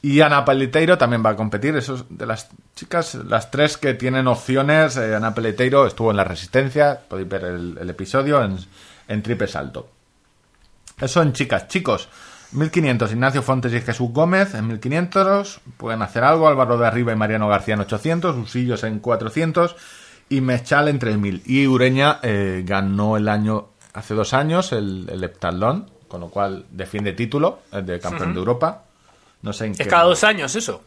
[0.04, 1.74] Y Ana Peleteiro también va a competir.
[1.76, 4.98] Esos de las chicas, las tres que tienen opciones.
[4.98, 7.00] eh, Ana Peleteiro estuvo en la Resistencia.
[7.08, 8.58] Podéis ver el, el episodio en,
[9.08, 9.88] en triple salto.
[11.00, 11.68] Eso en chicas.
[11.68, 12.10] Chicos,
[12.52, 15.62] 1500 Ignacio Fontes y Jesús Gómez en 1500.
[15.78, 16.48] Pueden hacer algo.
[16.48, 18.36] Álvaro de Arriba y Mariano García en 800.
[18.36, 19.74] Usillos en 400.
[20.28, 21.44] Y Mechal en 3000.
[21.46, 25.88] Y Ureña eh, ganó el año, hace dos años, el, el heptatlón.
[26.08, 28.83] Con lo cual defiende título eh, de campeón de Europa.
[29.44, 29.86] No sé en Es qué.
[29.88, 30.82] cada dos años eso.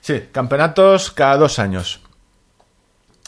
[0.00, 2.00] Sí, campeonatos cada dos años.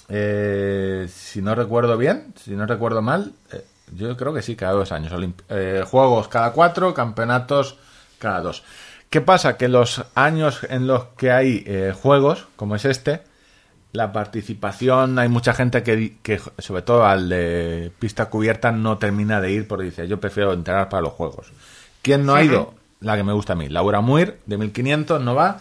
[0.08, 3.64] Eh, si no recuerdo bien, si no recuerdo mal, eh,
[3.94, 5.12] yo creo que sí, cada dos años.
[5.12, 7.76] Olimp- eh, juegos cada cuatro, campeonatos
[8.18, 8.62] cada dos.
[9.08, 9.56] ¿Qué pasa?
[9.56, 13.22] Que los años en los que hay eh, juegos, como es este,
[13.92, 19.40] la participación, hay mucha gente que, que, sobre todo al de pista cubierta, no termina
[19.40, 21.48] de ir porque dice, yo prefiero entrenar para los juegos.
[22.02, 22.74] ¿Quién no ha ido?
[23.00, 25.58] La que me gusta a mí, Laura Muir, de 1500, no va.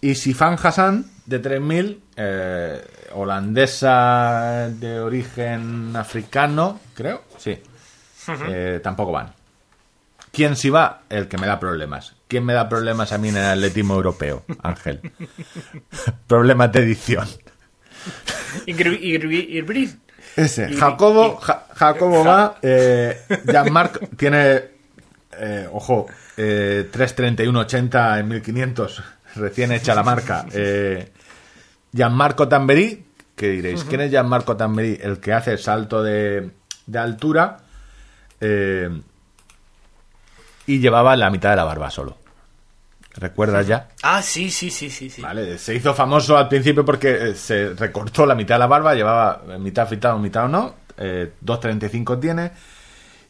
[0.00, 2.80] Y Sifan Hassan, de 3000, eh,
[3.12, 7.58] holandesa de origen africano, creo, sí.
[8.48, 9.32] Eh, tampoco van.
[10.32, 11.02] ¿Quién sí va?
[11.10, 12.14] El que me da problemas.
[12.28, 14.44] ¿Quién me da problemas a mí en el atletismo europeo?
[14.62, 15.00] Ángel.
[16.28, 17.26] problemas de edición.
[20.36, 24.62] Ese, Jacobo, Ja- Jacobo va, eh, Gianmarco tiene,
[25.38, 29.02] eh, ojo, eh, 3.31.80 en 1500,
[29.36, 30.46] recién hecha la marca.
[30.52, 31.12] Eh,
[31.92, 33.04] Gianmarco Tamberí,
[33.34, 34.98] que diréis, ¿quién es Gianmarco Tamberí?
[35.00, 36.50] El que hace salto de,
[36.86, 37.58] de altura
[38.40, 38.88] eh,
[40.66, 42.16] y llevaba la mitad de la barba solo.
[43.14, 43.88] ¿Recuerdas ya?
[44.02, 45.20] Ah, sí, sí, sí, sí, sí.
[45.20, 48.94] Vale, se hizo famoso al principio porque eh, se recortó la mitad de la barba,
[48.94, 52.52] llevaba eh, mitad afeitado, mitad o no, eh, 2.35 tiene.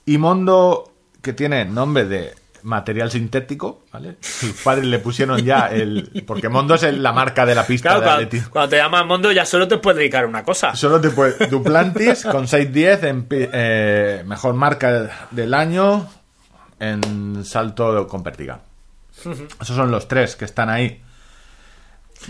[0.05, 4.17] Y Mondo, que tiene nombre de material sintético, ¿vale?
[4.21, 6.25] Sus padres le pusieron ya el...
[6.27, 8.51] Porque Mondo es la marca de la pista Claro, de cuando, atletismo.
[8.51, 10.75] cuando te llaman Mondo ya solo te puedes dedicar a una cosa.
[10.77, 11.47] Solo te puede...
[11.49, 16.09] Duplantis con 6.10 en pi- eh, mejor marca del año
[16.79, 18.61] en salto con pértiga.
[19.61, 21.03] Esos son los tres que están ahí.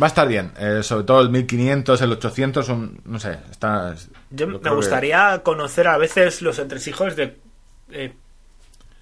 [0.00, 0.52] Va a estar bien.
[0.58, 3.94] eh, sobre todo el 1500, el 800, son, no sé, está...
[4.30, 7.36] Yo me que- gustaría conocer a veces los entresijos de
[7.90, 8.12] eh,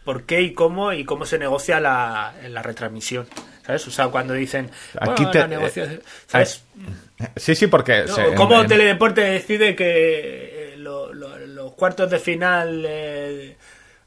[0.09, 3.27] por qué y cómo y cómo se negocia la, la retransmisión.
[3.67, 3.87] ¿Sabes?
[3.89, 6.65] O sea, cuando dicen, Aquí bueno, te- la negociación- ¿sabes?
[7.37, 8.05] Sí, sí, porque...
[8.07, 12.85] No, se- en- ¿Cómo en- Teledeporte decide que eh, lo- lo- los cuartos de final
[12.89, 13.57] eh,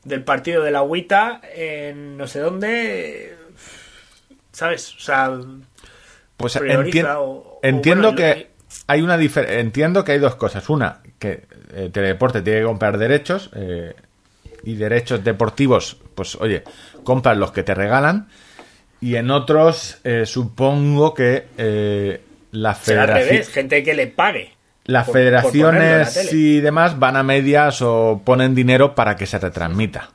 [0.03, 3.35] del partido de la agüita en no sé dónde, eh,
[4.51, 4.95] ¿sabes?
[4.95, 5.31] O sea,
[6.37, 9.17] Pues entien- o- o entiendo bueno, que lo- hay una
[9.59, 10.67] entiendo que hay dos cosas.
[10.69, 11.45] Una, que
[11.75, 13.93] eh, Teledeporte tiene que comprar derechos eh,
[14.63, 16.63] y derechos deportivos, pues oye,
[17.03, 18.27] compras los que te regalan
[18.99, 22.21] y en otros eh, supongo que eh,
[22.51, 23.29] la Será al federación...
[23.29, 24.53] revés, gente que le pague.
[24.85, 28.93] Las por- por ponerlo en la federaciones y demás van a medias o ponen dinero
[28.95, 30.09] para que se retransmita.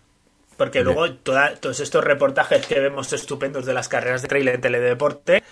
[0.56, 4.60] Porque luego toda- todos estos reportajes que vemos estupendos de las carreras de trail en
[4.60, 5.42] teledeporte.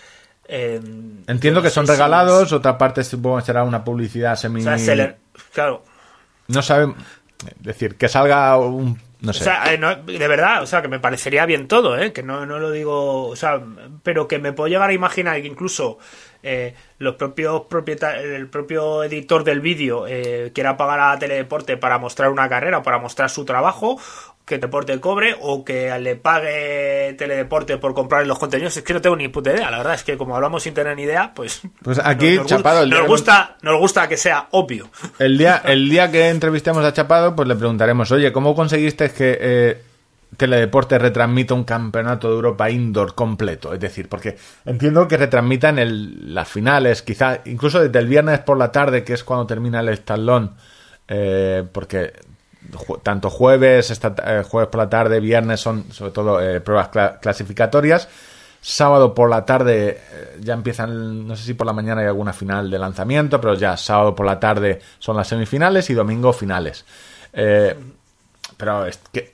[0.49, 0.81] eh,
[1.27, 4.61] Entiendo que son si- regalados, otra parte supongo que será una publicidad semi...
[4.61, 5.17] O sea, se le-
[5.53, 5.83] claro.
[6.49, 6.95] No saben...
[7.47, 9.01] Es decir, que salga un...
[9.21, 9.41] No sé.
[9.41, 12.13] O sea, eh, no, de verdad, o sea, que me parecería bien todo, ¿eh?
[12.13, 13.63] Que no, no lo digo, o sea,
[14.03, 15.99] pero que me puedo llegar a imaginar que incluso
[16.43, 21.99] eh, los propios propietarios, el propio editor del vídeo eh, quiera pagar a Teledeporte para
[21.99, 23.99] mostrar una carrera o para mostrar su trabajo,
[24.45, 28.77] que Deporte cobre o que le pague Teledeporte por comprar los contenidos.
[28.77, 30.95] Es que no tengo ni puta idea, la verdad es que como hablamos sin tener
[30.97, 31.63] ni idea, pues...
[31.83, 34.91] Pues aquí, nos, Chapado, el día nos que- gusta, nos gusta que sea obvio.
[35.19, 39.39] El día, el día que entrevistemos a Chapado, pues le preguntaremos, oye, ¿cómo conseguiste que
[39.41, 39.83] eh,
[40.37, 43.73] Teledeporte retransmita un campeonato de Europa indoor completo?
[43.73, 48.59] Es decir, porque entiendo que retransmitan el, las finales, quizá incluso desde el viernes por
[48.59, 50.55] la tarde, que es cuando termina el estalón,
[51.09, 52.13] eh, porque
[53.03, 56.91] tanto jueves, esta, ta- eh, jueves por la tarde, viernes son sobre todo eh, pruebas
[56.91, 58.09] cla- clasificatorias.
[58.61, 62.33] Sábado por la tarde eh, ya empiezan, no sé si por la mañana hay alguna
[62.33, 66.85] final de lanzamiento, pero ya sábado por la tarde son las semifinales y domingo finales.
[68.57, 69.33] Pero es que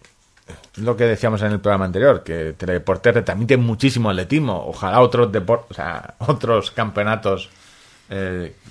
[0.77, 4.65] lo que decíamos en el programa anterior, que Teledeporte retransmite muchísimo atletismo.
[4.67, 7.51] Ojalá otros depor- o sea, otros campeonatos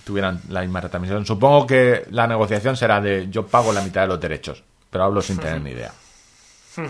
[0.09, 1.23] tuvieran la misma retransmisión.
[1.23, 5.21] Supongo que la negociación será de yo pago la mitad de los derechos, pero hablo
[5.21, 5.91] sin tener ni idea.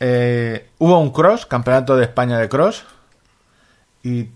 [0.00, 2.84] Eh, hubo un cross, campeonato de España de cross,
[4.02, 4.28] y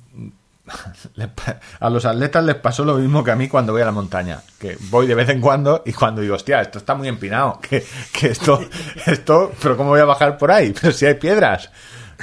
[1.80, 4.40] a los atletas les pasó lo mismo que a mí cuando voy a la montaña,
[4.58, 7.84] que voy de vez en cuando y cuando digo, hostia, esto está muy empinado, que,
[8.12, 8.66] que esto,
[9.04, 10.72] esto, pero ¿cómo voy a bajar por ahí?
[10.80, 11.70] Pero si hay piedras.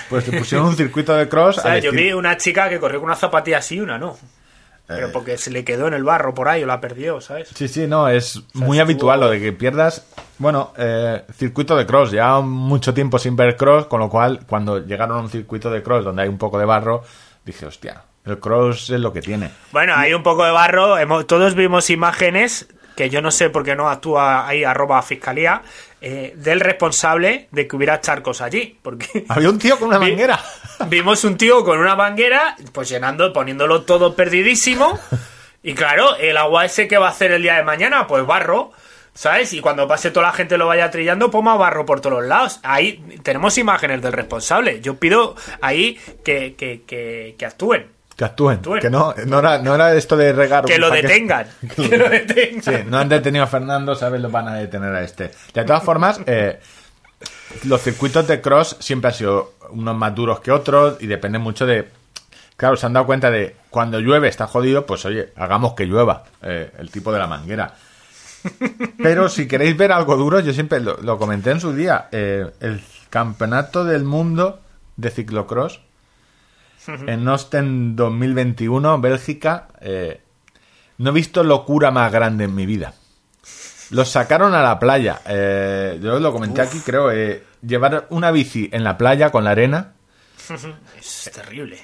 [0.09, 1.59] Pues te pusieron un circuito de cross.
[1.59, 4.17] O sea, yo vi una chica que corrió con una zapatilla así y una no.
[4.87, 5.09] Pero Eh.
[5.11, 7.49] porque se le quedó en el barro por ahí o la perdió, ¿sabes?
[7.55, 10.05] Sí, sí, no, es muy estuvo- habitual lo de que pierdas.
[10.37, 14.85] Bueno, eh, circuito de cross, ya mucho tiempo sin ver cross, con lo cual cuando
[14.85, 17.03] llegaron a un circuito de cross donde hay un poco de barro,
[17.43, 19.49] dije, hostia, el cross es lo que tiene.
[19.71, 20.97] Bueno, hay un poco de barro.
[20.97, 25.61] hemos- todos vimos imágenes que yo no sé por qué no actúa ahí arroba fiscalía
[26.07, 28.77] eh, del responsable de que hubiera charcos allí.
[28.79, 30.39] Porque Había un tío con una manguera.
[30.87, 34.99] Vimos un tío con una manguera, pues llenando, poniéndolo todo perdidísimo.
[35.63, 38.71] Y claro, el agua ese que va a hacer el día de mañana, pues barro,
[39.15, 39.51] ¿sabes?
[39.53, 42.27] Y cuando pase toda la gente lo vaya trillando, pues más barro por todos los
[42.27, 42.59] lados.
[42.61, 44.81] Ahí tenemos imágenes del responsable.
[44.81, 48.79] Yo pido ahí que, que, que, que actúen, Que actúen, Actúen.
[48.81, 50.63] que no, no era, no era esto de regar.
[50.65, 52.61] que lo detengan, que lo detengan.
[52.63, 54.21] Sí, no han detenido a Fernando, ¿sabes?
[54.21, 55.31] Lo van a detener a este.
[55.53, 56.59] De todas formas, eh,
[57.65, 61.65] los circuitos de cross siempre han sido unos más duros que otros y depende mucho
[61.65, 61.89] de...
[62.55, 66.23] Claro, se han dado cuenta de cuando llueve está jodido, pues oye, hagamos que llueva
[66.41, 67.73] eh, el tipo de la manguera.
[68.97, 72.45] Pero si queréis ver algo duro, yo siempre lo, lo comenté en su día, eh,
[72.61, 74.61] el campeonato del mundo
[74.95, 75.81] de ciclocross
[77.07, 80.21] en Osten 2021, Bélgica, eh,
[80.97, 82.93] no he visto locura más grande en mi vida.
[83.91, 85.21] Los sacaron a la playa.
[85.27, 87.11] eh, yo lo comenté aquí, creo.
[87.11, 89.93] eh, llevar una bici en la playa con la arena.
[90.99, 91.79] Es terrible.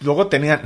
[0.00, 0.62] Luego tenían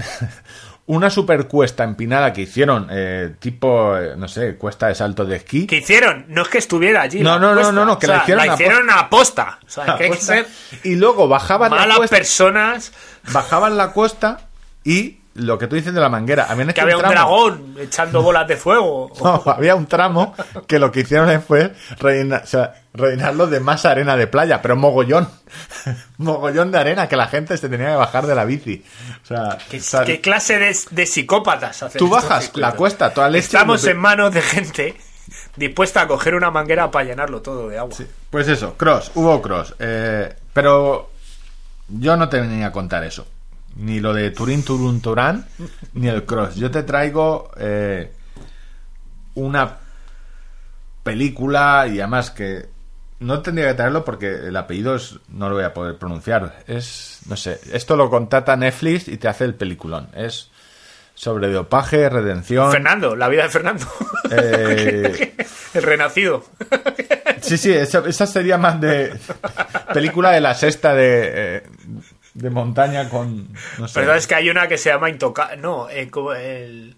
[0.86, 5.36] una super cuesta empinada que hicieron, eh, tipo, eh, no sé, cuesta de salto de
[5.36, 5.66] esquí.
[5.66, 6.26] ¿Qué hicieron?
[6.28, 7.20] No es que estuviera allí.
[7.20, 9.58] No, la no, no, no, no, que O sea, la hicieron a hicieron a posta.
[9.66, 10.46] O sea, que hay que ser
[10.82, 12.92] Y luego bajaban la malas cuesta, personas.
[13.32, 14.48] bajaban la cuesta
[14.84, 16.46] y lo que tú dices de la manguera.
[16.48, 17.14] Habían Que hecho había un tramo.
[17.14, 19.10] dragón echando bolas de fuego.
[19.22, 20.34] No, había un tramo
[20.66, 24.76] que lo que hicieron fue rellenar, o sea, rellenarlo de más arena de playa, pero
[24.76, 25.28] mogollón.
[26.18, 28.84] mogollón de arena que la gente se tenía que bajar de la bici.
[29.22, 33.12] O sea, ¿Qué, o sea, qué clase de, de psicópatas hacen tú bajas la cuesta
[33.12, 33.46] toda leche.
[33.46, 34.96] Estamos lo- en manos de gente
[35.56, 37.94] dispuesta a coger una manguera para llenarlo todo de agua.
[37.96, 39.74] Sí, Pues eso, cross, hubo cross.
[39.78, 41.10] eh, pero
[41.88, 43.26] yo no te venía a contar eso.
[43.76, 45.46] Ni lo de Turín, Turún, Turán,
[45.94, 46.54] ni el cross.
[46.56, 48.12] Yo te traigo eh,
[49.34, 49.78] una
[51.02, 52.66] película y además que
[53.20, 56.62] no tendría que traerlo porque el apellido es- no lo voy a poder pronunciar.
[56.66, 60.08] Es, no sé, esto lo contrata Netflix y te hace el peliculón.
[60.14, 60.50] Es
[61.14, 62.70] sobre dopaje, redención.
[62.72, 63.86] Fernando, la vida de Fernando.
[64.30, 65.34] Eh,
[65.74, 66.44] El renacido.
[67.40, 69.12] Sí, sí, esa, esa sería más de
[69.92, 71.62] película de la sexta de, eh,
[72.34, 73.48] de montaña con...
[73.78, 74.00] No sé.
[74.00, 75.56] Pero es que hay una que se llama Intocable.
[75.56, 76.94] No, eh, como el,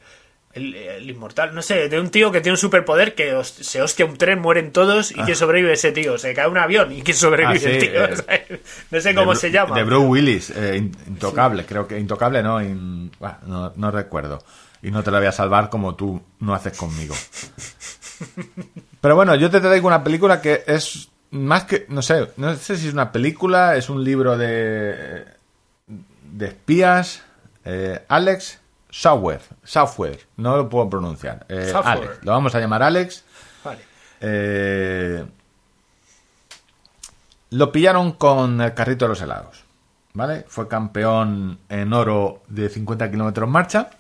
[0.55, 3.83] El, el inmortal, no sé, de un tío que tiene un superpoder que os- se
[3.83, 6.17] hostia un tren, mueren todos y quién sobrevive ese tío.
[6.17, 8.05] Se cae un avión y quién sobrevive Ah, sí, el tío.
[8.35, 9.77] eh, no sé cómo de se llama.
[9.77, 14.43] De Bruce Willis, eh, in- intocable, creo que intocable no, in- bah, no, no recuerdo.
[14.83, 17.15] Y no te la voy a salvar como tú no haces conmigo.
[19.01, 22.77] Pero bueno, yo te traigo una película que es más que, no sé, no sé
[22.77, 25.25] si es una película, es un libro de,
[26.33, 27.23] de espías.
[27.65, 28.61] eh, Alex
[28.91, 31.45] Software, Software, no lo puedo pronunciar.
[31.49, 31.73] Eh.
[31.85, 33.25] Alex, lo vamos a llamar Alex.
[33.65, 33.81] Vale.
[34.21, 35.25] Eh,
[37.51, 39.65] lo pillaron con el carrito de los helados.
[40.15, 40.47] ¿Vale?
[40.49, 43.91] Fue campeón en oro de 50 kilómetros marcha.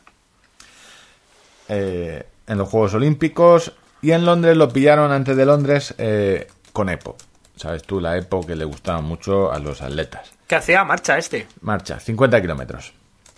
[1.69, 3.73] eh, en los Juegos Olímpicos.
[4.03, 6.47] Y en Londres lo pillaron antes de Londres eh,
[6.77, 7.17] con EPO.
[7.57, 8.01] ¿Sabes tú?
[8.01, 10.31] La EPO que le gustaba mucho a los atletas.
[10.47, 11.47] ¿Qué hacía marcha este?
[11.63, 12.93] Marcha, 50 kilómetros.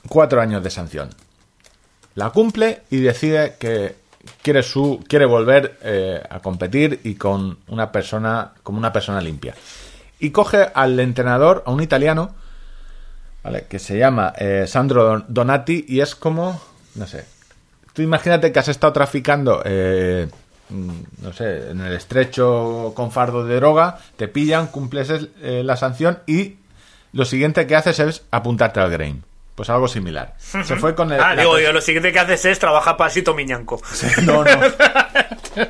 [0.09, 1.10] Cuatro años de sanción.
[2.16, 3.94] La cumple y decide que
[4.43, 9.55] quiere, su, quiere volver eh, a competir y con una persona, como una persona limpia.
[10.19, 12.35] Y coge al entrenador, a un italiano,
[13.44, 13.66] ¿vale?
[13.69, 16.60] que se llama eh, Sandro Don- Donati y es como,
[16.97, 17.24] no sé,
[17.93, 20.28] tú imagínate que has estado traficando, eh,
[20.70, 25.10] no sé, en el estrecho con fardo de droga, te pillan, cumples
[25.42, 26.56] eh, la sanción y
[27.12, 29.24] lo siguiente que haces es apuntarte al Grain.
[29.54, 30.34] Pues algo similar.
[30.38, 31.20] Se fue con el...
[31.20, 33.82] Ah, digo yo, lo siguiente que haces es trabajar para Sito Miñanco.
[34.22, 34.50] No, no.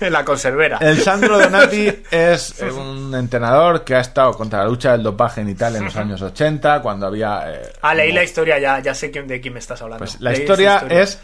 [0.00, 0.78] en la conservera.
[0.80, 5.50] El Sandro Donati es un entrenador que ha estado contra la lucha del dopaje en
[5.50, 7.52] Italia en los años 80, cuando había...
[7.52, 10.04] eh, Ah, leí como- la historia, ya, ya sé quién- de quién me estás hablando.
[10.04, 10.84] Pues la historia.
[10.88, 11.18] es.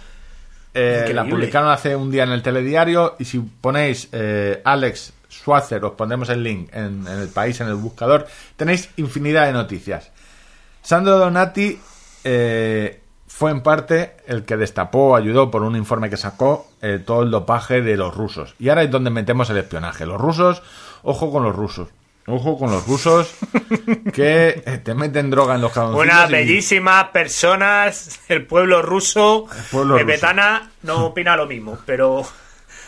[0.74, 1.14] Eh, Increíble.
[1.14, 3.16] la publicaron hace un día en el telediario.
[3.18, 7.68] Y si ponéis eh, Alex Schwarzer, os pondremos el link en, en el país, en
[7.68, 8.26] el buscador.
[8.56, 10.10] Tenéis infinidad de noticias.
[10.82, 11.78] Sandro Donati
[12.24, 17.22] eh, fue en parte el que destapó, ayudó por un informe que sacó eh, todo
[17.22, 18.54] el dopaje de los rusos.
[18.58, 20.06] Y ahora es donde metemos el espionaje.
[20.06, 20.62] Los rusos,
[21.02, 21.88] ojo con los rusos.
[22.26, 23.34] Ojo con los rusos
[24.12, 29.46] que eh, te meten droga en los calzoncillos Unas y- bellísimas personas, el pueblo ruso.
[29.70, 30.06] pueblo Eh, ruso.
[30.06, 32.26] Betana no opina lo mismo, pero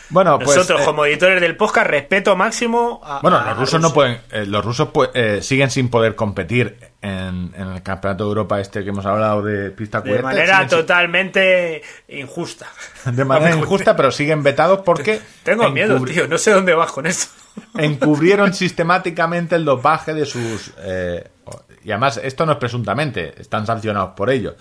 [0.09, 3.19] Bueno, pues, nosotros, eh, como editores del podcast, respeto máximo a.
[3.21, 6.77] Bueno, a los rusos no pueden, eh, los rusos pues, eh, siguen sin poder competir
[7.01, 10.27] en, en el campeonato de Europa este que hemos hablado de pista De cubierta.
[10.29, 12.67] manera Siguen sin- totalmente injusta.
[13.05, 16.27] de manera injusta, pero siguen vetados porque Tengo miedo, tío.
[16.27, 17.27] No sé dónde vas con esto.
[17.77, 21.27] Encubrieron sistemáticamente el dopaje de sus eh,
[21.83, 24.55] y además esto no es presuntamente, están sancionados por ello.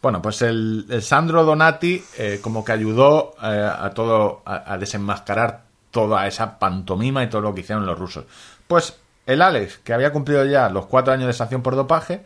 [0.00, 3.46] Bueno, pues el, el Sandro Donati eh, como que ayudó eh,
[3.78, 5.62] a todo a, a desenmascarar
[5.92, 8.24] toda esa pantomima y todo lo que hicieron los rusos.
[8.66, 8.96] Pues
[9.26, 12.22] el Alex, que había cumplido ya los cuatro años de sanción por dopaje,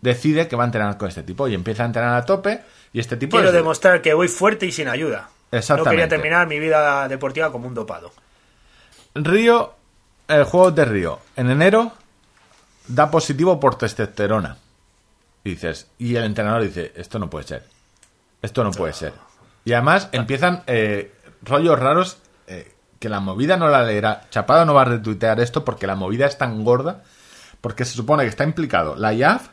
[0.00, 2.62] decide que va a entrenar con este tipo y empieza a entrenar a tope
[2.92, 5.28] y este tipo Quiero es- demostrar que voy fuerte y sin ayuda.
[5.52, 5.90] No Exactamente.
[5.90, 8.10] quería terminar mi vida deportiva como un dopado.
[9.14, 9.74] Río,
[10.28, 11.92] el juego de Río, en enero
[12.88, 14.56] da positivo por testosterona.
[15.44, 17.64] Y dices, y el entrenador dice, esto no puede ser.
[18.42, 19.12] Esto no puede ser.
[19.64, 21.12] Y además empiezan eh,
[21.42, 24.26] rollos raros eh, que la movida no la leerá.
[24.30, 27.02] Chapado no va a retuitear esto porque la movida es tan gorda.
[27.60, 29.48] Porque se supone que está implicado la IAF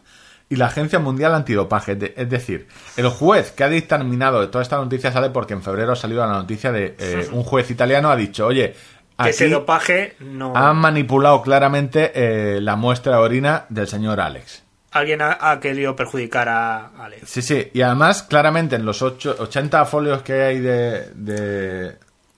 [0.49, 1.95] y la Agencia Mundial Antidopaje.
[1.95, 2.67] De- es decir,
[2.97, 6.25] el juez que ha dictaminado de toda esta noticia sale porque en febrero ha salido
[6.25, 8.75] la noticia de eh, un juez italiano ha dicho, oye,
[9.23, 10.55] Que ese aquí dopaje no.
[10.55, 14.63] han manipulado claramente eh, la muestra de orina del señor Alex.
[14.91, 17.29] Alguien ha, ha querido perjudicar a Alex.
[17.29, 21.95] Sí, sí, y además claramente en los ocho- 80 folios que hay de, de,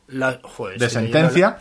[0.09, 1.57] La- joder, de sentencia,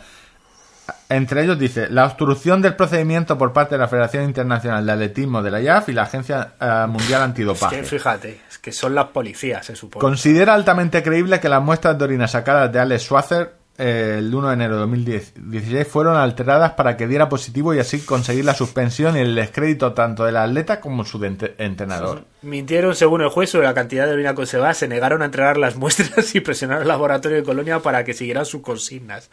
[1.09, 5.41] entre ellos dice la obstrucción del procedimiento por parte de la Federación Internacional de Atletismo
[5.41, 7.77] de la IAF y la Agencia eh, Mundial Es Antidopaje.
[7.77, 10.01] que fíjate, es que son las policías, se supone.
[10.01, 14.47] Considera altamente creíble que las muestras de orina sacadas de Alex Schwarzer eh, el 1
[14.49, 19.17] de enero de 2016 fueron alteradas para que diera positivo y así conseguir la suspensión
[19.17, 22.25] y el descrédito tanto del atleta como su entrenador.
[22.43, 25.75] Mintieron según el juez sobre la cantidad de orina conservada, se negaron a entregar las
[25.77, 29.29] muestras y presionaron al laboratorio de Colonia para que siguieran sus consignas.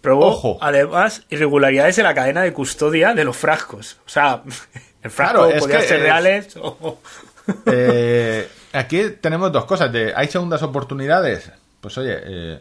[0.00, 0.58] Probó, Ojo.
[0.60, 3.98] además, irregularidades en la cadena de custodia de los frascos.
[4.06, 4.42] O sea,
[5.02, 7.00] el frasco Claro, podía ser es- reales o...
[7.66, 9.92] Eh, aquí tenemos dos cosas.
[9.92, 11.50] De, ¿Hay segundas oportunidades?
[11.80, 12.58] Pues oye, eh,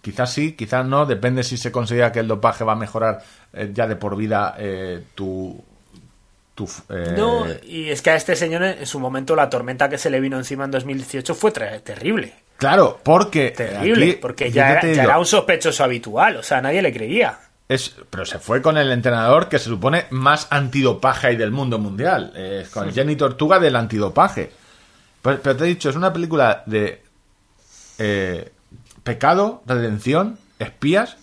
[0.00, 1.06] quizás sí, quizás no.
[1.06, 3.22] Depende si se considera que el dopaje va a mejorar
[3.52, 5.62] eh, ya de por vida eh, tu...
[6.54, 9.98] tu eh, No, y es que a este señor en su momento la tormenta que
[9.98, 12.34] se le vino encima en 2018 fue terrible.
[12.56, 13.50] Claro, porque...
[13.52, 16.92] Terrible, aquí, porque ya, era, ya digo, era un sospechoso habitual, o sea, nadie le
[16.92, 17.38] creía.
[17.68, 21.78] Es, pero se fue con el entrenador que se supone más antidopaje hay del mundo
[21.78, 22.32] mundial.
[22.34, 24.50] eh, con Jenny Tortuga del antidopaje.
[25.20, 27.02] Pues- pero te he dicho, es una película de
[27.98, 28.50] eh,
[29.08, 31.16] pecado, redención, espías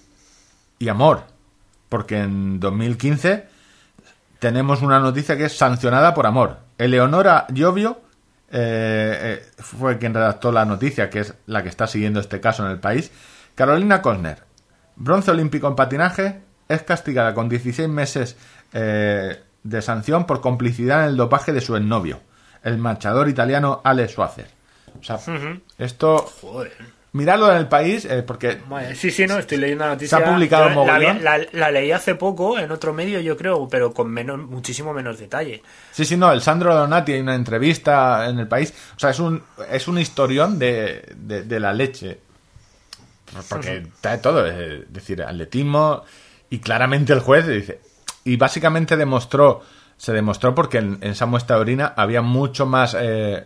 [0.79, 1.25] y amor.
[1.87, 3.45] Porque en 2015
[4.39, 6.57] tenemos una noticia que es sancionada por amor.
[6.79, 8.01] Eleonora Giovio
[8.49, 12.65] eh, eh, fue quien redactó la noticia, que es la que está siguiendo este caso
[12.65, 13.11] en el país.
[13.53, 14.41] Carolina Cosner,
[14.95, 18.35] bronce olímpico en patinaje, es castigada con 16 meses
[18.73, 22.19] eh, de sanción por complicidad en el dopaje de su exnovio,
[22.63, 24.47] el marchador italiano Ale Schwarzer.
[24.99, 25.19] O sea,
[25.77, 26.94] esto, Joder.
[27.15, 30.17] Miradlo en el país, eh, porque Vale, sí, sí, no, estoy leyendo la noticia.
[30.17, 33.67] Se ha publicado Yo la, la- la leí hace poco en otro medio, yo creo,
[33.67, 35.63] pero con menos, muchísimo menos detalle.
[35.91, 38.73] Sí, sí, no, el Sandro Donati hay una entrevista en el país.
[38.95, 42.19] O sea, es un, es un historión de, de, de la leche.
[43.49, 46.03] Porque trae todo, es decir, atletismo.
[46.49, 47.79] Y claramente el juez dice.
[48.23, 49.61] Y básicamente demostró,
[49.97, 52.95] se demostró porque en, en esa muestra de orina había mucho más.
[52.99, 53.43] eh,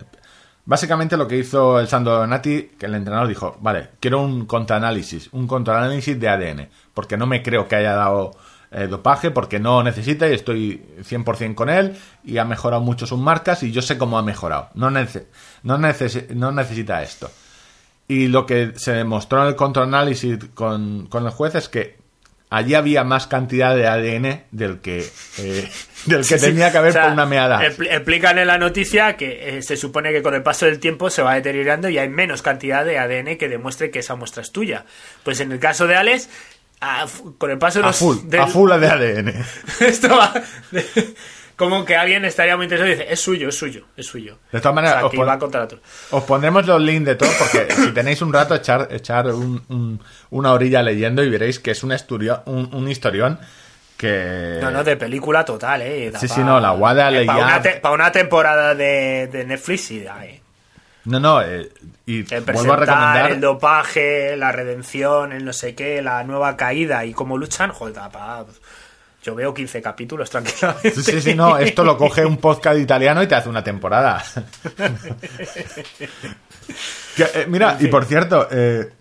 [0.69, 5.29] básicamente lo que hizo el Sandro Donati, que el entrenador dijo: Vale, quiero un contraanálisis,
[5.31, 6.69] un contraanálisis de ADN.
[6.93, 8.31] Porque no me creo que haya dado
[8.71, 13.17] eh, dopaje porque no necesita y estoy 100% con él y ha mejorado mucho sus
[13.17, 14.69] marcas y yo sé cómo ha mejorado.
[14.75, 14.99] No, no,
[15.63, 15.77] no
[16.51, 17.31] necesita esto.
[18.07, 21.98] Y lo que se demostró en el contraanálisis con, con el juez es que
[22.49, 25.07] allí había más cantidad de ADN del que,
[25.37, 25.69] eh,
[26.05, 27.61] del que Sí, tenía que haber O sea, por una meada.
[27.61, 31.09] expl- Explican en la noticia que eh, se supone que con el paso del tiempo
[31.09, 34.51] se va deteriorando y hay menos cantidad de ADN que demuestre que esa muestra es
[34.51, 34.85] tuya.
[35.23, 36.29] Pues en el caso de Alex,
[36.81, 37.05] a
[37.37, 37.97] con el paso de A los.
[37.97, 39.33] full, del- a full de ADN.
[39.81, 40.33] Esto va.
[40.71, 40.85] de-
[41.59, 44.39] como que alguien estaría muy interesado y dice: Es suyo, es suyo, es suyo.
[44.51, 45.67] De todas maneras, o sea, os va contra
[46.23, 50.53] pondremos los links de todo porque si tenéis un rato echar, echar un- un- una
[50.53, 53.37] orilla leyendo y veréis que es un, estudio, un, un historión
[53.97, 54.59] que...
[54.61, 56.09] No, no, de película total, ¿eh?
[56.11, 59.27] Da Sí, pa- sí, no, la Guada eh, leía- una, te- pa' una temporada de,
[59.27, 60.41] de Netflix sí da, ¿eh?
[61.05, 61.69] No, no, eh,
[62.05, 63.31] y El vuelvo a recomendar...
[63.31, 67.93] el dopaje, la redención, el no sé qué, la nueva caída y cómo luchan, joder,
[67.95, 68.45] da pa-
[69.23, 70.91] yo veo 15 capítulos tranquilamente.
[70.91, 74.23] Sí, sí, sí, no, esto lo coge un podcast italiano y te hace una temporada.
[77.15, 78.91] Que, eh, mira, y por cierto, eh,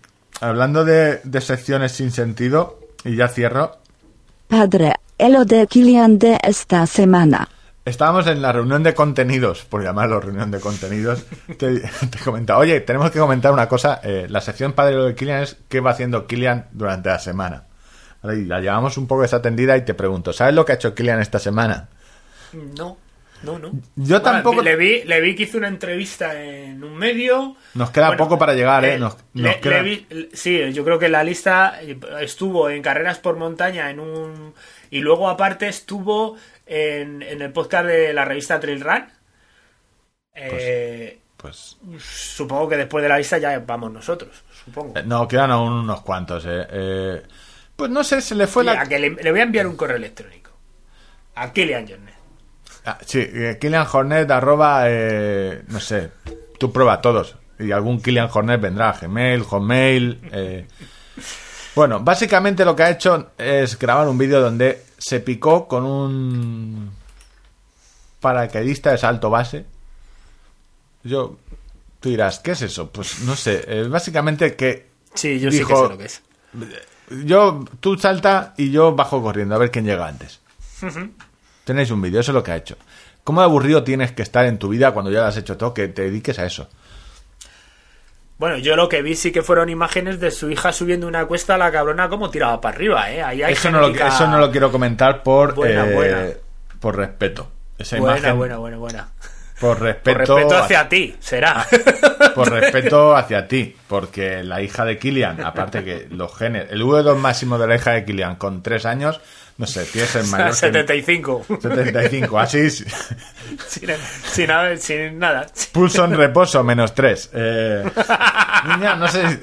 [0.41, 3.77] hablando de, de secciones sin sentido, y ya cierro,
[4.47, 7.47] Padre, el lo de Kilian de esta semana.
[7.85, 11.23] estábamos en la reunión de contenidos, por llamarlo reunión de contenidos,
[11.57, 15.43] te, te comentaba, oye, tenemos que comentar una cosa, eh, la sección padre de Kilian
[15.43, 17.68] es qué va haciendo Kilian durante la semana.
[18.21, 21.39] La llevamos un poco desatendida y te pregunto, ¿sabes lo que ha hecho Kilian esta
[21.39, 21.87] semana?
[22.53, 22.97] No,
[23.43, 23.71] no, no.
[23.95, 27.55] Yo tampoco- Le vi, le vi que hizo una entrevista en un medio.
[27.75, 28.95] Nos queda poco para llegar, ¿eh?
[28.95, 31.79] eh, Nos- le- nos queda- le vi- sí, yo creo que la lista
[32.19, 34.53] estuvo en carreras por montaña en un.
[34.91, 36.35] Y luego, aparte, estuvo
[36.65, 39.05] en, en el podcast de la revista Trail Run.
[40.35, 44.97] Eh, Pues supongo que después de la lista ya vamos nosotros, supongo.
[44.99, 46.67] eh, no, quedan aún unos cuantos, eh.
[46.69, 47.21] Eh,
[47.79, 48.85] Pues no sé, se le fue la...
[48.85, 50.51] que le, le voy a enviar un correo electrónico.
[51.35, 52.15] A Killian Jornet.
[52.85, 56.11] Ah, sí, eh, Killian Hornet, arroba, eh, no sé,
[56.59, 57.37] tú prueba todos.
[57.57, 60.19] Y algún Killian Hornet vendrá, Gmail, Hotmail.
[60.33, 60.67] eh.
[61.73, 66.91] Bueno, básicamente lo que ha hecho es grabar un vídeo donde se picó con un
[68.19, 69.65] paracaidista de salto base.
[71.03, 71.37] Yo,
[72.01, 72.91] tú dirás, ¿qué es eso?
[72.91, 74.89] Pues no sé, básicamente que...
[75.13, 76.21] Sí, yo sí que sé lo que es.
[77.25, 80.39] Yo, tú salta y yo bajo corriendo a ver quién llega antes.
[81.63, 82.77] Tenéis un vídeo, eso es lo que ha hecho.
[83.23, 85.73] ¿Cómo aburrido tienes que estar en tu vida cuando ya lo has hecho todo?
[85.73, 86.69] Que te dediques a eso.
[88.37, 91.55] Bueno, yo lo que vi sí que fueron imágenes de su hija subiendo una cuesta
[91.55, 93.21] a la cabrona como tiraba para arriba, ¿eh?
[93.21, 96.27] Ahí hay Eso no, lo, eso no lo quiero comentar por, Buena, eh, buena.
[96.79, 97.51] por respeto.
[97.77, 99.09] Esa Buena, imagen, buena, buena, buena.
[99.59, 101.65] Por Por respeto, hacia ti, será.
[102.33, 107.17] por respeto hacia ti, porque la hija de Kilian, aparte que los genes, el V2
[107.17, 109.19] máximo de la hija de Kilian con tres años,
[109.57, 111.45] no sé, tiene que ser mayor que 75.
[111.61, 112.87] 75, así, sin,
[113.67, 115.47] sin, sin nada.
[115.73, 117.29] pulso en reposo, menos tres.
[117.33, 117.83] Eh,
[118.67, 119.39] niña, no sé, si-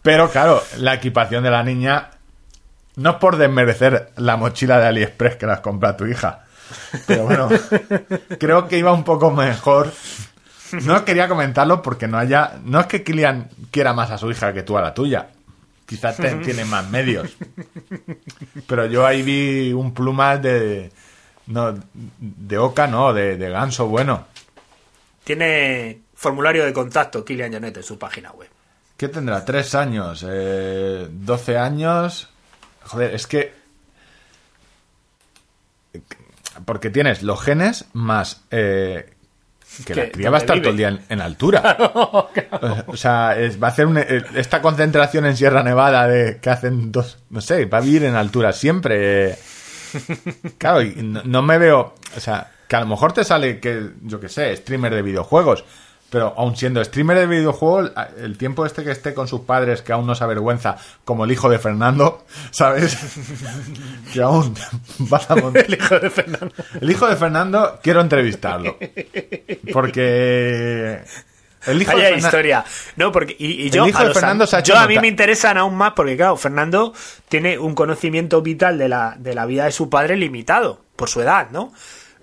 [0.00, 2.08] pero claro, la equipación de la niña
[2.94, 6.45] no es por desmerecer la mochila de AliExpress que las compra tu hija,
[7.06, 7.48] pero bueno,
[8.38, 9.92] creo que iba un poco mejor.
[10.82, 12.58] No quería comentarlo porque no haya.
[12.64, 15.28] No es que Kilian quiera más a su hija que tú a la tuya.
[15.86, 17.30] Quizás te- tiene más medios.
[18.66, 20.90] Pero yo ahí vi un plumas de.
[21.46, 21.72] No,
[22.18, 24.26] de oca, no, de, de ganso bueno.
[25.22, 28.48] Tiene formulario de contacto Kilian Jornet en su página web.
[28.96, 29.44] ¿Qué tendrá?
[29.44, 30.24] ¿Tres años?
[30.28, 32.28] Eh, ¿12 años?
[32.84, 33.54] Joder, es que.
[36.64, 39.10] Porque tienes los genes más eh,
[39.84, 41.76] que la cría va a estar todo el día en, en altura.
[42.86, 46.50] O sea, es- va a hacer un- eh, esta concentración en Sierra Nevada de que
[46.50, 49.36] hacen dos, no sé, va a vivir en altura siempre.
[50.58, 53.90] Claro, y no, no me veo, o sea, que a lo mejor te sale que,
[54.02, 55.64] yo qué sé, streamer de videojuegos,
[56.10, 59.82] pero aun siendo streamer de videojuegos, a- el tiempo este que esté con sus padres,
[59.82, 62.96] que aún no se avergüenza, como el hijo de Fernando, ¿sabes?
[64.12, 64.54] que aún
[64.98, 65.64] vas a montar.
[65.66, 66.52] El hijo de Fernando.
[66.80, 68.76] El hijo de Fernando, quiero entrevistarlo.
[69.72, 71.00] Porque.
[71.66, 72.64] El hijo de Vaya Fernan- historia.
[72.96, 73.34] No, porque.
[73.38, 75.08] Y, y yo, El hijo a, de Fernando se ha hecho yo a mí me
[75.08, 76.92] interesan aún más porque, claro, Fernando
[77.28, 81.20] tiene un conocimiento vital de la, de la vida de su padre limitado, por su
[81.20, 81.72] edad, ¿no?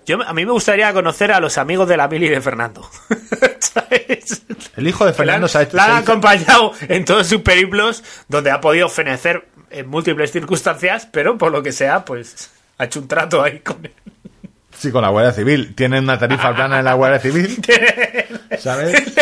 [0.06, 2.88] Yo, a mí me gustaría conocer a los amigos de la mili de Fernando.
[3.58, 4.42] ¿Sabes?
[4.76, 5.76] El hijo de la Fernando se ha hecho.
[5.76, 11.38] la han acompañado en todos sus periplos, donde ha podido fenecer en múltiples circunstancias, pero
[11.38, 13.92] por lo que sea, pues ha hecho un trato ahí con él.
[14.76, 15.74] Sí, con la Guardia Civil.
[15.74, 17.62] Tienen una tarifa plana en la Guardia Civil.
[18.58, 19.02] ¿Sabes?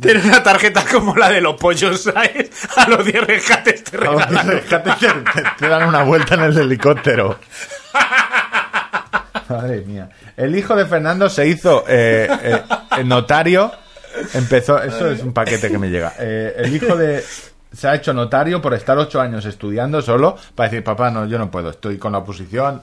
[0.00, 2.50] Tiene, una tarjeta como la de los pollos, ¿sabes?
[2.76, 4.48] A los 10 rescates te A los regalan.
[4.48, 7.38] rescates te, te- te dan una vuelta en el helicóptero.
[9.50, 10.08] Madre mía.
[10.36, 13.72] El hijo de Fernando se hizo eh, eh, notario.
[14.34, 14.82] Empezó.
[14.82, 16.14] Eso es un paquete que me llega.
[16.18, 17.24] Eh, el hijo de.
[17.72, 21.38] Se ha hecho notario por estar ocho años estudiando solo para decir, papá, no, yo
[21.38, 22.82] no puedo, estoy con la oposición.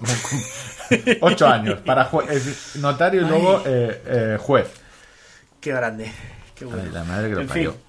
[1.22, 2.10] ocho años para
[2.76, 3.64] notario y luego
[4.40, 4.68] juez.
[5.60, 6.10] Qué grande.
[6.56, 6.84] Qué bueno.
[6.86, 7.72] Ay, la madre que lo en parió.
[7.72, 7.80] fin,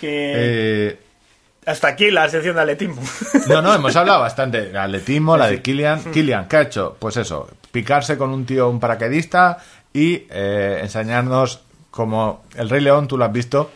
[0.00, 0.98] que
[1.66, 3.02] hasta aquí la sección de atletismo.
[3.48, 4.76] No, no, hemos hablado bastante.
[4.78, 6.12] Atletismo, la de Kilian.
[6.12, 6.96] Kilian, ¿qué ha hecho?
[6.98, 9.58] Pues eso, picarse con un tío, un paracaidista
[9.92, 13.70] y eh, enseñarnos como el Rey León, tú lo has visto.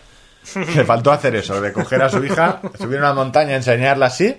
[0.75, 4.35] Le faltó hacer eso, de coger a su hija, subir a una montaña, enseñarla así.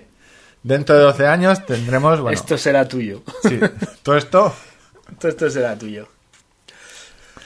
[0.64, 3.22] Dentro de 12 años tendremos, bueno, Esto será tuyo.
[3.44, 3.60] sí,
[4.02, 4.52] todo esto,
[5.20, 6.08] Todo esto será tuyo.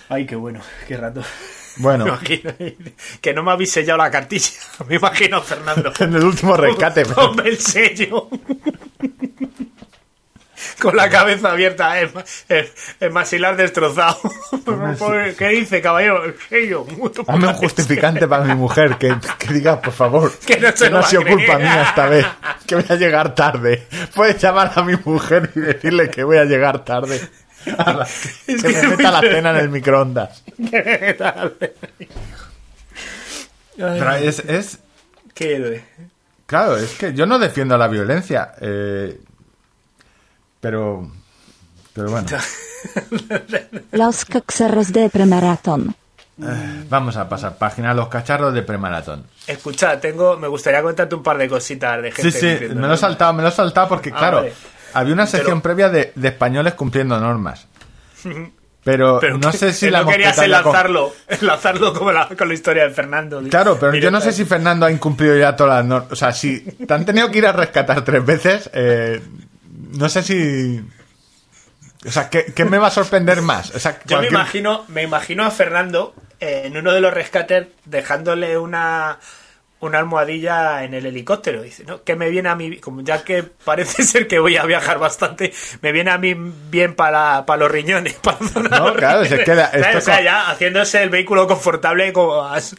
[0.08, 1.20] Ay, qué bueno, qué rato.
[1.76, 2.54] bueno, imagino
[3.20, 4.48] que no me habéis sellado la cartilla.
[4.88, 5.92] Me imagino Fernando.
[6.00, 7.04] en el último rescate.
[7.04, 8.30] Ponme el sello.
[10.80, 12.10] Con la cabeza abierta, el,
[12.48, 12.68] el,
[13.00, 14.18] el maxilar destrozado.
[15.38, 16.24] ¿Qué dice, caballero?
[16.24, 16.86] El sello.
[17.28, 20.98] Hazme un justificante para mi mujer que, que diga, por favor, Que no se lo
[20.98, 21.36] ha sido creer.
[21.38, 22.26] culpa mía esta vez,
[22.66, 23.86] que voy a llegar tarde.
[24.14, 27.20] Puedes llamar a mi mujer y decirle que voy a llegar tarde.
[27.78, 28.06] A la-
[28.46, 30.42] que Es me que meta la cena en el microondas.
[33.76, 34.78] Pero es, es,
[35.34, 35.84] Qué héroe.
[36.46, 39.18] claro, es que yo no defiendo la violencia, eh,
[40.66, 41.08] pero,
[41.94, 42.26] pero bueno,
[43.92, 45.94] Los coxeros de premaratón.
[46.90, 49.24] vamos a pasar página a los cacharros de premaratón.
[49.46, 52.32] Escucha, tengo, me gustaría contarte un par de cositas de gente.
[52.32, 52.96] Sí, sí, diciendo, me lo he ¿no?
[52.96, 54.52] saltado, me lo he saltado porque, Ah, claro, vale.
[54.94, 57.66] había una sección Pero- previa de, de españoles cumpliendo normas.
[58.82, 62.28] Pero, Pero no sé si que la no querías ya con- enlazarlo, enlazarlo como la,
[62.28, 63.40] con la historia de Fernando.
[63.50, 66.12] Claro, pero yo no sé si Fernando ha incumplido ya todas las normas.
[66.12, 69.20] O sea, si te han tenido que ir a rescatar tres veces, eh,
[69.90, 70.84] no sé si...
[72.06, 73.74] O sea, ¿qué, qué me va a sorprender más?
[73.74, 77.68] O sea, Yo me imagino, me imagino a Fernando eh, en uno de los rescates
[77.84, 79.18] dejándole una,
[79.78, 81.62] una almohadilla en el helicóptero.
[81.62, 82.02] Dice, ¿no?
[82.02, 85.52] Que me viene a mí, como ya que parece ser que voy a viajar bastante,
[85.82, 86.34] me viene a mí
[86.70, 88.14] bien para, para los riñones.
[88.22, 88.38] Para
[88.68, 89.86] la No, claro, si es que la- ¿Sabes?
[89.86, 92.76] esto O sea, ya haciéndose el vehículo confortable como a su-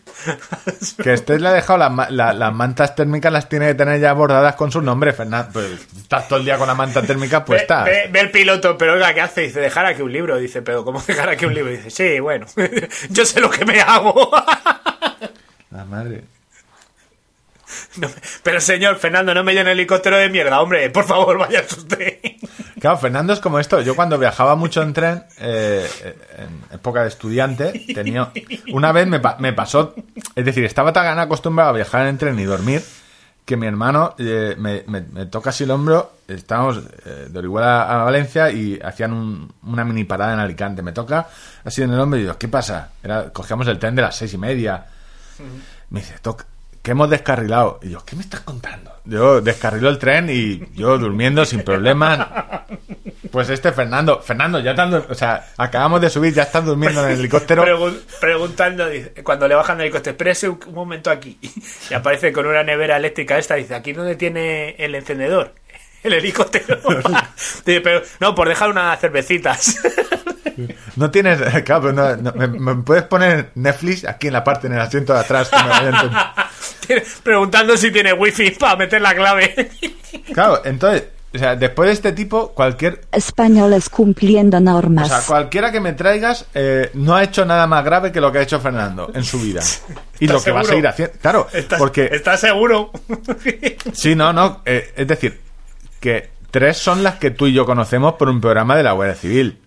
[1.04, 4.00] Que este le ha dejado las, ma- la- las mantas térmicas, las tiene que tener
[4.02, 5.52] ya bordadas con su nombre, Fernando.
[5.54, 7.84] Pues estás todo el día con la manta térmica Ve, puesta.
[7.84, 9.42] ve- ve el piloto, pero oiga, ¿qué hace?
[9.42, 10.38] Dice, dejar aquí un libro.
[10.38, 11.72] Dice, pero ¿cómo dejar aquí un libro?
[11.72, 12.46] Dice, sí, bueno,
[13.10, 14.32] yo sé lo que me hago.
[15.72, 16.24] La madre.
[18.00, 18.08] No,
[18.44, 22.20] pero señor Fernando, no me llene el helicóptero de mierda, hombre, por favor, vaya usted.
[22.80, 23.82] Claro, Fernando es como esto.
[23.82, 25.88] Yo cuando viajaba mucho en tren, eh,
[26.38, 28.32] en época de estudiante, tenía
[28.72, 29.96] una vez me, pa- me pasó,
[30.36, 32.84] es decir, estaba tan acostumbrado a viajar en tren y dormir
[33.46, 36.12] que mi hermano eh, me, me- me toca así el hombro.
[36.28, 40.82] Estábamos eh, de Orihuela a Valencia y hacían un- una mini parada en Alicante.
[40.84, 41.28] Me toca
[41.64, 42.90] así en el hombro y digo, ¿qué pasa?
[43.02, 44.86] Era, cogíamos el tren de las seis y media.
[45.90, 46.46] Me dice, toca,
[46.88, 47.82] que hemos descarrilado.
[47.84, 48.94] Y yo, ¿qué me estás contando?
[49.04, 52.26] Yo descarriló el tren y yo durmiendo sin problemas.
[53.30, 57.12] Pues este Fernando, Fernando, ya están, o sea, acabamos de subir, ya estás durmiendo en
[57.12, 57.66] el helicóptero.
[57.66, 58.86] Pregun- preguntando,
[59.22, 61.38] cuando le bajan el helicóptero, espérese un, momento aquí.
[61.90, 65.56] Y aparece con una nevera eléctrica esta, dice, ¿aquí dónde tiene el encendedor?
[66.04, 66.80] El helicóptero.
[67.66, 69.78] Dice, pero, no, por dejar unas cervecitas.
[70.96, 74.74] No tienes, claro, no- no, me, me puedes poner Netflix aquí en la parte, en
[74.74, 75.50] el asiento de atrás.
[75.50, 76.10] que me.
[77.24, 79.70] Preguntando si tiene wifi para meter la clave.
[80.34, 81.04] Claro, entonces,
[81.34, 83.02] O sea, después de este tipo, cualquier.
[83.12, 85.08] Españoles cumpliendo O normas.
[85.10, 88.40] sea, cualquiera que me traigas eh, no ha hecho nada más grave que lo que
[88.40, 89.62] ha hecho Fernando en su vida.
[90.20, 91.14] Y lo que va a seguir haciendo.
[91.22, 92.10] Claro, ¿Estás, porque.
[92.12, 92.92] ¿Estás seguro?
[93.94, 94.62] Sí, no, no.
[94.66, 95.40] eh, es decir,
[96.00, 99.16] que tres son las que tú y yo conocemos por un programa de la Guardia
[99.16, 99.60] Civil.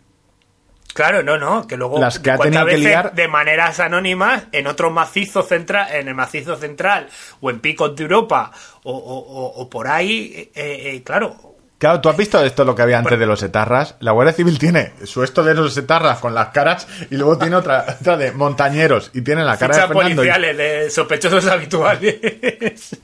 [0.92, 4.44] Claro, no, no, que luego Las que ha tenido que veces liar- de maneras anónimas
[4.52, 7.08] en otro macizo central, en el macizo central
[7.40, 8.50] o en picos de Europa
[8.82, 11.36] o, o- o- o por ahí, eh, eh, claro,
[11.78, 13.94] Claro, tú has visto esto lo que había antes de los etarras.
[14.00, 17.56] La Guardia Civil tiene su esto de los etarras con las caras y luego tiene
[17.56, 20.02] otra, otra de montañeros y tiene la cara de Fernando.
[20.10, 22.18] y- policiales de sospechosos habituales.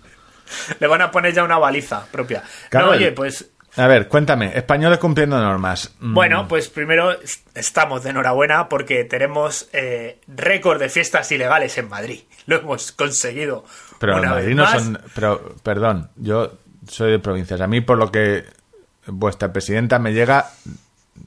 [0.79, 2.43] Le van a poner ya una baliza propia.
[2.69, 3.49] Claro, no, oye, pues
[3.79, 5.93] A ver, cuéntame, españoles cumpliendo normas.
[6.01, 11.77] Mm, Bueno, pues primero es- estamos de enhorabuena porque tenemos eh, récord de fiestas ilegales
[11.79, 12.21] en Madrid.
[12.47, 13.65] Lo hemos conseguido.
[13.99, 14.73] Pero en una Madrid vez no más.
[14.83, 14.99] son.
[15.15, 16.53] Pero, perdón, yo
[16.89, 17.61] soy de provincias.
[17.61, 18.45] A mí, por lo que
[19.07, 20.47] vuestra presidenta me llega,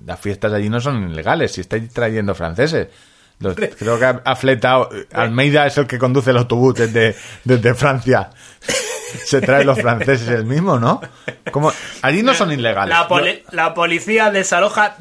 [0.05, 1.51] las fiestas allí no son ilegales.
[1.51, 2.87] Si estáis trayendo franceses.
[3.39, 4.89] Los- creo que ha, ha fletado.
[5.13, 8.29] Almeida es el que conduce el autobús desde, desde Francia.
[9.25, 11.01] Se trae los franceses el mismo, ¿no?
[11.51, 11.71] Como,
[12.01, 12.95] allí no son ilegales.
[12.95, 14.95] La, poli- la policía desaloja.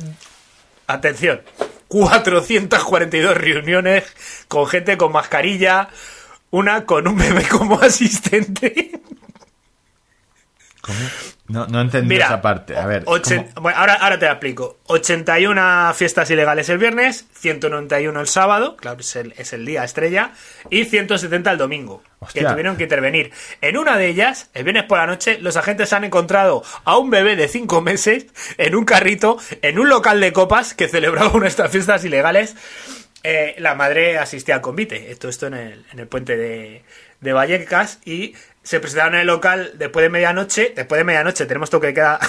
[0.87, 1.43] Atención.
[1.89, 4.05] 442 reuniones
[4.49, 5.89] con gente con mascarilla.
[6.51, 8.93] Una con un bebé como asistente.
[10.89, 10.99] ¿Cómo?
[11.49, 12.79] No, no entendí Mira, esa parte.
[12.79, 13.05] A ver.
[13.05, 14.79] bueno, ahora, ahora te la explico.
[14.87, 20.33] 81 fiestas ilegales el viernes, 191 el sábado, claro, es el, es el día estrella,
[20.71, 22.43] y 170 el domingo, Hostia.
[22.43, 23.33] que tuvieron que intervenir.
[23.61, 27.11] En una de ellas, el viernes por la noche, los agentes han encontrado a un
[27.11, 31.45] bebé de 5 meses en un carrito, en un local de copas que celebraba una
[31.45, 32.57] de estas fiestas ilegales.
[33.25, 36.83] Eh, la madre asistía al convite, esto, esto en, el, en el puente de,
[37.21, 38.35] de Vallecas, y
[38.69, 40.75] se presentaron en el local después de medianoche.
[40.77, 42.21] Después de medianoche tenemos toque de queda.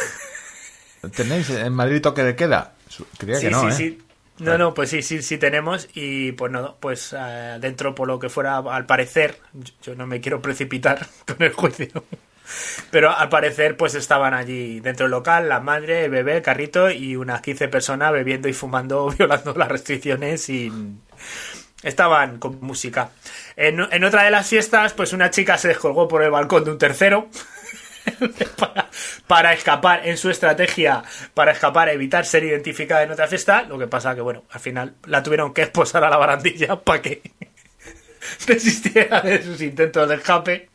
[1.16, 2.76] ¿Tenéis en Madrid toque de queda?
[3.18, 3.72] Creía sí, que no, sí, ¿eh?
[3.74, 4.02] sí.
[4.40, 5.90] No, no, pues sí, sí, sí tenemos.
[5.96, 10.08] Y pues no, pues eh, dentro, por lo que fuera, al parecer, yo- yo no
[10.08, 12.06] me quiero precipitar con el juicio.
[12.90, 16.90] Pero al parecer, pues estaban allí dentro del local, la madre, el bebé, el carrito
[16.90, 20.72] y unas 15 personas bebiendo y fumando, violando las restricciones y
[21.84, 23.12] estaban con música.
[23.62, 26.72] En, en otra de las fiestas, pues una chica se descolgó por el balcón de
[26.72, 27.28] un tercero
[28.58, 28.90] para,
[29.28, 31.04] para escapar en su estrategia,
[31.34, 33.64] para escapar, evitar ser identificada en otra fiesta.
[33.64, 37.02] Lo que pasa que, bueno, al final la tuvieron que esposar a la barandilla para
[37.02, 37.22] que
[38.48, 40.70] resistiera de sus intentos de escape.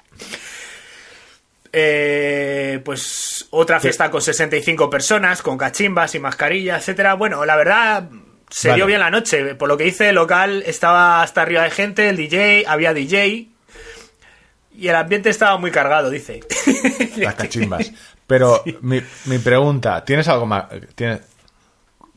[1.72, 7.14] Eh, pues otra fiesta con 65 personas, con cachimbas y mascarillas, etcétera.
[7.14, 8.10] Bueno, la verdad
[8.54, 8.78] se Vale.
[8.78, 9.56] dio bien la noche.
[9.56, 13.48] Por lo que hice, el local estaba hasta arriba de gente, el DJ, había DJ
[14.76, 16.38] y el ambiente estaba muy cargado, dice.
[17.16, 17.90] Las cachimbas.
[18.28, 20.66] Pero mi, mi pregunta, ¿tienes algo más?
[20.94, 21.22] ¿Tienes...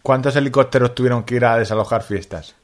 [0.03, 2.55] ¿Cuántos helicópteros tuvieron que ir a desalojar fiestas?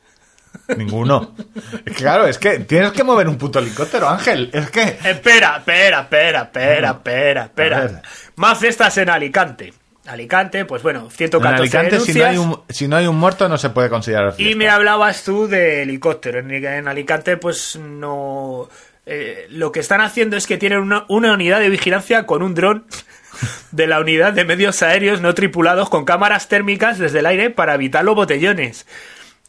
[0.77, 1.33] Ninguno.
[1.97, 4.51] Claro, es que tienes que mover un puto helicóptero, Ángel.
[4.53, 4.81] Es que...
[4.81, 8.01] Espera, espera, espera, espera, espera, espera.
[8.35, 9.73] Más fiestas en Alicante.
[10.05, 13.47] Alicante, pues bueno, En 114 Alicante, si no, hay un, si no hay un muerto,
[13.47, 14.51] no se puede considerar fiesta.
[14.51, 16.39] Y me hablabas tú de helicóptero.
[16.39, 18.69] En, en Alicante, pues no.
[19.05, 22.53] eh, lo que están haciendo es que tienen una, una unidad de vigilancia con un
[22.53, 22.85] dron
[23.71, 27.75] de la unidad de medios aéreos no tripulados con cámaras térmicas desde el aire para
[27.75, 28.85] evitar los botellones.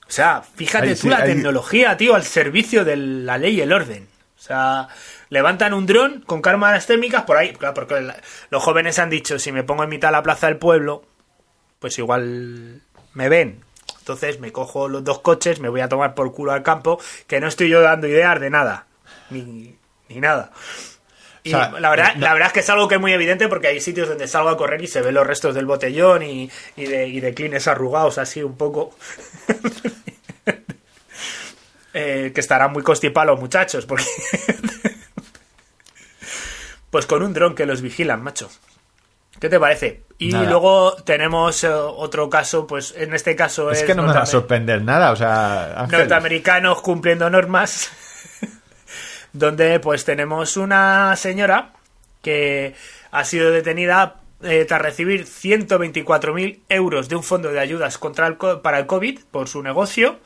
[0.06, 3.72] O sea, fíjate tú sí, la tecnología, tío, al servicio de la ley y el
[3.72, 4.06] orden.
[4.38, 4.88] O sea,
[5.34, 7.52] levantan un dron con cámaras térmicas por ahí.
[7.52, 8.16] Claro, porque la-
[8.50, 11.04] los jóvenes han dicho, si me pongo en mitad de la plaza del pueblo,
[11.78, 12.80] pues igual
[13.12, 13.60] me ven.
[13.98, 17.40] Entonces me cojo los dos coches, me voy a tomar por culo al campo, que
[17.40, 18.86] no estoy yo dando ideas de nada.
[19.30, 19.76] Ni,
[20.08, 20.50] ni nada.
[21.42, 23.12] Y O sea, la, verdad, no- la verdad es que es algo que es muy
[23.12, 26.22] evidente porque hay sitios donde salgo a correr y se ven los restos del botellón
[26.22, 28.96] y, y de, y de clines arrugados así un poco.
[31.96, 34.02] Eh, que estarán muy constipados los muchachos porque...
[36.94, 38.48] pues con un dron que los vigilan, macho.
[39.40, 40.04] ¿Qué te parece?
[40.16, 40.48] Y Nada.
[40.48, 44.20] luego tenemos eh, otro caso, pues en este caso es, Es que no me va
[44.20, 47.90] a sorprender nada, o sea, norteamericanos cumpliendo normas,
[49.32, 51.72] donde pues tenemos una señora
[52.22, 52.76] que
[53.10, 58.36] ha sido detenida eh, tras recibir 124.000 euros de un fondo de ayudas contra el
[58.36, 60.20] para el COVID por su negocio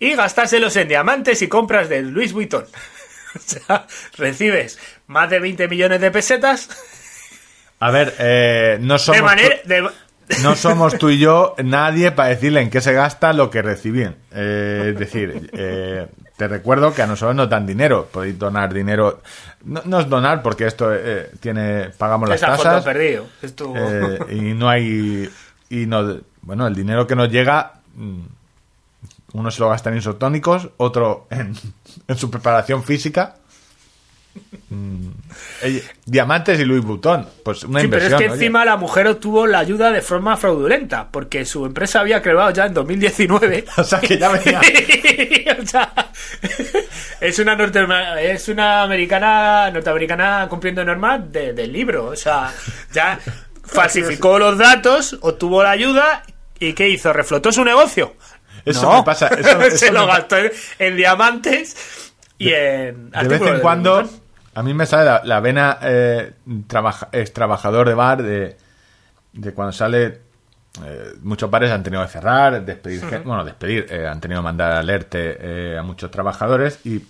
[0.00, 2.66] y gastárselos en diamantes y compras de Louis Vuitton.
[3.36, 3.86] o sea,
[4.16, 6.68] recibes más de 20 millones de pesetas
[7.78, 9.16] A ver, eh, no somos...
[9.20, 9.88] de manera, de,
[10.42, 14.14] no somos tú y yo nadie para decirle en qué se gasta lo que reciben.
[14.32, 18.06] Eh, es decir, eh, te recuerdo que a nosotros nos dan dinero.
[18.12, 19.22] Podéis donar dinero.
[19.64, 22.84] No, no es donar porque esto eh, tiene pagamos las Es a fondo tasas.
[22.84, 23.26] perdido.
[23.42, 25.28] Es tu- eh, y no hay.
[25.68, 27.72] Y no, bueno, el dinero que nos llega.
[29.32, 31.54] Uno se lo gasta en isotónicos, otro en,
[32.08, 33.36] en su preparación física.
[34.68, 35.08] Mm,
[36.06, 37.28] diamantes y Louis Vuitton.
[37.44, 38.12] Pues una Sí, pero inversión.
[38.12, 38.34] es que oye.
[38.34, 42.66] encima la mujer obtuvo la ayuda de forma fraudulenta, porque su empresa había creado ya
[42.66, 43.64] en 2019.
[43.76, 44.60] O sea, que ya venía.
[45.62, 45.92] O sea,
[47.20, 47.80] es una norte,
[48.20, 52.06] es una americana norteamericana cumpliendo normas de- del libro.
[52.06, 52.52] O sea,
[52.92, 53.18] ya
[53.64, 56.22] falsificó los datos, obtuvo la ayuda
[56.58, 57.12] y ¿qué hizo?
[57.12, 58.14] ¿Reflotó su negocio?
[58.64, 58.98] Eso No.
[58.98, 63.40] me pasa, eso- eso Se lo me gastó en, en diamantes y en De vez
[63.42, 64.08] en de cuando,
[64.54, 66.32] a mí me sale la, la vena eh,
[66.66, 68.56] trabaja- ex trabajador de bar de,
[69.32, 70.20] de cuando sale.
[70.84, 74.44] eh, muchos bares han tenido que cerrar, despedir, gen- bueno, despedir, eh, han tenido que
[74.44, 77.02] mandar alerte eh, a muchos trabajadores y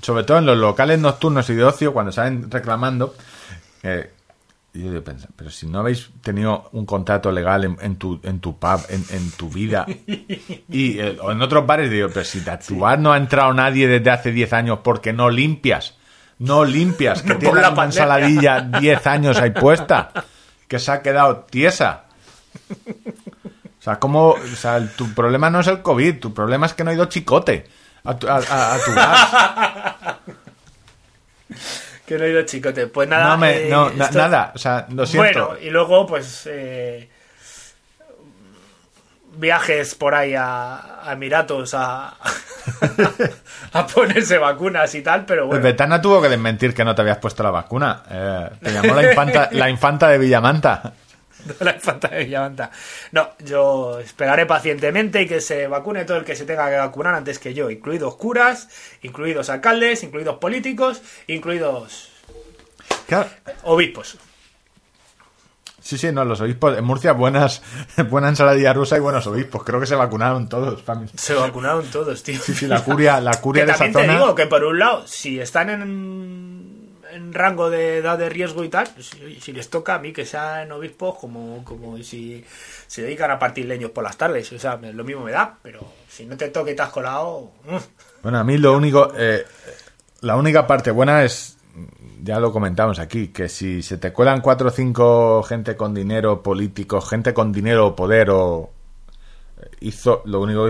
[0.00, 3.14] sobre todo en los locales nocturnos y de ocio, cuando salen reclamando,
[3.82, 4.10] eh,
[4.78, 8.20] y yo digo, pensa, pero si no habéis tenido un contrato legal en, en tu,
[8.22, 9.84] en tu pub, en, en tu vida,
[10.68, 13.52] y eh, o en otros bares, digo, pero si a tu bar no ha entrado
[13.52, 15.96] nadie desde hace 10 años porque no limpias,
[16.38, 20.10] no limpias, que No tiene la ensaladilla 10 años ahí puesta,
[20.68, 22.04] que se ha quedado tiesa.
[22.70, 26.84] O sea, como, o sea, tu problema no es el COVID, tu problema es que
[26.84, 27.66] no ha ido chicote
[28.04, 30.30] a tu, a, a- a tu.
[32.08, 32.86] Que no he ido chicote.
[32.86, 33.28] Pues nada.
[33.28, 35.48] No, me- eh, no, na- esto- nada, o sea, lo siento.
[35.48, 36.48] Bueno, y luego, pues.
[36.50, 37.08] eh,
[39.36, 42.16] viajes por ahí a, a Emiratos a,
[43.72, 45.62] a ponerse vacunas y tal, pero bueno.
[45.62, 48.02] Betana tuvo que desmentir que no te habías puesto la vacuna.
[48.10, 50.92] Eh, te llamó la infanta, la infanta de Villamanta.
[51.60, 52.70] la infanta de Villamanta.
[53.12, 57.14] No, yo esperaré pacientemente y que se vacune todo el que se tenga que vacunar
[57.14, 58.68] antes que yo, incluidos curas,
[59.02, 62.10] incluidos alcaldes, incluidos políticos, incluidos
[63.06, 63.28] Claro.
[63.64, 64.18] obispos.
[65.80, 66.76] Sí, sí, no, los obispos.
[66.76, 67.62] En Murcia, buenas,
[68.10, 69.64] buena ensaladilla rusa y buenos obispos.
[69.64, 70.84] Creo que se vacunaron todos.
[71.14, 72.38] Se vacunaron todos, tío.
[72.38, 74.18] Sí, sí, la curia, la curia Que de esa también te zona.
[74.20, 76.47] digo que por un lado, si están en,
[77.32, 80.24] rango de edad de riesgo y tal, pues, si, si les toca a mí que
[80.24, 82.44] sean obispos como, como si
[82.86, 84.52] se dedican a partir leños por las tardes.
[84.52, 87.52] O sea, lo mismo me da, pero si no te toca y te has colado...
[87.64, 87.76] mm.
[88.22, 89.12] Bueno, a mí lo único.
[89.16, 89.44] eh,
[90.22, 91.56] la única parte buena es.
[92.20, 96.42] Ya lo comentamos aquí, que si se te cuelan cuatro o cinco gente con dinero,
[96.42, 98.70] políticos, gente con dinero o poder o.
[99.60, 100.66] eh, Hizo lo único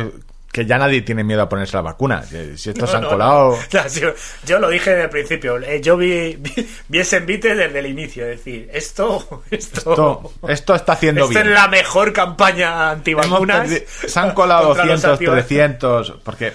[0.51, 2.23] que ya nadie tiene miedo a ponerse la vacuna.
[2.23, 3.59] Si estos se han No, no, colado.
[3.73, 3.89] no.
[4.01, 4.13] Yo,
[4.47, 5.59] yo lo dije desde el principio.
[5.59, 8.25] eh, Yo vi, vi, vi ese envite desde el inicio.
[8.27, 9.43] Es decir, esto...
[9.51, 11.55] Esto, Esto, esto está haciendo esto es bien.
[11.55, 13.69] la mejor campaña antivacunas.
[13.87, 15.47] se han colado contra los 200, antivacunas.
[15.47, 16.11] 300.
[16.25, 16.53] Porque.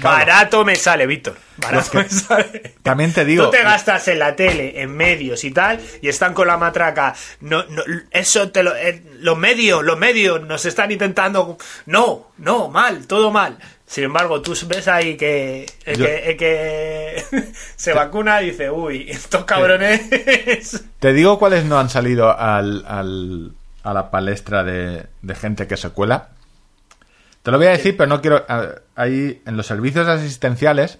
[0.00, 1.36] Claro, Barato me sale, Víctor.
[1.56, 2.74] Barato que- me sale.
[2.82, 3.44] También te digo.
[3.44, 7.14] Tú te gastas en la tele, en medios y tal, y están con la matraca.
[7.40, 11.56] No, no, eso te lo, eh, los medios, los medios nos están intentando.
[11.86, 13.56] No, no, mal, todo mal.
[13.86, 17.24] Sin embargo, tú ves ahí que el, Yo- que, el que
[17.76, 20.00] se vacuna y dice, uy, estos cabrones.
[20.98, 23.52] Te digo cuáles no han salido al, al-
[23.82, 26.30] a la palestra de, de gente que se cuela.
[27.44, 28.44] Te lo voy a decir, pero no quiero.
[28.96, 30.98] Ahí en los servicios asistenciales,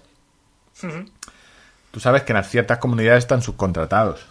[1.91, 4.25] tú sabes que en ciertas comunidades están subcontratados.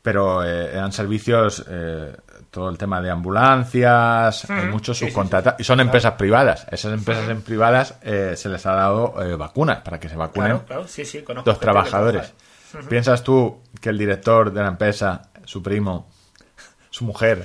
[0.00, 2.16] Pero eh, eran servicios, eh,
[2.52, 5.58] todo el tema de ambulancias, hay muchos Sí, subcontratados.
[5.60, 6.66] Y son empresas privadas.
[6.70, 10.58] Esas empresas en privadas eh, se les ha dado eh, vacunas para que se vacunen
[10.60, 10.86] claro,
[11.44, 12.32] los trabajadores.
[12.70, 12.88] trabaja.
[12.88, 16.08] ¿Piensas tú que el director de la empresa, su primo,
[16.90, 17.44] su mujer,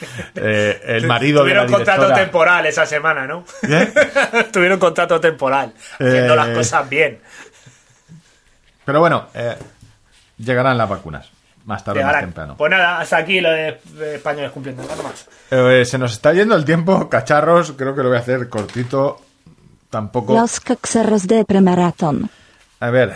[0.34, 2.24] eh, el marido de la Tuvieron contrato directora...
[2.24, 3.44] temporal esa semana, ¿no?
[3.62, 3.92] ¿Eh?
[4.52, 7.20] Tuvieron contrato temporal, haciendo Eh, las cosas bien.
[8.84, 9.56] Pero bueno, eh,
[10.38, 11.30] llegarán las vacunas,
[11.64, 12.56] más tarde o más temprano.
[12.56, 13.80] Pues nada, hasta aquí lo de,
[14.14, 15.26] españoles cumpliendo normas.
[15.50, 19.20] Eh, se nos está yendo el tiempo, cacharros, creo que lo voy a hacer cortito,
[19.88, 20.34] tampoco...
[20.34, 22.28] Los Coxeros de Premarathon.
[22.80, 23.14] A ver,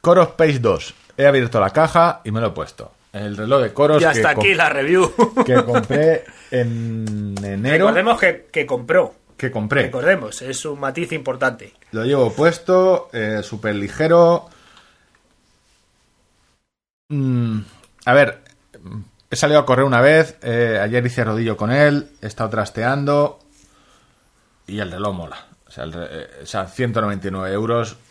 [0.00, 0.94] Core of Space 2.
[1.16, 2.92] He abierto la caja y me lo he puesto.
[3.14, 5.12] El reloj de coros Y que, hasta aquí la review.
[5.46, 7.86] que compré en enero.
[7.86, 9.14] Recordemos que, que compró.
[9.36, 9.82] Que compré.
[9.82, 11.74] Recordemos, es un matiz importante.
[11.92, 14.48] Lo llevo puesto, eh, súper ligero.
[17.08, 17.60] Mm,
[18.04, 18.40] a ver,
[19.30, 23.38] he salido a correr una vez, eh, ayer hice rodillo con él, he estado trasteando
[24.66, 25.46] y el reloj mola.
[25.68, 27.96] O sea, el eh, o sea 199 euros.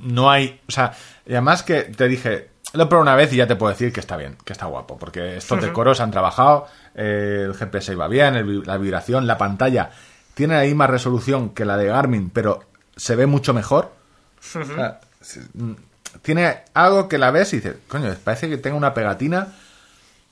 [0.00, 0.92] No hay, o sea,
[1.26, 3.92] y además que te dije, lo he probado una vez y ya te puedo decir
[3.92, 7.94] que está bien, que está guapo, porque estos de coros han trabajado, eh, el GPS
[7.96, 9.90] va bien, el la vibración, la pantalla
[10.34, 12.60] tiene ahí más resolución que la de Garmin, pero
[12.96, 13.92] se ve mucho mejor.
[14.38, 15.74] O sea, se- mm,
[16.22, 19.48] tiene algo que la ves y dices, coño, parece que tenga una pegatina.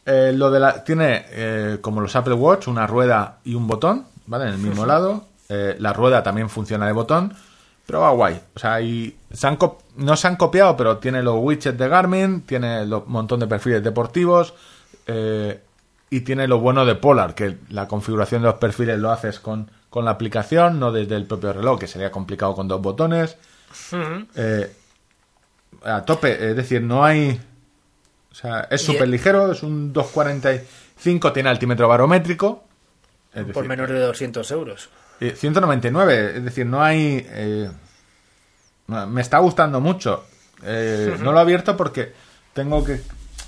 [0.07, 4.07] Eh, lo de la, tiene, eh, como los Apple Watch, una rueda y un botón,
[4.27, 4.45] ¿vale?
[4.45, 5.27] En el mismo lado.
[5.79, 7.35] La rueda también funciona de botón,
[7.89, 8.39] pero va guay.
[8.55, 9.57] O sea, y se han
[9.97, 13.83] no se han copiado, pero tiene los widgets de Garmin, tiene un montón de perfiles
[13.83, 14.53] deportivos
[15.07, 15.59] eh,
[16.11, 19.71] y tiene lo bueno de Polar, que la configuración de los perfiles lo haces con,
[19.89, 23.39] con la aplicación, no desde el propio reloj, que sería complicado con dos botones.
[24.35, 24.71] Eh,
[25.83, 27.41] a tope, es decir, no hay...
[28.31, 32.65] O sea, es súper ligero, es un 245, tiene altímetro barométrico.
[33.33, 34.91] es Por decir, menos de 200 euros.
[35.21, 37.27] Eh, 199, es decir, no hay...
[37.29, 37.71] eh,
[38.87, 40.25] me está gustando mucho.
[40.63, 42.13] Eh, No lo he abierto porque
[42.53, 43.01] tengo que...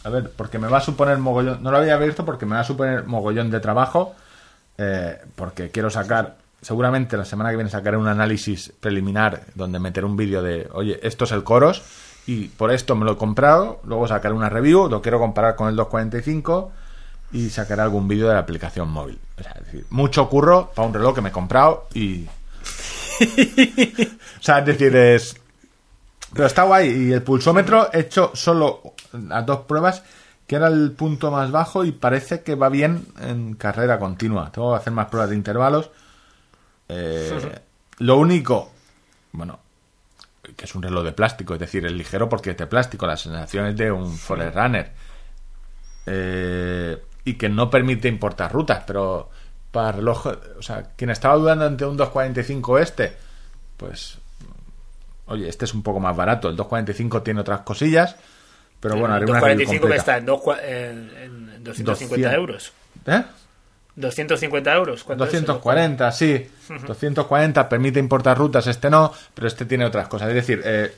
[0.05, 1.63] A ver, porque me va a suponer mogollón...
[1.63, 4.15] No lo había abierto porque me va a suponer mogollón de trabajo.
[4.79, 6.37] eh, porque quiero sacar...
[6.63, 11.01] Seguramente la semana que viene sacaré un análisis preliminar donde meteré un vídeo de, oye,
[11.03, 11.83] esto es el Coros
[12.27, 13.81] y por esto me lo he comprado.
[13.85, 16.71] Luego sacaré una review, lo quiero comparar con el 245
[17.33, 19.19] y sacaré algún vídeo de la aplicación móvil.
[19.39, 22.27] O sea, es decir, mucho curro para un reloj que me he comprado y...
[23.21, 25.37] o sea, es decir, es...
[26.33, 26.89] Pero está guay.
[26.89, 30.03] Y el pulsómetro he hecho solo las dos pruebas,
[30.47, 34.51] que era el punto más bajo y parece que va bien en carrera continua.
[34.53, 35.91] Tengo que hacer más pruebas de intervalos.
[36.89, 37.61] Eh,
[37.99, 38.71] lo único,
[39.33, 39.59] bueno,
[40.57, 43.21] que es un reloj de plástico, es decir, es ligero porque es de plástico, las
[43.21, 44.93] sensaciones de un Forerunner.
[46.07, 49.29] Eh, y que no permite importar rutas, pero
[49.71, 50.27] para reloj,
[50.59, 53.13] o sea, quien estaba dudando entre un 245 este,
[53.77, 54.19] pues
[55.27, 58.17] oye, este es un poco más barato, el 245 tiene otras cosillas,
[58.81, 60.01] pero bueno, haré el una review 245 que completa.
[60.01, 62.33] está en, dos en- en 250 200.
[62.35, 62.73] euros.
[63.07, 63.23] ¿Eh?
[63.97, 65.05] 250 euros.
[65.05, 66.49] ¿cuánto es el 240, sí.
[66.87, 70.29] 240 permite importar rutas, este no, pero este tiene otras cosas.
[70.31, 70.93] Es decir, eh,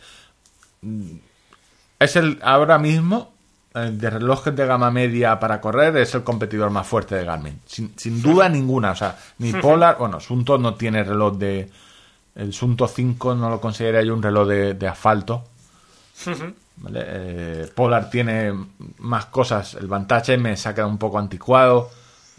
[1.99, 3.32] es el ahora mismo
[3.74, 7.93] de relojes de gama media para correr es el competidor más fuerte de Garmin, sin,
[7.99, 8.90] sin duda ninguna.
[8.90, 11.70] O sea, ni Polar, bueno, Sunto no tiene reloj de
[12.35, 15.44] el Sunto 5 no lo consideraría yo un reloj de, de asfalto.
[16.77, 17.01] ¿vale?
[17.07, 18.53] Eh, Polar tiene
[18.99, 19.74] más cosas.
[19.74, 21.90] El Vantage M se ha quedado un poco anticuado.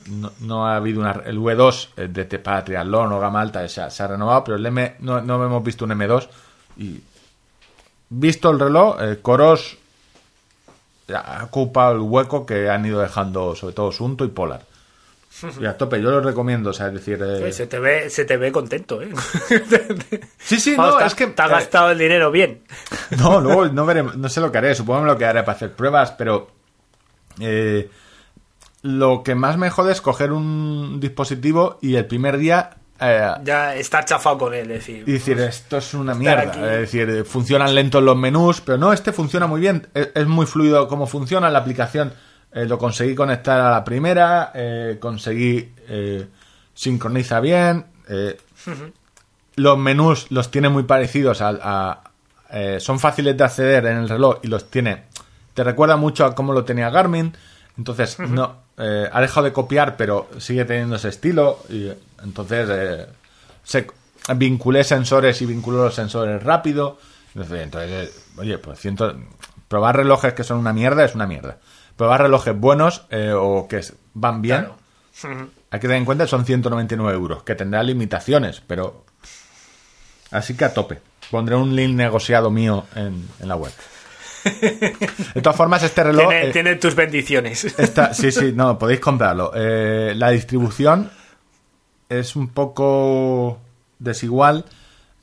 [0.10, 3.68] No, no ha habido una, el V2 eh, de te- para triatlón o gama alta
[3.70, 6.28] se ha, se ha renovado, pero el M no, no hemos visto un M2.
[6.78, 7.00] Y
[8.10, 9.78] visto el reloj, eh, Coros
[11.14, 14.62] ha ocupado el hueco que han ido dejando sobre todo Sunto y Polar.
[15.60, 17.20] Y a tope, yo lo recomiendo, o sea, es decir...
[17.22, 19.10] eh, Sí, se, te ve, se te ve contento, ¿eh?
[20.38, 21.28] Sí, sí, Vamos, no, te- es que...
[21.28, 22.62] Te has eh, gastado el dinero bien.
[23.18, 25.56] No, luego no veremos, no sé lo que haré, supongo que lo que haré para
[25.56, 26.50] hacer pruebas, pero
[27.40, 27.90] eh,
[28.84, 32.78] lo que más me jode es coger un dispositivo y el primer día
[33.12, 35.04] eh, Ya está chafado con él, es decir.
[35.08, 38.94] y decir esto es una mierda, es decir, eh, funcionan lentos los menús, pero no,
[38.94, 42.14] este funciona muy bien, es, es muy fluido cómo funciona la aplicación,
[42.52, 45.72] eh, lo conseguí conectar a la primera, eh, conseguí
[46.74, 47.86] sincroniza bien,
[49.56, 52.02] los menús los tiene muy parecidos a,
[52.80, 55.06] son fáciles de acceder en el reloj y los tiene
[55.54, 57.36] te recuerda mucho a cómo lo tenía Garmin
[57.78, 61.92] entonces no eh, ha dejado de copiar pero sigue teniendo ese estilo y
[62.24, 63.08] entonces eh,
[63.64, 63.88] se
[64.36, 66.98] vinculé sensores y vinculó los sensores rápido
[67.36, 69.16] entonces, entonces, eh, oye pues ciento,
[69.68, 71.58] probar relojes que son una mierda es una mierda
[71.96, 73.82] probar relojes buenos eh, o que
[74.14, 74.68] van bien
[75.22, 75.50] Claro.
[75.72, 79.06] hay que tener en cuenta que son 199 euros, que tendrá limitaciones, pero...
[80.32, 81.00] Así que a tope.
[81.30, 83.72] Pondré un link negociado mío en, en la web.
[84.44, 86.28] De todas formas, este reloj...
[86.30, 87.66] Tiene, eh, tiene tus bendiciones.
[87.80, 89.52] está- sí, sí, no, podéis comprarlo.
[89.56, 91.10] Eh, la distribución
[92.20, 93.60] es un poco
[94.00, 94.66] desigual.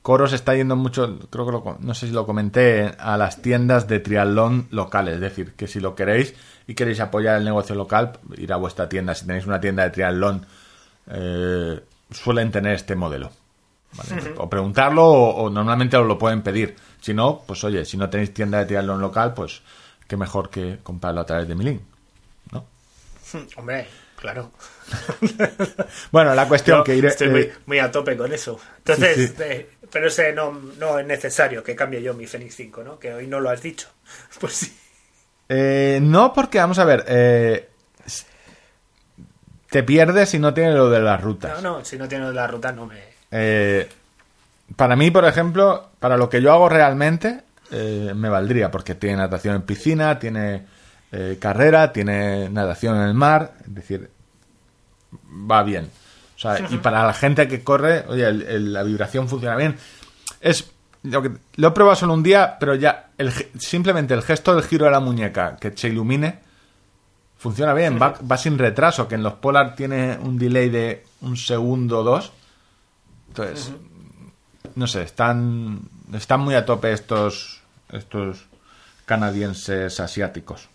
[0.02, 3.42] Coros está yendo mucho, creo que lo, co- no sé si lo comenté, a las
[3.42, 5.14] tiendas de triatlón locales.
[5.16, 6.34] Es decir, que si lo queréis
[6.66, 9.14] y queréis apoyar el negocio local, ir a vuestra tienda.
[9.14, 10.46] Si tenéis una tienda de triatlón,
[11.08, 11.80] eh,
[12.10, 13.30] suelen tener este modelo.
[13.92, 14.34] ¿vale?
[14.38, 16.76] O preguntarlo o, o normalmente os lo pueden pedir.
[17.00, 19.60] Si no, pues oye, si no tenéis tienda de triatlón local, pues
[20.08, 21.80] qué mejor que comprarlo a través de mi link.
[22.52, 22.64] ¿no?
[23.56, 23.86] Hombre,
[24.20, 24.50] claro.
[26.10, 27.08] Bueno, la cuestión Yo que iré...
[27.08, 28.58] estoy eh, muy, muy a tope con eso.
[28.78, 29.34] Entonces, Sí, sí.
[29.40, 32.98] eh, pero ese no, no es necesario que cambie yo mi Fenix 5, ¿no?
[32.98, 33.88] Que hoy no lo has dicho.
[34.40, 34.76] Pues sí.
[35.48, 37.04] Eh, no, porque vamos a ver.
[37.08, 37.68] eh,
[39.70, 41.62] te pierdes si no tienes lo de las rutas.
[41.62, 43.00] No, no, si no tienes la ruta no me...
[43.30, 43.88] Eh,
[44.76, 49.54] para mí, por ejemplo, para lo que yo hago realmente, me valdría, porque tiene natación
[49.56, 50.66] en piscina, tiene
[51.12, 54.10] eh, carrera, tiene natación en el mar, es decir,
[55.50, 55.90] va bien.
[56.36, 59.76] O sea, y para la gente que corre, oye, el- el- la vibración funciona bien.
[60.40, 60.70] Es
[61.02, 64.64] lo, que, lo he probado solo un día, pero ya el simplemente el gesto del
[64.64, 66.38] giro de la muñeca que se ilumine
[67.36, 71.36] funciona bien, va, va sin retraso, que en los Polar tiene un delay de un
[71.36, 72.32] segundo o dos.
[73.28, 73.72] Entonces,
[74.74, 75.80] no sé, están,
[76.12, 77.60] están muy a tope estos,
[77.90, 78.46] estos
[79.06, 80.68] canadienses asiáticos.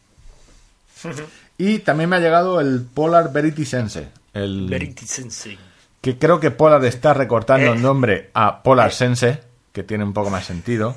[1.57, 5.57] Y también me ha llegado el Polar Verity Sense, el, Verity Sensei.
[6.01, 7.75] que creo que Polar está recortando Eh.
[7.75, 9.39] el nombre a Polar Sense,
[9.71, 10.95] que tiene un poco más sentido.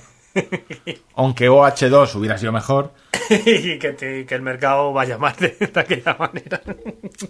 [1.15, 2.93] Aunque OH2 hubiera sido mejor.
[3.31, 6.61] y que, te- que el mercado va a llamar de, de aquella manera.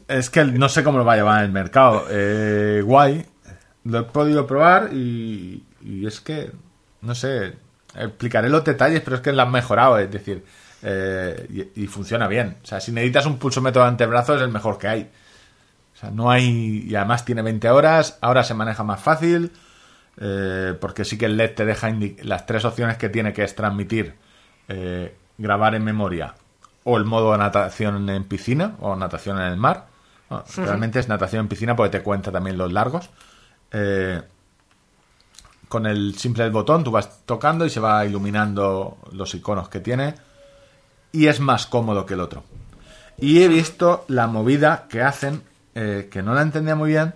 [0.06, 2.06] Es que no sé cómo lo va a llevar en el mercado.
[2.10, 3.24] Eh, guay.
[3.84, 6.50] Lo he podido probar y, y es que,
[7.00, 7.54] no sé,
[7.94, 9.98] explicaré los detalles, pero es que lo han mejorado.
[9.98, 10.44] Es decir,
[10.82, 12.56] eh, y, y funciona bien.
[12.62, 15.10] O sea, si necesitas un pulsómetro de antebrazo es el mejor que hay.
[15.94, 16.86] O sea, no hay...
[16.88, 19.50] Y además tiene 20 horas, ahora se maneja más fácil,
[20.20, 21.90] eh, porque sí que el LED te deja
[22.22, 24.14] las tres opciones que tiene, que es transmitir,
[24.68, 26.34] eh, grabar en memoria
[26.84, 29.88] o el modo de natación en piscina o natación en el mar.
[30.28, 33.10] Bueno, realmente es natación en piscina porque te cuenta también los largos.
[33.72, 34.22] Eh,
[35.68, 40.14] con el simple botón tú vas tocando y se va iluminando los iconos que tiene
[41.12, 42.44] y es más cómodo que el otro.
[43.18, 45.42] Y he visto la movida que hacen,
[45.74, 47.14] eh, que no la entendía muy bien,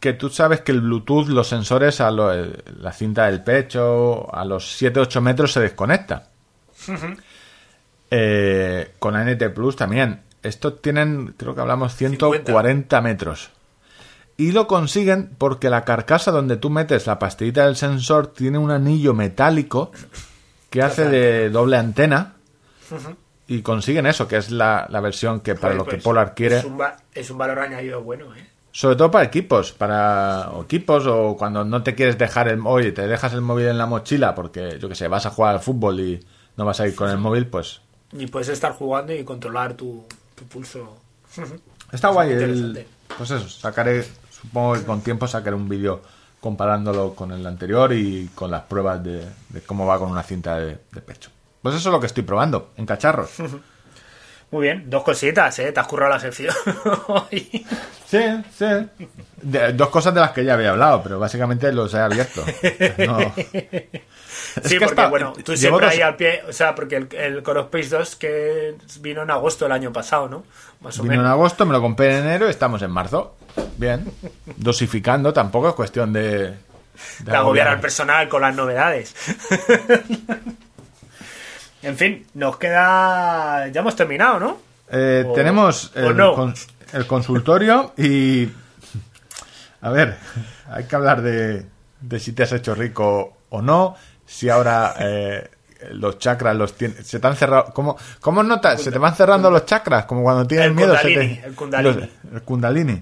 [0.00, 4.34] que tú sabes que el Bluetooth, los sensores a lo- el- la cinta del pecho,
[4.34, 6.28] a los 7-8 metros se desconecta.
[8.10, 10.20] Eh, con ANT Plus también.
[10.42, 13.50] Estos tienen, creo que hablamos, 140 metros.
[14.36, 18.70] Y lo consiguen porque la carcasa donde tú metes la pastillita del sensor tiene un
[18.70, 19.90] anillo metálico
[20.70, 22.33] que hace de doble antena.
[23.46, 26.34] Y consiguen eso, que es la, la versión que para Joder, lo que pues, Polar
[26.34, 26.58] quiere.
[26.58, 28.46] Es un, va- es un valor añadido bueno, ¿eh?
[28.72, 32.90] Sobre todo para equipos, para o equipos o cuando no te quieres dejar el oye,
[32.90, 35.60] te dejas el móvil en la mochila porque yo que sé, vas a jugar al
[35.60, 37.82] fútbol y no vas a ir con el móvil, pues
[38.12, 40.04] Y puedes estar jugando y controlar tu,
[40.34, 40.96] tu pulso.
[41.92, 42.32] está guay.
[42.32, 42.86] el-
[43.16, 46.02] pues eso, sacaré, supongo que con tiempo sacaré un vídeo
[46.40, 50.58] comparándolo con el anterior y con las pruebas de, de cómo va con una cinta
[50.58, 51.30] de, de pecho.
[51.64, 53.30] Pues eso es lo que estoy probando, en cacharros.
[54.50, 55.72] Muy bien, dos cositas, ¿eh?
[55.72, 56.54] Te has currado la sección.
[57.08, 57.66] hoy.
[58.06, 58.20] Sí,
[58.56, 58.66] sí.
[59.42, 62.44] De- dos cosas de las que ya había hablado, pero básicamente los he abierto.
[62.98, 63.34] No.
[64.62, 67.08] Sí, que porque hasta- bueno, tú siempre dos- ahí al pie, o sea, porque el,
[67.16, 70.44] el Core of Space 2 que vino en agosto del año pasado, ¿no?
[70.80, 73.34] Más o Vino en agosto, me lo compré en enero y estamos en marzo.
[73.78, 74.04] Bien.
[74.56, 76.54] Dosificando tampoco es cuestión de...
[77.20, 79.14] De agobiar al personal con las novedades.
[81.84, 83.68] En fin, nos queda.
[83.68, 84.58] Ya hemos terminado, ¿no?
[84.90, 86.34] Eh, O- tenemos el, no.
[86.34, 86.54] con-
[86.92, 88.48] el consultorio y...
[89.80, 90.16] A ver,
[90.70, 91.66] hay que hablar de,
[92.00, 93.96] de si te has hecho rico o no,
[94.26, 95.50] si ahora eh,
[95.92, 97.06] los chakras los tienes...
[97.06, 97.66] Se te han cerrado...
[97.74, 98.80] ¿Cómo, cómo notas?
[98.82, 100.06] ¿Se te van cerrando los chakras?
[100.06, 100.96] Como cuando tienes El miedo.
[100.96, 101.94] se kundalini, te- el kundalini.
[101.94, 102.92] los- el kundalini.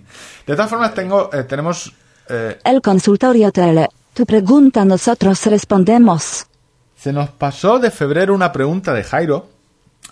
[0.47, 1.93] De todas formas, tengo, eh, tenemos...
[2.29, 3.89] eh, El consultorio tele.
[4.15, 6.47] Tu pregunta nosotros respondemos.
[7.03, 9.49] Se nos pasó de febrero una pregunta de Jairo,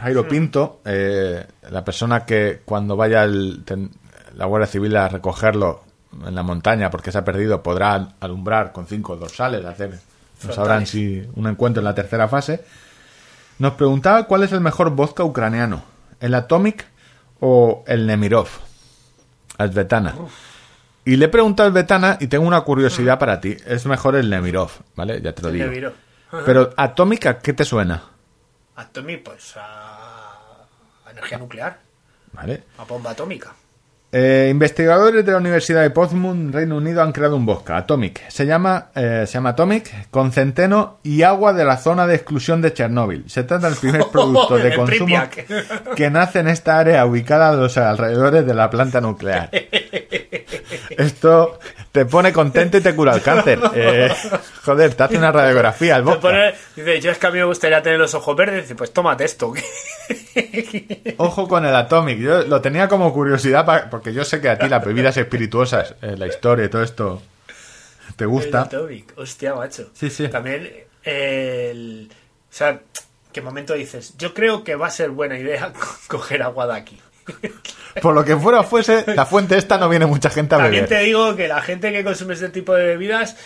[0.00, 3.90] Jairo Pinto, eh, la persona que cuando vaya el- ten-
[4.36, 5.84] la Guardia Civil a recogerlo
[6.26, 10.00] en la montaña porque se ha perdido podrá alumbrar con cinco dorsales, hacer,
[10.46, 12.64] no sabrán si un encuentro en la tercera fase.
[13.60, 15.82] Nos preguntaba cuál es el mejor vodka ucraniano,
[16.18, 16.86] el Atomic
[17.40, 18.48] o el Nemirov,
[19.58, 20.14] Asvetana.
[21.04, 23.56] Y le he preguntado al Betana y tengo una curiosidad para ti.
[23.66, 25.20] Es mejor el Nemirov, ¿vale?
[25.22, 25.66] Ya te lo El digo.
[25.66, 25.92] Nemirov.
[26.44, 28.02] Pero Atómica, ¿qué te suena?
[28.76, 30.66] Atomic, pues a...
[31.06, 31.78] a energía nuclear,
[32.32, 32.62] ¿Vale?
[32.78, 33.52] a bomba atómica.
[34.12, 38.28] Eh, investigadores de la Universidad de Portsmouth, Reino Unido, han creado un vodka, Atomic.
[38.28, 42.60] Se llama, eh, se llama Atomic con centeno y agua de la zona de exclusión
[42.60, 43.24] de Chernóbil.
[43.28, 45.16] Se trata del primer producto de consumo
[45.96, 49.50] que nace en esta área ubicada a los alrededores de la planta nuclear.
[50.90, 51.60] Esto
[51.92, 53.58] te pone contento y te cura el cáncer.
[53.74, 54.12] Eh,
[54.64, 57.82] joder, te hace una radiografía al pone- dice, yo es que a mí me gustaría
[57.82, 58.62] tener los ojos verdes.
[58.62, 59.52] Dice, pues tómate esto.
[61.18, 62.18] Ojo con el Atomic.
[62.18, 66.14] Yo lo tenía como curiosidad porque yo sé que a ti las bebidas espirituosas, eh,
[66.16, 67.22] la historia y todo esto
[68.16, 68.62] te El gusta.
[68.62, 69.90] Atomic, hostia, macho.
[69.94, 70.28] Sí, sí.
[70.28, 70.70] También
[71.02, 72.08] el...
[72.10, 72.80] O sea,
[73.32, 74.14] ¿qué momento dices?
[74.18, 77.00] Yo creo que va a ser buena idea co- coger agua de aquí.
[78.02, 80.94] Por lo que fuera fuese, la fuente esta no viene mucha gente a También te
[80.94, 81.06] beber.
[81.06, 83.36] digo que la gente que consume este tipo de bebidas,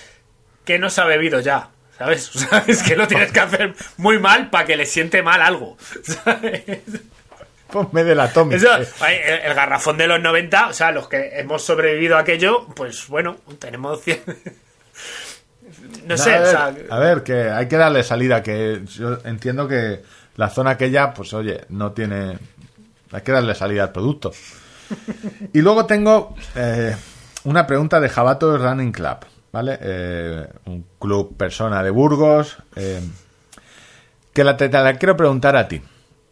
[0.64, 1.70] que no se ha bebido ya.
[1.98, 2.30] ¿Sabes?
[2.34, 5.40] O sea, es que lo tienes que hacer muy mal para que le siente mal
[5.40, 5.76] algo.
[6.02, 6.62] ¿sabes?
[7.70, 8.54] Ponme de la Tommy.
[8.54, 13.08] Eso, el, garrafón de los 90, o sea, los que hemos sobrevivido a aquello, pues
[13.08, 14.04] bueno, tenemos...
[14.06, 14.20] cien-
[16.06, 18.82] No No, sé, a, o ver, sea, a ver, que hay que darle salida, que
[18.86, 20.02] yo entiendo que
[20.36, 22.38] la zona aquella, pues oye, no tiene...
[23.14, 24.32] Hay que darle salida al producto.
[25.52, 26.96] Y luego tengo eh,
[27.44, 29.18] una pregunta de Jabato Running Club,
[29.52, 29.78] ¿vale?
[29.80, 33.00] Eh, un club persona de Burgos, eh,
[34.32, 35.80] que la, te, la quiero preguntar a ti,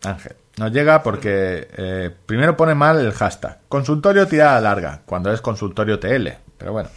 [0.02, 0.34] Ángel.
[0.58, 3.60] Nos llega porque eh, primero pone mal el hashtag.
[3.68, 6.28] Consultorio tirada larga, cuando es consultorio TL.
[6.58, 6.90] Pero bueno.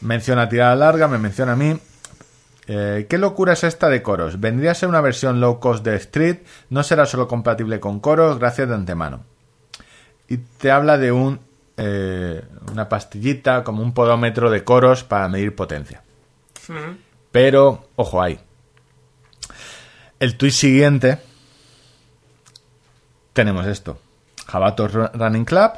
[0.00, 1.76] Menciona tirada larga, me menciona a mí.
[2.68, 4.38] Eh, ¿Qué locura es esta de coros?
[4.40, 6.38] ¿Vendría a ser una versión low cost de Street?
[6.70, 8.38] ¿No será solo compatible con coros?
[8.38, 9.24] Gracias de antemano.
[10.28, 11.40] Y te habla de un
[11.76, 16.02] eh, una pastillita, como un podómetro de coros para medir potencia.
[17.32, 18.38] Pero, ojo ahí.
[20.20, 21.18] El tuit siguiente
[23.32, 23.98] tenemos esto.
[24.46, 25.72] Jabato Ru- Running Club.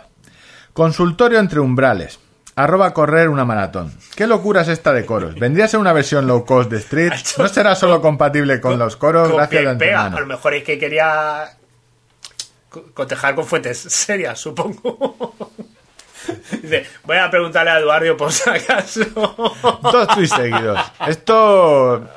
[0.72, 2.18] Consultorio entre umbrales.
[2.56, 3.92] Arroba correr una maratón.
[4.14, 5.34] ¿Qué locura es esta de coros?
[5.34, 7.12] ¿Vendría a ser una versión low cost de Street?
[7.38, 9.32] ¿No será solo compatible con los coros?
[9.32, 9.94] Gracias de.
[9.94, 11.50] A lo mejor es que quería
[12.70, 15.34] co- cotejar con fuentes serias, supongo.
[16.62, 19.00] Dice, voy a preguntarle a Eduardo por si acaso.
[19.82, 20.80] Dos tweets seguidos.
[21.08, 22.08] Esto.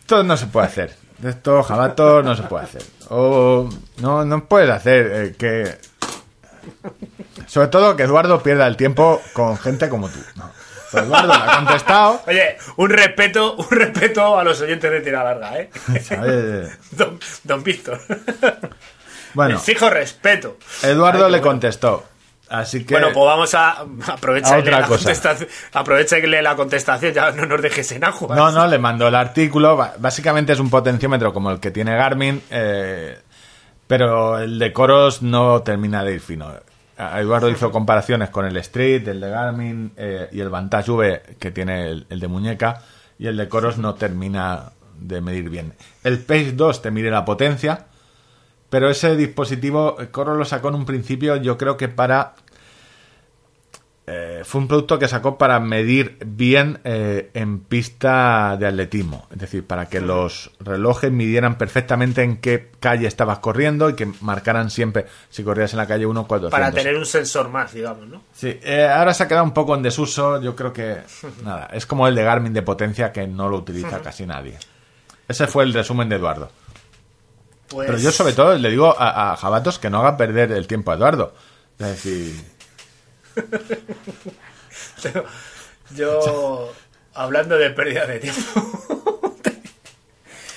[0.00, 0.96] Esto no se puede hacer.
[1.22, 2.82] Esto, Jabato, no se puede hacer.
[3.10, 3.68] O.
[3.98, 5.78] No, no puedes hacer eh, que.
[7.46, 10.18] Sobre todo que Eduardo pierda el tiempo con gente como tú.
[10.36, 10.50] No.
[10.90, 12.22] Pues Eduardo le ha contestado.
[12.26, 15.70] Oye, un respeto, un respeto a los oyentes de tira larga, ¿eh?
[16.92, 18.00] Don, don Víctor.
[19.34, 20.58] Bueno, Exijo respeto.
[20.84, 21.50] Eduardo Ay, le bueno.
[21.50, 22.04] contestó.
[22.48, 22.94] Así que.
[22.94, 24.98] Bueno, pues vamos a aprovechar A otra la cosa.
[24.98, 25.48] contestación.
[25.72, 28.36] Aprovecharle la contestación, ya no nos dejes en agua.
[28.36, 29.76] No, no, le mandó el artículo.
[29.98, 33.18] Básicamente es un potenciómetro como el que tiene Garmin, eh,
[33.88, 36.54] pero el de coros no termina de ir fino.
[36.96, 41.50] Eduardo hizo comparaciones con el Street, el de Garmin eh, y el Vantage V que
[41.50, 42.82] tiene el, de muñeca
[43.18, 45.72] y el de coros no termina de medir bien.
[46.04, 47.86] El Pace 2 te mide la potencia,
[48.70, 52.34] pero ese dispositivo eh, Coro lo sacó en un principio yo creo que para
[54.06, 59.26] eh, fue un producto que sacó para medir bien eh, en pista de atletismo.
[59.30, 64.12] Es decir, para que los relojes midieran perfectamente en qué calle estabas corriendo y que
[64.20, 66.50] marcaran siempre si corrías en la calle 1 400.
[66.50, 68.20] Para tener un sensor más, digamos, ¿no?
[68.34, 70.38] Sí, eh, ahora se ha quedado un poco en desuso.
[70.42, 70.98] Yo creo que
[71.42, 74.58] nada, es como el de Garmin de potencia que no lo utiliza casi nadie.
[75.26, 76.50] Ese fue el resumen de Eduardo.
[77.68, 80.66] Pues, Pero yo sobre todo le digo a, a Jabatos que no haga perder el
[80.66, 81.32] tiempo a Eduardo.
[81.78, 82.53] Es decir,
[85.94, 86.72] Yo,
[87.14, 89.36] hablando de pérdida de tiempo,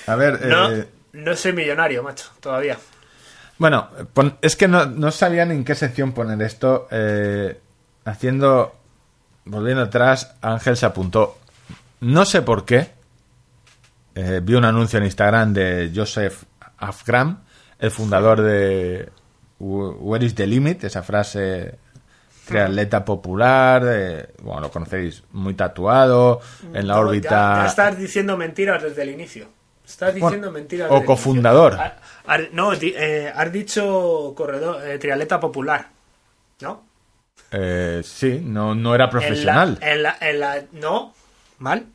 [0.06, 2.78] a ver, no, eh, no soy millonario, macho, todavía.
[3.58, 3.88] Bueno,
[4.40, 6.88] es que no, no sabía ni en qué sección poner esto.
[6.90, 7.60] eh,
[8.04, 8.74] haciendo.
[9.44, 11.38] Volviendo atrás, Ángel se apuntó.
[12.00, 12.90] No sé por qué.
[14.14, 16.42] eh, vi un anuncio en Instagram de Joseph
[16.78, 17.42] Afgram,
[17.78, 19.08] el fundador de
[19.58, 21.78] Wh- Where is the Limit, esa frase
[22.48, 26.40] triatleta popular, eh, bueno, lo conocéis, muy tatuado,
[26.72, 27.30] en la No, órbita...
[27.56, 29.46] Ya, ya estás diciendo mentiras desde el inicio.
[29.86, 31.78] Estás diciendo mentiras o desde el cofundador.
[32.52, 35.88] no, di- eh, has dicho corredor, eh, triatleta popular.
[36.60, 36.82] ¿No?
[37.52, 39.78] Eh, sí, no, no era En la- profesional.
[39.80, 41.14] En la, en la- no,
[41.58, 41.86] mal.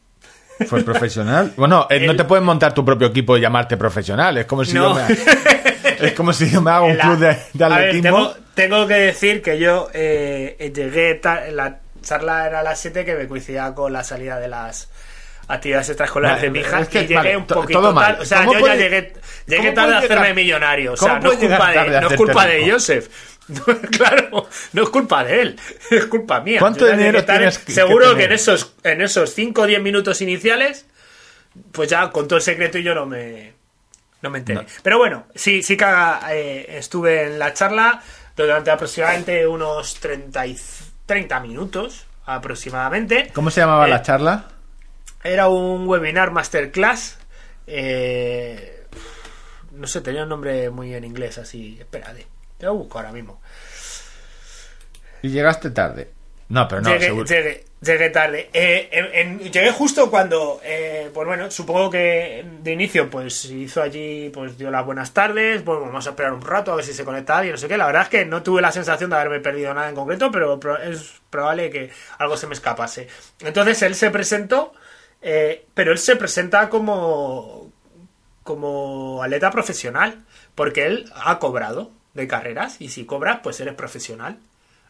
[0.68, 1.54] Fue profesional.
[1.58, 4.38] Bueno, eh, no te puedes montar tu propio equipo y llamarte profesional.
[4.38, 4.90] Es como si No.
[4.90, 5.04] yo me,
[6.00, 8.94] es como si yo me hago un la- club de, de ver, tengo, tengo que
[8.96, 13.74] decir que yo eh, llegué, ta- la charla era a las 7 que me coincidía
[13.74, 14.90] con la salida de las
[15.48, 17.94] actividades extraescolares Vale, de mi hija es que, y llegué vale, un to- poquito todo
[17.94, 18.06] mal.
[18.12, 18.22] tarde.
[18.22, 19.14] O sea, ¿Cómo yo puede- ya llegué,
[19.48, 20.94] llegué tarde a hacerme millonario.
[20.94, 22.72] O sea, no es culpa, de, no es culpa de?
[22.72, 23.08] Joseph.
[23.92, 25.60] claro, no es culpa de él,
[25.92, 26.60] es culpa mía.
[26.60, 28.26] ¿Cuánto dinero tienes que- que Seguro que, tener?
[28.30, 30.86] en esos en esos 5 o 10 minutos iniciales,
[31.74, 33.54] pues ya con todo el secreto y yo no me,
[34.24, 34.62] no me enteré.
[34.62, 34.66] No.
[34.82, 35.86] Pero bueno, sí, sí que
[36.32, 38.02] eh, estuve en la charla
[38.36, 40.58] durante aproximadamente unos 30, y-
[41.06, 43.30] 30 minutos aproximadamente.
[43.36, 44.46] ¿Cómo se llamaba Eh, la charla?
[45.24, 47.20] Era un webinar masterclass.
[47.68, 48.86] eh,
[49.72, 51.78] no sé, tenía un nombre muy en inglés así.
[51.80, 52.28] Espérate,
[52.58, 53.42] te lo busco ahora mismo.
[55.22, 56.12] Y llegaste tarde.
[56.50, 57.26] No, pero no, llegué, seguro.
[57.26, 58.50] llegué- llegué tarde.
[58.54, 63.82] Eh, en- en- llegué justo cuando, eh, pues bueno, supongo que de inicio, pues hizo
[63.82, 65.64] allí, pues dio las buenas tardes.
[65.66, 67.78] Bueno, vamos a esperar un rato a ver si se conecta alguien, no sé qué.
[67.78, 70.78] La verdad es que no tuve la sensación de haberme perdido nada en concreto, pero
[70.82, 71.90] es probable que
[72.20, 73.08] algo se me escapase.
[73.42, 74.74] Entonces él se presentó
[75.26, 77.72] Eh, pero él se presenta como,
[78.44, 80.22] como atleta profesional,
[80.54, 84.38] porque él ha cobrado de carreras, y si cobras, pues eres profesional.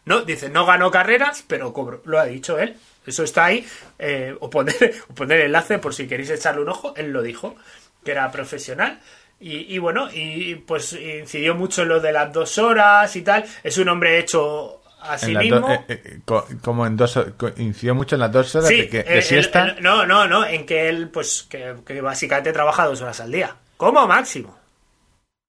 [0.06, 2.02] No, dice, no ganó carreras, pero cobro.
[2.04, 2.76] Lo ha dicho él.
[3.06, 3.66] Eso está ahí.
[3.98, 4.74] Eh, o, poner,
[5.10, 6.94] o poner enlace por si queréis echarle un ojo.
[6.96, 7.56] Él lo dijo,
[8.04, 9.00] que era profesional.
[9.40, 13.44] Y, y bueno, y pues incidió mucho en lo de las dos horas y tal.
[13.62, 15.70] Es un hombre hecho a sí mismo.
[15.70, 17.18] eh, eh, co- como en dos
[17.58, 19.64] incidió mucho en las dos horas Sí, de, que, de siesta.
[19.64, 23.20] el- el- no, no, no, en que él, pues, que, que básicamente trabaja dos horas
[23.20, 23.56] al día.
[23.76, 24.58] Como máximo.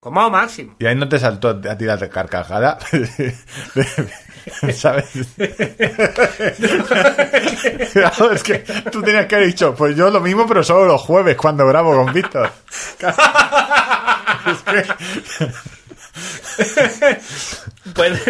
[0.06, 0.76] Como máximo.
[0.78, 2.78] Y ahí no te saltó a tirar de carcajada.
[4.72, 5.08] ¿Sabes?
[7.92, 8.60] Claro, es que
[8.92, 11.96] tú tenías que haber dicho, pues yo lo mismo, pero solo los jueves cuando grabo
[11.96, 12.52] con Víctor.
[17.96, 18.22] Pues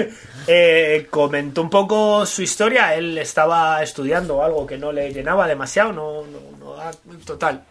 [0.47, 2.95] eh, comentó un poco su historia.
[2.95, 6.91] Él estaba estudiando algo que no le llenaba demasiado, no, no, no- ah,
[7.25, 7.63] total,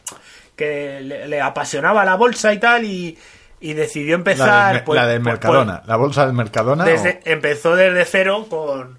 [0.57, 3.17] que le, le apasionaba la bolsa y tal, y,
[3.65, 4.75] y decidió La empezar.
[4.75, 6.85] del, pues, la del pues, Mercadona, la bolsa del Mercadona.
[6.85, 8.99] pues, desde- o- empezó desde cero con.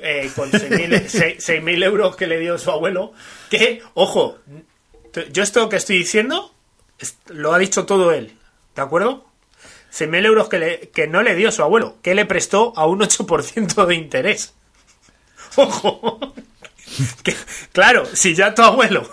[0.00, 3.12] eh, con 6.000 seis- 6.000 euros que le dio su abuelo.
[3.50, 4.38] Que, ojo,
[5.32, 6.54] yo esto que estoy diciendo
[7.28, 8.36] lo ha dicho todo él,
[8.76, 9.26] ¿de acuerdo?
[9.92, 13.00] 6.000 euros que, le- que no le dio su abuelo, que le prestó a un
[13.00, 14.54] 8% de interés.
[15.56, 16.20] Ojo.
[17.22, 17.34] Que,
[17.72, 19.06] claro, si ya tu abuelo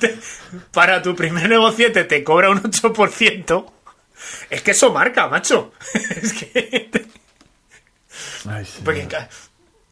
[0.00, 0.18] te-
[0.72, 3.70] para tu primer negociete te cobra un 8%,
[4.50, 5.72] es que eso marca, macho.
[6.22, 6.90] Es que...
[8.48, 8.80] Ay, sí.
[8.84, 9.06] Porque,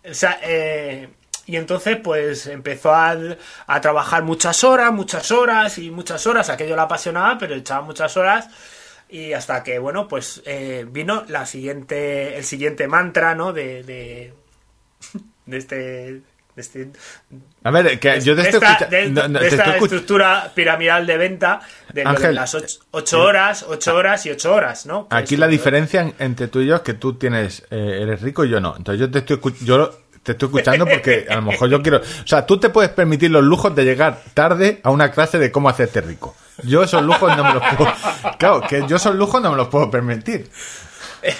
[0.04, 1.08] o sea, eh,
[1.46, 3.16] y entonces pues empezó a,
[3.66, 6.50] a trabajar muchas horas, muchas horas y muchas horas.
[6.50, 8.48] Aquello le apasionaba, pero echaba muchas horas.
[9.08, 13.52] Y hasta que, bueno, pues eh, vino la siguiente, el siguiente mantra, ¿no?
[13.54, 14.34] De, de,
[15.46, 16.20] de este...
[16.58, 16.90] De este
[17.62, 19.62] A ver, que yo te de estoy esta, escucha- de- no, no, de te esta
[19.62, 21.60] estoy escuch- estructura piramidal de venta
[21.92, 25.06] de, Ángel, las ocho, ocho horas, ocho horas y ocho horas, ¿no?
[25.08, 28.00] Que Aquí es la diferencia en- entre tú y yo es que tú tienes, eh,
[28.02, 28.74] eres rico y yo no.
[28.76, 29.88] Entonces yo te estoy, yo
[30.24, 33.30] te estoy escuchando porque a lo mejor yo quiero, o sea, tú te puedes permitir
[33.30, 36.34] los lujos de llegar tarde a una clase de cómo hacerte rico.
[36.64, 37.92] Yo esos lujos no me los puedo,
[38.38, 40.50] claro, que yo esos lujos no me los puedo permitir.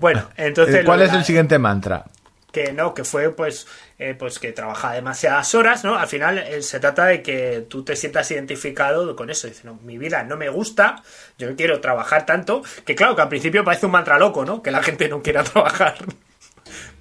[0.00, 0.76] bueno, entonces...
[0.76, 2.04] Eh, ¿Cuál es el siguiente mantra?
[2.52, 3.66] Que no, que fue pues,
[3.98, 5.98] eh, pues que trabajaba demasiadas horas, ¿no?
[5.98, 9.48] Al final eh, se trata de que tú te sientas identificado con eso.
[9.48, 11.02] Dice, no, mi vida no me gusta,
[11.38, 14.62] yo no quiero trabajar tanto, que claro, que al principio parece un mantra loco, ¿no?
[14.62, 15.96] Que la gente no quiera trabajar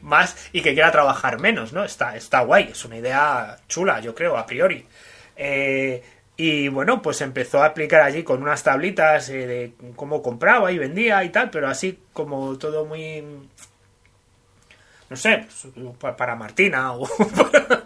[0.02, 1.84] más y que quiera trabajar menos, ¿no?
[1.84, 4.88] Está, está guay, es una idea chula, yo creo, a priori.
[5.36, 6.02] Eh,
[6.38, 11.24] y bueno, pues empezó a explicar allí con unas tablitas de cómo compraba y vendía
[11.24, 13.24] y tal, pero así como todo muy
[15.12, 17.06] no sé, pues, pa- para Martina o
[17.36, 17.84] para-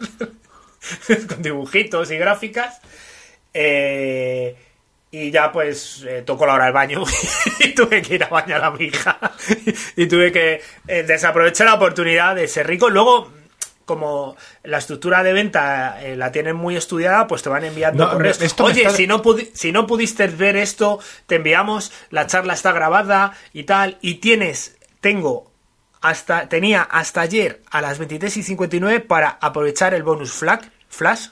[1.28, 2.80] con dibujitos y gráficas.
[3.54, 4.56] Eh,
[5.12, 7.04] y ya pues eh, tocó la hora del baño
[7.62, 9.18] y tuve que ir a bañar a mi hija
[9.96, 12.90] y tuve que eh, desaprovechar la oportunidad de ser rico.
[12.90, 13.32] Luego,
[13.86, 18.12] como la estructura de venta eh, la tienen muy estudiada, pues te van enviando No,
[18.12, 18.38] correos.
[18.60, 19.24] Oye, está- si no,
[19.54, 24.76] si no pudiste ver esto, te enviamos, la charla está grabada y tal, y tienes,
[25.02, 25.52] tengo
[26.10, 31.30] hasta, tenía hasta ayer a las 23 y 59 para aprovechar el bonus flag, flash,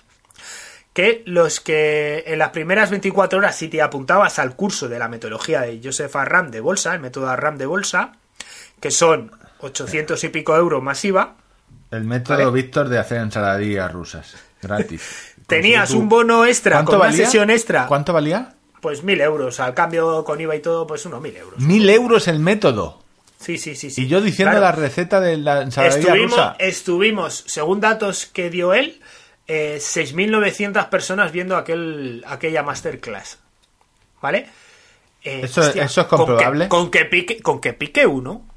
[0.93, 5.07] que los que en las primeras 24 horas si te apuntabas al curso de la
[5.07, 8.13] metodología de Joseph Arram de bolsa, el método Arram de bolsa,
[8.79, 11.35] que son 800 y pico euros masiva,
[11.91, 12.51] El método Vale.
[12.51, 15.35] Víctor de hacer ensaladillas rusas, gratis.
[15.47, 17.25] tenías un bono extra ¿Cuánto con una valía?
[17.25, 18.55] sesión extra, ¿Cuánto valía?
[18.81, 21.59] pues mil euros, al cambio con IVA y todo, pues unos mil euros.
[21.59, 23.02] Mil euros el método.
[23.43, 23.89] Sí, sí, sí.
[23.91, 24.03] sí.
[24.03, 24.65] Y yo diciendo Claro.
[24.65, 26.55] la receta de la ensaladilla estuvimos, rusa.
[26.59, 29.01] estuvimos, según datos que dio él,
[29.47, 33.39] eh, 6.900 personas viendo aquel, aquella masterclass.
[34.21, 34.47] ¿Vale?
[35.23, 36.67] Eh, ¿Eso- eso es con que- comprobable?
[36.69, 38.47] Con que, pique, con que pique uno.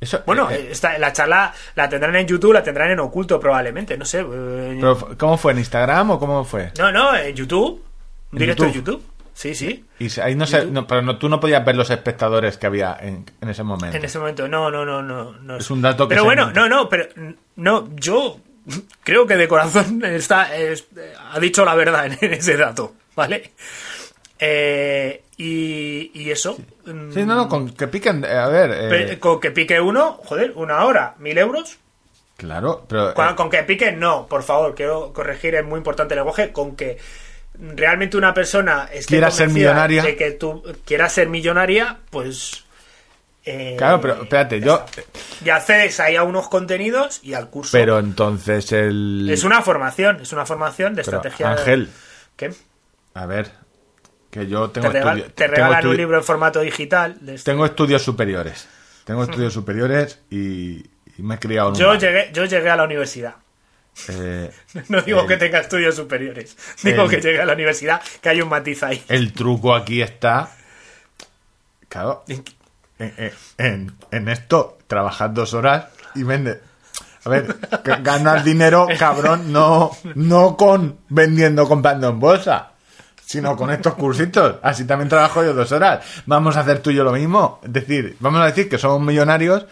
[0.00, 3.38] Eso- Bueno, eh, eh, esta- la charla la tendrán en YouTube, la tendrán en oculto
[3.40, 4.24] probablemente, no sé.
[4.24, 5.52] pero, ¿Cómo fue?
[5.52, 6.72] ¿En Instagram o cómo fue?
[6.78, 7.84] no, no, en YouTube.
[8.32, 8.72] ¿En directo YouTube?
[8.72, 9.04] de YouTube.
[9.38, 9.84] Sí, sí.
[10.00, 12.96] Y ahí no sé, no, pero no, tú no podías ver los espectadores que había
[13.00, 13.96] en, en ese momento.
[13.96, 15.30] En ese momento, no, no, no, no.
[15.30, 16.68] no Es un dato que Pero bueno, inventa.
[16.68, 17.06] no, no, pero
[17.54, 18.40] no, yo
[19.04, 20.88] creo que de corazón está, es-
[21.32, 23.52] ha dicho la verdad en, en ese dato, ¿vale?
[24.40, 26.58] Eh, y, y eso.
[26.86, 28.24] mm, Sí, no, no, con que piquen.
[28.24, 28.70] eh, A ver,
[29.12, 31.78] eh, Con que pique uno, joder, una hora, mil euros.
[32.36, 33.14] claro, pero.
[33.14, 36.50] Con, eh, con que pique, no, por favor, quiero corregir, es muy importante el lenguaje,
[36.52, 36.98] con que
[37.60, 40.02] realmente una persona Quiera ser millonaria.
[40.02, 42.64] de que tú quieras ser millonaria, pues
[43.44, 44.84] eh, Claro, pero espérate, yo.
[45.44, 47.70] Y accedes ahí a unos contenidos y al curso.
[47.72, 49.28] Pero entonces el.
[49.30, 51.50] Es una formación, es una formación de Pero, estrategia.
[51.52, 51.88] Ángel,
[52.36, 52.52] ¿Qué?
[53.14, 53.50] a ver.
[54.30, 57.16] Que yo Te, tengo, regal- te tengo regalan un libro en formato digital.
[57.20, 57.50] de este.
[57.50, 58.68] tengo estudios superiores.
[59.04, 60.80] Tengo estudios superiores y,
[61.16, 63.36] y me he criado en Yo llegué, yo llegué a la universidad.
[64.08, 64.50] Eh,
[64.88, 66.56] No digo el- que tenga estudios superiores.
[66.82, 69.02] Digo el- que llegué a la universidad, que hay un matiz ahí.
[69.08, 70.50] El truco aquí está.
[71.88, 72.24] Claro.
[72.28, 72.44] En,
[72.98, 76.60] en- en- en esto, trabajas dos horas y vende.
[77.24, 77.56] A ver,
[78.02, 82.70] ganas dinero, cabrón, no, no con vendiendo, comprando en bolsa,
[83.24, 84.56] sino con estos cursitos.
[84.62, 86.04] Así también trabajo yo dos horas.
[86.26, 87.60] Vamos a hacer tú y yo lo mismo.
[87.64, 89.66] Es decir, vamos a decir que somos millonarios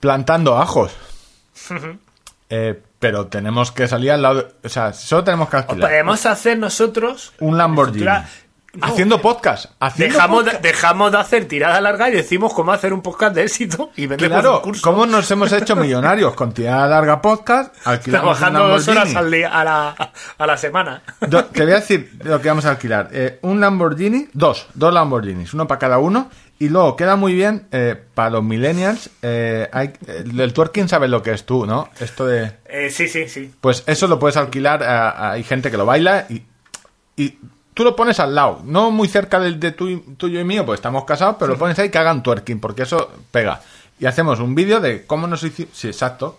[0.00, 0.92] plantando ajos.
[2.48, 4.34] Eh, pero tenemos que salir al lado.
[4.42, 7.32] de- o sea, solo tenemos que O alquilar podemos hacer nosotros.
[7.40, 8.06] un Lamborghini.
[8.72, 9.72] No, haciendo podcast.
[9.80, 10.62] Haciendo Dejamos de, podcast.
[10.64, 14.32] dejamos de hacer tirada larga y decimos cómo hacer un podcast de éxito y vendemos
[14.40, 14.82] Claro, un curso.
[14.88, 16.34] ¿cómo nos hemos hecho millonarios?
[16.34, 17.74] Con tirada larga podcast,
[18.04, 21.02] Trabajando dos horas al día, a la, a la semana.
[21.26, 23.08] Do- Te voy a decir lo que vamos a alquilar.
[23.12, 26.30] Eh, un Lamborghini, dos, dos Lamborghinis, uno para cada uno.
[26.60, 29.10] Y luego queda muy bien eh, para los millennials.
[29.22, 31.88] eh, hay, el, el twerking sabes lo que es tú, ¿no?
[31.98, 32.52] Esto de...
[32.66, 33.50] Eh, sí, sí, sí.
[33.60, 34.82] Pues eso lo puedes alquilar.
[34.84, 36.42] a- a- hay gente que lo baila y,
[37.16, 37.38] y
[37.72, 40.78] tú lo pones al lado, no muy cerca del de tu- tuyo y mío, pues
[40.78, 43.62] estamos casados, pero lo pones ahí que hagan twerking, porque eso pega.
[43.98, 45.70] Y hacemos un vídeo de cómo nos hicimos.
[45.76, 46.38] Sí, exacto.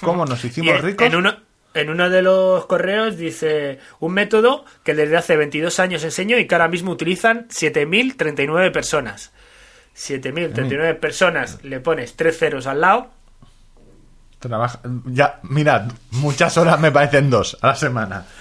[0.00, 1.06] Cómo nos hicimos en, ricos.
[1.06, 1.36] en uno,
[1.74, 6.48] en uno de los correos dice un método que desde hace 22 años enseño y
[6.48, 9.30] que ahora mismo utilizan 7.039 personas.
[9.96, 13.10] 7.039 personas, le pones tres ceros al lado.
[14.40, 18.24] Trabaja- Ya, mirad, muchas horas me parecen dos a la semana.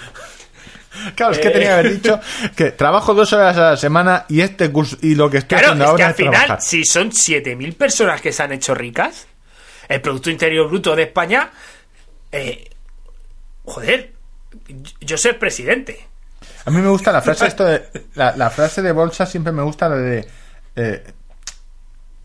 [1.15, 1.51] Claro, es que Eh.
[1.51, 2.19] tenía que haber dicho
[2.53, 5.67] que trabajo dos horas a la semana y este curso y lo que estoy Claro,
[5.73, 6.61] haciendo es que ahora al es final, trabajar.
[6.61, 9.25] si son 7.000 personas que se han hecho ricas,
[9.87, 11.49] el Producto Interior Bruto de España,
[12.33, 12.69] eh,
[13.63, 14.11] joder,
[14.99, 16.07] yo soy presidente.
[16.65, 17.83] A mí me gusta la frase esto de
[18.15, 20.27] la, la frase de bolsa siempre me gusta la de
[20.75, 21.13] eh,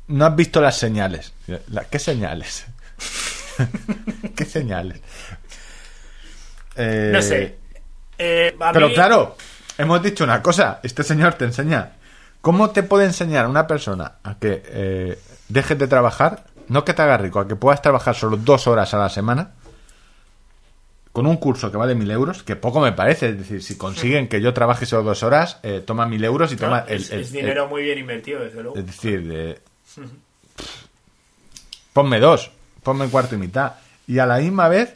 [0.09, 1.33] no has visto las señales.
[1.91, 2.67] ¿Qué señales?
[4.37, 5.01] ¿Qué señales?
[6.77, 7.57] Eh, No sé.
[8.19, 9.37] Eh, Pero mí- claro,
[9.79, 10.81] hemos dicho una cosa.
[10.83, 11.93] Este señor te enseña.
[12.41, 15.19] ¿Cómo te puede enseñar una persona a que eh,
[15.49, 16.45] dejes de trabajar?
[16.69, 19.53] No que te haga rico, a que puedas trabajar solo dos horas a la semana.
[21.13, 23.31] Con un curso que vale mil euros, que poco me parece.
[23.31, 26.57] Es decir, si consiguen que yo trabaje solo dos horas, eh, toma mil euros y
[26.57, 26.61] ¿no?
[26.63, 28.77] toma el, es, dinero muy bien invertido, desde luego.
[28.79, 29.61] es decir, de-
[31.93, 32.51] ponme dos,
[32.83, 33.73] ponme cuarto y mitad.
[34.07, 34.95] Y a la misma vez,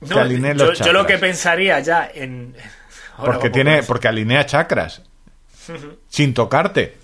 [0.00, 1.20] No, que alinee yo, los yo lo que chakras.
[1.20, 2.54] pensaría ya en...
[3.16, 5.02] Ahora porque tiene, porque alinea chakras
[6.08, 6.96] sin tocarte.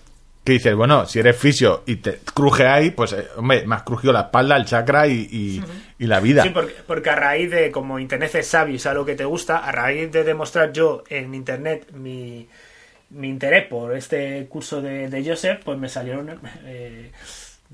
[0.44, 3.82] Que dices, bueno, si eres fisio y te cruje ahí, pues eh, hombre, me has
[3.82, 5.64] crujido la espalda, el chakra y, y-
[5.98, 6.42] y la vida.
[6.42, 9.24] Sí, porque, porque a raíz de, como Internet es sabio y sabe lo que te
[9.24, 12.46] gusta, a raíz de demostrar yo en Internet mi,
[13.10, 17.12] mi interés por este curso de, de Joseph, pues me salieron eh,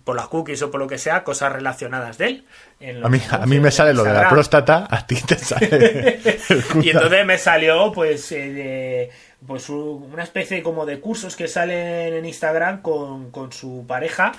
[0.05, 2.44] por las cookies o por lo que sea, cosas relacionadas de él.
[2.81, 6.20] en a mí, a mí me sale lo de la próstata, a ti te sale.
[6.82, 9.11] Y entonces me salió pues eh, de-
[9.47, 14.32] pues una especie como de cursos que salen en Instagram con, con su pareja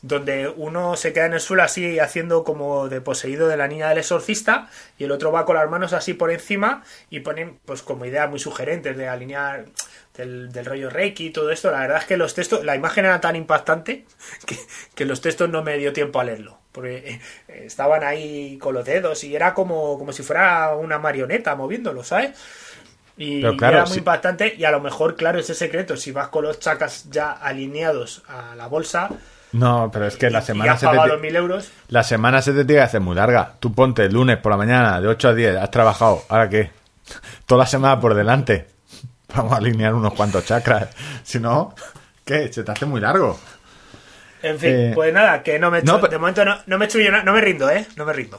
[0.00, 3.88] donde uno se queda en el suelo así haciendo como de poseído de la niña
[3.88, 4.68] del exorcista
[4.98, 8.28] y el otro va con las manos así por encima y ponen pues como ideas
[8.28, 9.64] muy sugerentes de alinear
[10.16, 11.70] del, del rollo Reiki y todo esto.
[11.70, 14.04] La verdad es que los textos, la imagen era tan impactante
[14.46, 14.56] que,
[14.94, 16.58] que los textos no me dio tiempo a leerlo.
[16.72, 21.54] Porque eh, estaban ahí con los dedos y era como, como si fuera una marioneta
[21.54, 22.32] moviéndolo, ¿sabes?
[23.16, 23.98] Y, Pero y claro, era muy sí.
[24.00, 28.24] impactante y a lo mejor, claro, ese secreto, si vas con los chacas ya alineados
[28.26, 29.08] a la bolsa
[29.52, 32.50] No, pero es que la semana se te, pagado los mil euros, la semana se
[32.52, 33.52] te tiene que hacer muy larga.
[33.60, 36.24] Tú ponte el lunes por la mañana, de 8 a 10, has trabajado.
[36.28, 36.72] ¿Ahora qué?
[37.46, 38.73] Toda la semana por delante.
[39.36, 40.88] Vamos a alinear unos cuantos chakras.
[41.22, 41.74] Si no,
[42.24, 42.52] ¿qué?
[42.52, 43.38] Se te hace muy largo.
[44.42, 46.86] en fin, Eh, pues nada, que no me no, pero- de momento no, no me
[46.86, 47.86] millonario, no me rindo, ¿eh?
[47.96, 48.38] No me rindo.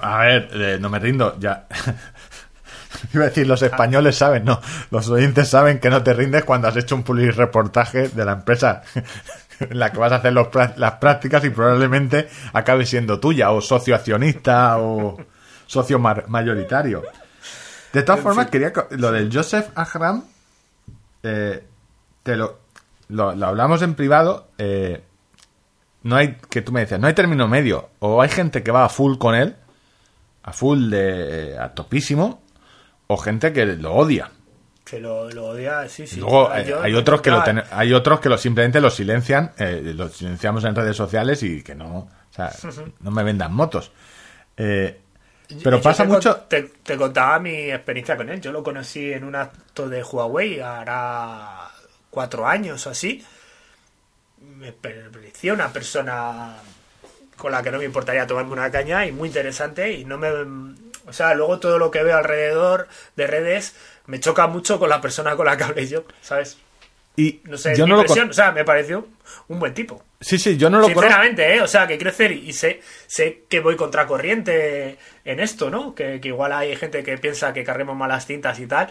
[0.00, 1.66] A ver, eh, no me rindo, ya.
[3.12, 4.60] Iba a decir, los españoles saben, no.
[4.90, 8.32] Los oyentes saben que no te rindes cuando has hecho un pulir reportaje de la
[8.32, 8.82] empresa
[9.60, 13.60] en la que vas a hacer los las prácticas y probablemente acabe siendo tuya, o
[13.60, 15.18] socio accionista, o
[15.66, 17.02] socio mayoritario.
[17.94, 18.72] De todas formas, quería.
[18.72, 20.24] co- Lo del Joseph Ahram,
[21.22, 21.64] eh,
[22.22, 22.58] te lo,
[23.08, 24.48] lo, lo hablamos en privado.
[24.58, 25.02] eh,
[26.02, 27.88] no hay, que tú me decías, no hay término medio.
[28.00, 29.56] O hay gente que va a full con él,
[30.42, 32.42] a full de, a topísimo,
[33.06, 34.30] o gente que lo odia.
[34.84, 36.20] Que lo, lo odia, sí, sí.
[36.20, 39.52] Luego eh, yo- hay otros que lo ten- hay otros que lo simplemente lo silencian,
[39.56, 42.52] eh, lo silenciamos en redes sociales y que no, o sea,
[43.00, 43.90] no me vendan motos.
[44.58, 45.00] Eh,
[45.62, 46.36] pero pasa te con- mucho.
[46.48, 48.40] Te, te contaba mi experiencia con él.
[48.40, 51.68] Yo lo conocí en un acto de Huawei, hará
[52.10, 53.24] cuatro años o así.
[54.40, 56.56] Me parecía una persona
[57.36, 60.28] con la que no me importaría tomarme una caña y muy interesante y no me...
[61.06, 63.74] O sea, luego todo lo que veo alrededor de redes
[64.06, 66.56] me choca mucho con la persona con la que hablé yo, ¿sabes?
[67.16, 69.06] Y No sé, yo mi no lo o sea, me pareció
[69.48, 70.02] un buen tipo.
[70.24, 71.02] Sí, sí, yo no lo conozco.
[71.02, 71.60] Sinceramente, ¿eh?
[71.60, 75.94] O sea, que crecer y sé, sé que voy contracorriente en esto, ¿no?
[75.94, 78.90] Que, que igual hay gente que piensa que carguemos malas tintas y tal.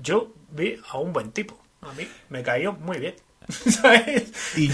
[0.00, 1.60] Yo vi a un buen tipo.
[1.82, 3.14] A mí me cayó muy bien.
[3.48, 4.32] ¿Sabes?
[4.56, 4.70] Y-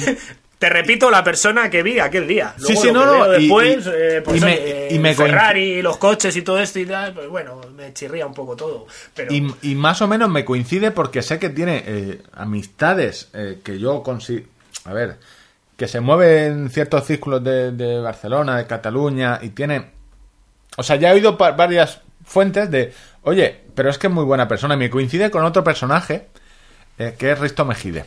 [0.60, 2.54] Te repito la persona que vi aquel día.
[2.58, 4.88] Sí, Luego sí, lo no, no, veo y- después, y- eh, pues, y me- oye,
[4.92, 8.34] y me Ferrari, los coches y todo esto y tal, pues bueno, me chirría un
[8.34, 8.86] poco todo.
[9.14, 13.58] Pero Y, y más o menos me coincide porque sé que tiene eh, amistades eh,
[13.64, 14.46] que yo consigo.
[14.84, 15.16] A ver,
[15.80, 19.92] que se mueve en ciertos círculos de, de Barcelona, de Cataluña, y tiene.
[20.76, 22.92] O sea, ya he oído varias fuentes de.
[23.22, 24.74] Oye, pero es que es muy buena persona.
[24.74, 26.28] Y me coincide con otro personaje
[26.98, 28.04] eh, que es Risto Mejide.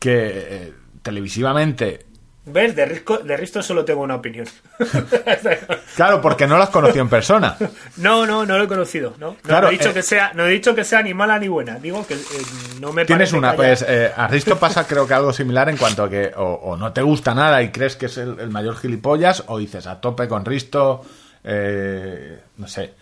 [0.00, 2.06] Que eh, televisivamente.
[2.52, 2.74] ¿Ves?
[2.76, 4.46] De, Risco- de Risto solo tengo una opinión.
[5.96, 7.56] Claro, porque no las conoció en persona.
[7.96, 9.30] No, no, no lo he conocido, ¿no?
[9.30, 11.38] No, Claro, no he dicho eh, que sea, no he dicho que sea ni mala
[11.38, 11.78] ni buena.
[11.78, 12.18] Digo que eh,
[12.80, 16.04] no me Tienes una, pues eh, a Risto pasa creo que algo similar en cuanto
[16.04, 18.76] a que o, o no te gusta nada y crees que es el, el mayor
[18.76, 21.04] gilipollas o dices a tope con Risto,
[21.44, 22.94] eh, no sé.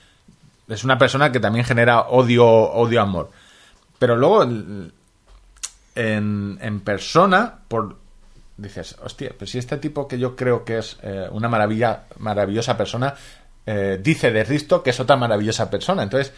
[0.68, 3.30] Es una persona que también genera odio, odio, amor.
[3.98, 4.42] Pero luego
[5.94, 7.96] en persona, por
[8.56, 12.76] dices, hostia, pues si este tipo que yo creo que es eh, una maravilla, maravillosa
[12.76, 13.14] persona,
[13.68, 16.02] eh, dice de Risto que es otra maravillosa persona.
[16.04, 16.32] Entonces,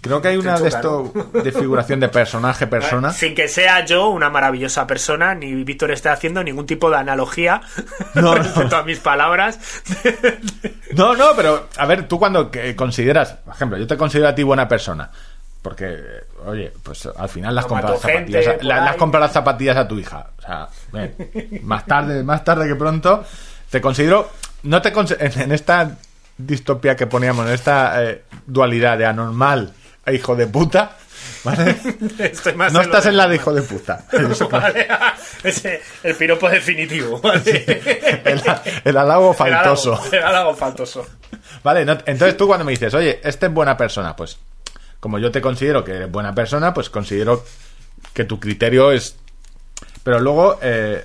[0.00, 3.10] creo que hay una de esto de figuración de personaje, persona.
[3.12, 7.60] Sin que sea yo una maravillosa persona, ni Víctor esté haciendo ningún tipo de analogía
[8.14, 8.34] No, no.
[8.34, 9.58] respecto a mis palabras.
[10.92, 14.42] No, no, pero a ver, tú cuando consideras, por ejemplo, yo te considero a ti
[14.42, 15.10] buena persona.
[15.62, 15.96] Porque,
[16.46, 19.88] oye, pues al final las compras gente zapatillas, a- la- las compras las zapatillas a
[19.88, 20.26] tu hija.
[20.38, 21.14] O sea, ven,
[21.62, 23.24] más tarde, más tarde que pronto,
[23.70, 24.30] te considero,
[24.64, 25.96] no te conse- en, en esta
[26.36, 29.72] distopía que poníamos, en esta eh, dualidad de anormal
[30.06, 30.96] e hijo de puta,
[31.44, 31.76] ¿vale?
[32.72, 34.04] No estás en la de hijo de puta.
[34.50, 34.86] Vale,
[35.42, 37.20] ese, el piropo definitivo.
[37.20, 38.20] ¿vale?
[38.24, 38.42] el,
[38.84, 39.94] el halago El faltoso.
[39.96, 41.06] halago- El halago faltoso.
[41.62, 44.36] Vale, no- entonces tú cuando me dices, oye, este es buena persona, pues
[45.04, 47.44] como yo te considero que eres buena persona, pues considero
[48.14, 49.14] que tu criterio es...
[50.02, 51.04] Pero luego, eh,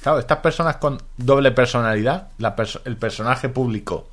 [0.00, 2.54] claro, estas personas con doble personalidad, la
[2.84, 4.08] el personaje público,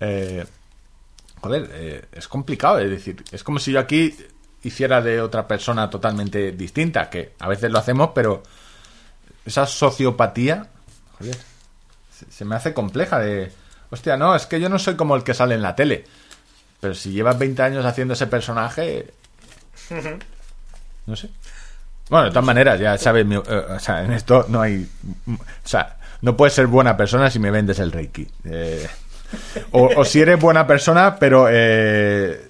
[0.00, 0.44] eh,
[1.40, 4.12] joder, eh, es complicado, es decir, es como si yo aquí
[4.64, 8.42] hiciera de otra persona totalmente distinta, que a veces lo hacemos, pero
[9.46, 10.66] esa sociopatía,
[11.16, 11.36] joder,
[12.12, 13.52] se, se me hace compleja de...
[13.90, 16.06] Hostia, no, es que yo no soy como el que sale en la tele.
[16.82, 19.06] Pero si llevas 20 años haciendo ese personaje...
[21.06, 21.30] No sé.
[22.10, 23.40] Bueno, de todas maneras, ya sabes, mi- eh,
[23.70, 24.90] o sea, en esto no hay...
[25.28, 25.38] O
[25.68, 28.26] sea, no puedes ser buena persona si me vendes el Reiki.
[28.46, 28.88] Eh,
[29.70, 32.48] o, o si eres buena persona, pero eh,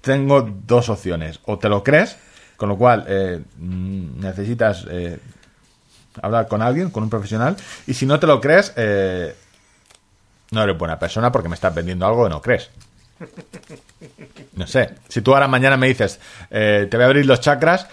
[0.00, 1.38] tengo dos opciones.
[1.44, 2.16] O te lo crees,
[2.56, 5.20] con lo cual eh, mm, necesitas eh,
[6.20, 9.36] hablar con alguien, con un profesional, y si no te lo crees, eh,
[10.50, 12.70] no eres buena persona porque me estás vendiendo algo que no crees.
[14.54, 17.86] No sé, si tú ahora mañana me dices, eh, te voy a abrir los chakras,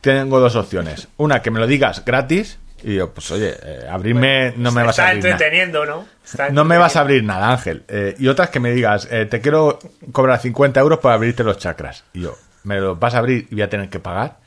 [0.00, 1.08] tengo dos opciones.
[1.16, 4.98] Una, que me lo digas gratis, y yo, pues oye, eh, abrirme no me vas
[4.98, 5.32] a Está abrir nada.
[5.34, 6.06] entreteniendo, ¿no?
[6.24, 7.84] Está No me vas a abrir nada, Ángel.
[7.88, 9.78] Eh, y otras que me digas, te quiero
[10.12, 12.04] cobrar 50 euros para abrirte los chakras.
[12.12, 14.38] Y yo, ¿me lo vas a abrir y voy a tener que pagar?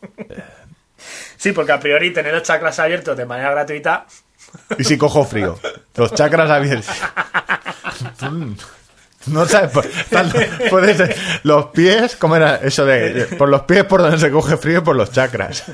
[1.36, 4.06] Sí, porque a priori tener los chakras abiertos de manera gratuita.
[4.76, 5.56] ¿Y si cojo frío?
[5.94, 6.90] Los chakras abiertos.
[9.30, 10.32] No sabes, por- tal-
[10.70, 14.56] puede ser, los pies, ¿cómo era eso de, por los pies por donde se coge
[14.56, 15.64] frío por los chakras?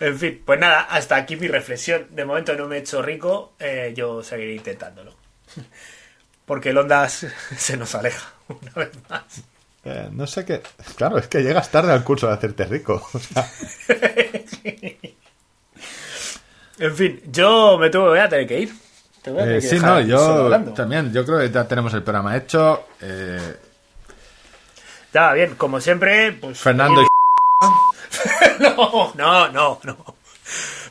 [0.00, 2.06] En fin, pues nada, hasta aquí mi reflexión.
[2.10, 5.14] De momento no me he hecho rico, eh, yo seguiré intentándolo.
[6.44, 9.22] Porque el Ondas se nos aleja una vez más.
[9.84, 10.62] Eh, no sé qué.
[10.96, 13.08] Claro, es que llegas tarde al curso de hacerte rico.
[13.12, 13.50] O sea,
[16.78, 18.74] En fin, yo me tuve, voy a tener que ir.
[19.26, 21.12] Te voy a tener eh, que sí, dejar no, yo también.
[21.12, 22.84] Yo creo que ya tenemos el programa hecho.
[23.02, 23.56] Eh,
[25.12, 26.60] Ya, bien, como siempre, pues...
[26.60, 27.06] Fernando y
[28.60, 29.96] No, no, no, no.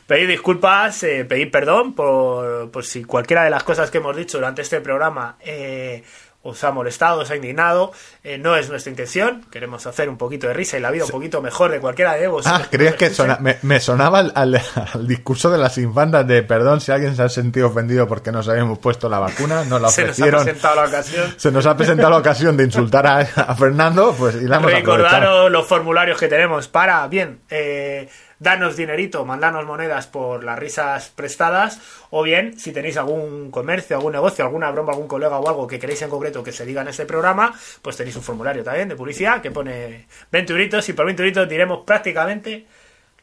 [0.06, 4.36] Pedir disculpas, eh, pedir perdón por, por si cualquiera de las cosas que hemos dicho
[4.36, 6.04] durante este programa eh,
[6.46, 7.92] os ha molestado, os ha indignado.
[8.24, 9.44] Eh, no es nuestra intención.
[9.50, 12.28] Queremos hacer un poquito de risa y la vida un poquito mejor de cualquiera de
[12.28, 12.62] vosotros.
[12.64, 14.60] Ah, creías que sona- me, me sonaba al, al-
[14.94, 18.48] al discurso de las infantas de perdón si alguien se ha sentido ofendido porque nos
[18.48, 20.44] habíamos puesto la vacuna, nos la Se nos ha ofrecieron.
[20.44, 21.34] presentado la ocasión.
[21.36, 24.72] Se nos ha presentado la ocasión de insultar a, a Fernando, pues y la hemos
[24.72, 24.96] aprovechado.
[24.96, 28.08] Recordaros los formularios que tenemos para, bien, eh,
[28.38, 34.12] darnos dinerito, mandarnos monedas por las risas prestadas, o bien, si tenéis algún comercio, algún
[34.12, 36.88] negocio, alguna broma, algún colega o algo que queréis en concreto que se diga en
[36.88, 41.06] este programa, pues tenéis un formulario también de publicidad que pone 20 euritos y por
[41.06, 42.66] 20 euritos diremos prácticamente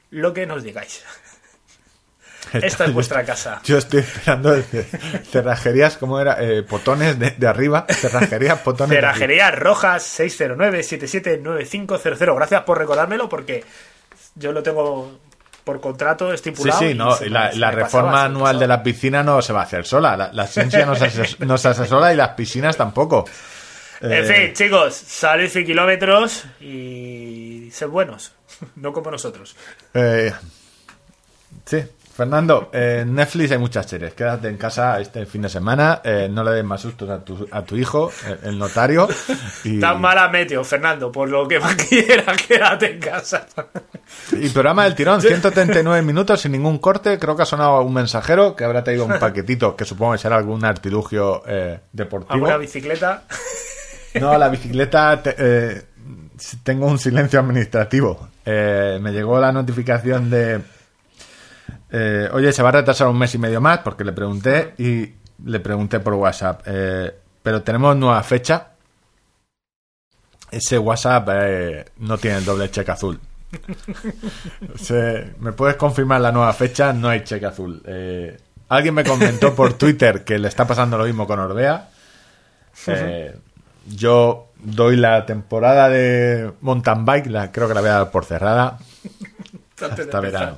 [0.09, 1.03] lo que nos digáis.
[2.53, 3.61] Esta es vuestra casa.
[3.63, 4.55] Yo estoy esperando
[5.31, 6.37] cerrajerías, ¿cómo era?
[6.39, 7.87] Eh, potones de, de arriba.
[7.89, 9.13] Cerrajerías, potones de arriba.
[9.13, 12.35] Cerrajería Rojas 609-779500.
[12.35, 13.63] Gracias por recordármelo porque
[14.35, 15.19] yo lo tengo
[15.63, 16.79] por contrato Sí, estipulado.
[16.79, 18.65] sí, y no, se y me- la, se la me pasaba, reforma se anual de
[18.65, 18.77] pasaba.
[18.77, 20.17] la piscina no se va a hacer sola.
[20.17, 23.25] La, la ciencia nos, ases- nos asesora y las piscinas tampoco.
[24.01, 28.33] En Eh, fin, chicos, salid 100 kilómetros y sed buenos,
[28.75, 29.55] no como nosotros.
[29.93, 30.33] Eh,
[31.65, 31.77] sí,
[32.15, 34.13] Fernando, en Netflix hay muchas series.
[34.13, 35.99] Quédate en casa este fin de semana.
[36.03, 39.07] eh, no le des más sustos a tu, a tu hijo, el, el notario.
[39.63, 43.47] Y, Tan mala meteo, Fernando, por lo que más quiera, quédate en casa.
[44.33, 47.17] y programa del tirón, 139 minutos sin ningún corte.
[47.17, 50.35] Creo que ha sonado un mensajero que habrá traído un paquetito que supongo que será
[50.35, 52.33] algún artilugio eh, deportivo.
[52.33, 53.23] ¿Alguna bicicleta?
[54.19, 55.81] No, la bicicleta te- eh,
[56.63, 58.29] tengo un silencio administrativo.
[58.45, 60.59] Eh, me llegó la notificación de
[61.93, 65.13] eh, oye, se va a retrasar un mes y medio más porque le pregunté y
[65.45, 66.61] le pregunté por WhatsApp.
[66.65, 68.67] eh, pero tenemos nueva fecha.
[70.51, 73.19] Ese WhatsApp eh, no tiene el doble cheque azul.
[74.75, 76.93] Se- ¿Me puedes confirmar la nueva fecha?
[76.93, 77.81] No hay cheque azul.
[78.69, 81.89] Alguien me comentó por Twitter que le está pasando lo mismo con Orbea.
[83.87, 88.23] Yo doy la temporada de mountain bike, la, creo que la voy a dar por
[88.25, 88.77] cerrada
[89.81, 90.57] hasta verano.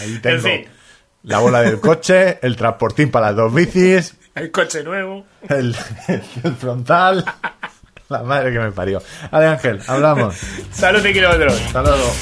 [0.00, 0.64] Ahí tengo fin.
[1.24, 5.24] la bola del coche, el transportín para las dos bicis, Hay coche nuevo.
[5.48, 5.76] el,
[6.42, 7.24] el frontal.
[8.08, 9.02] La madre que me parió.
[9.32, 10.36] Vale, Ángel, hablamos.
[10.70, 11.60] Salud 100 kilómetros.
[11.60, 12.12] Hasta luego.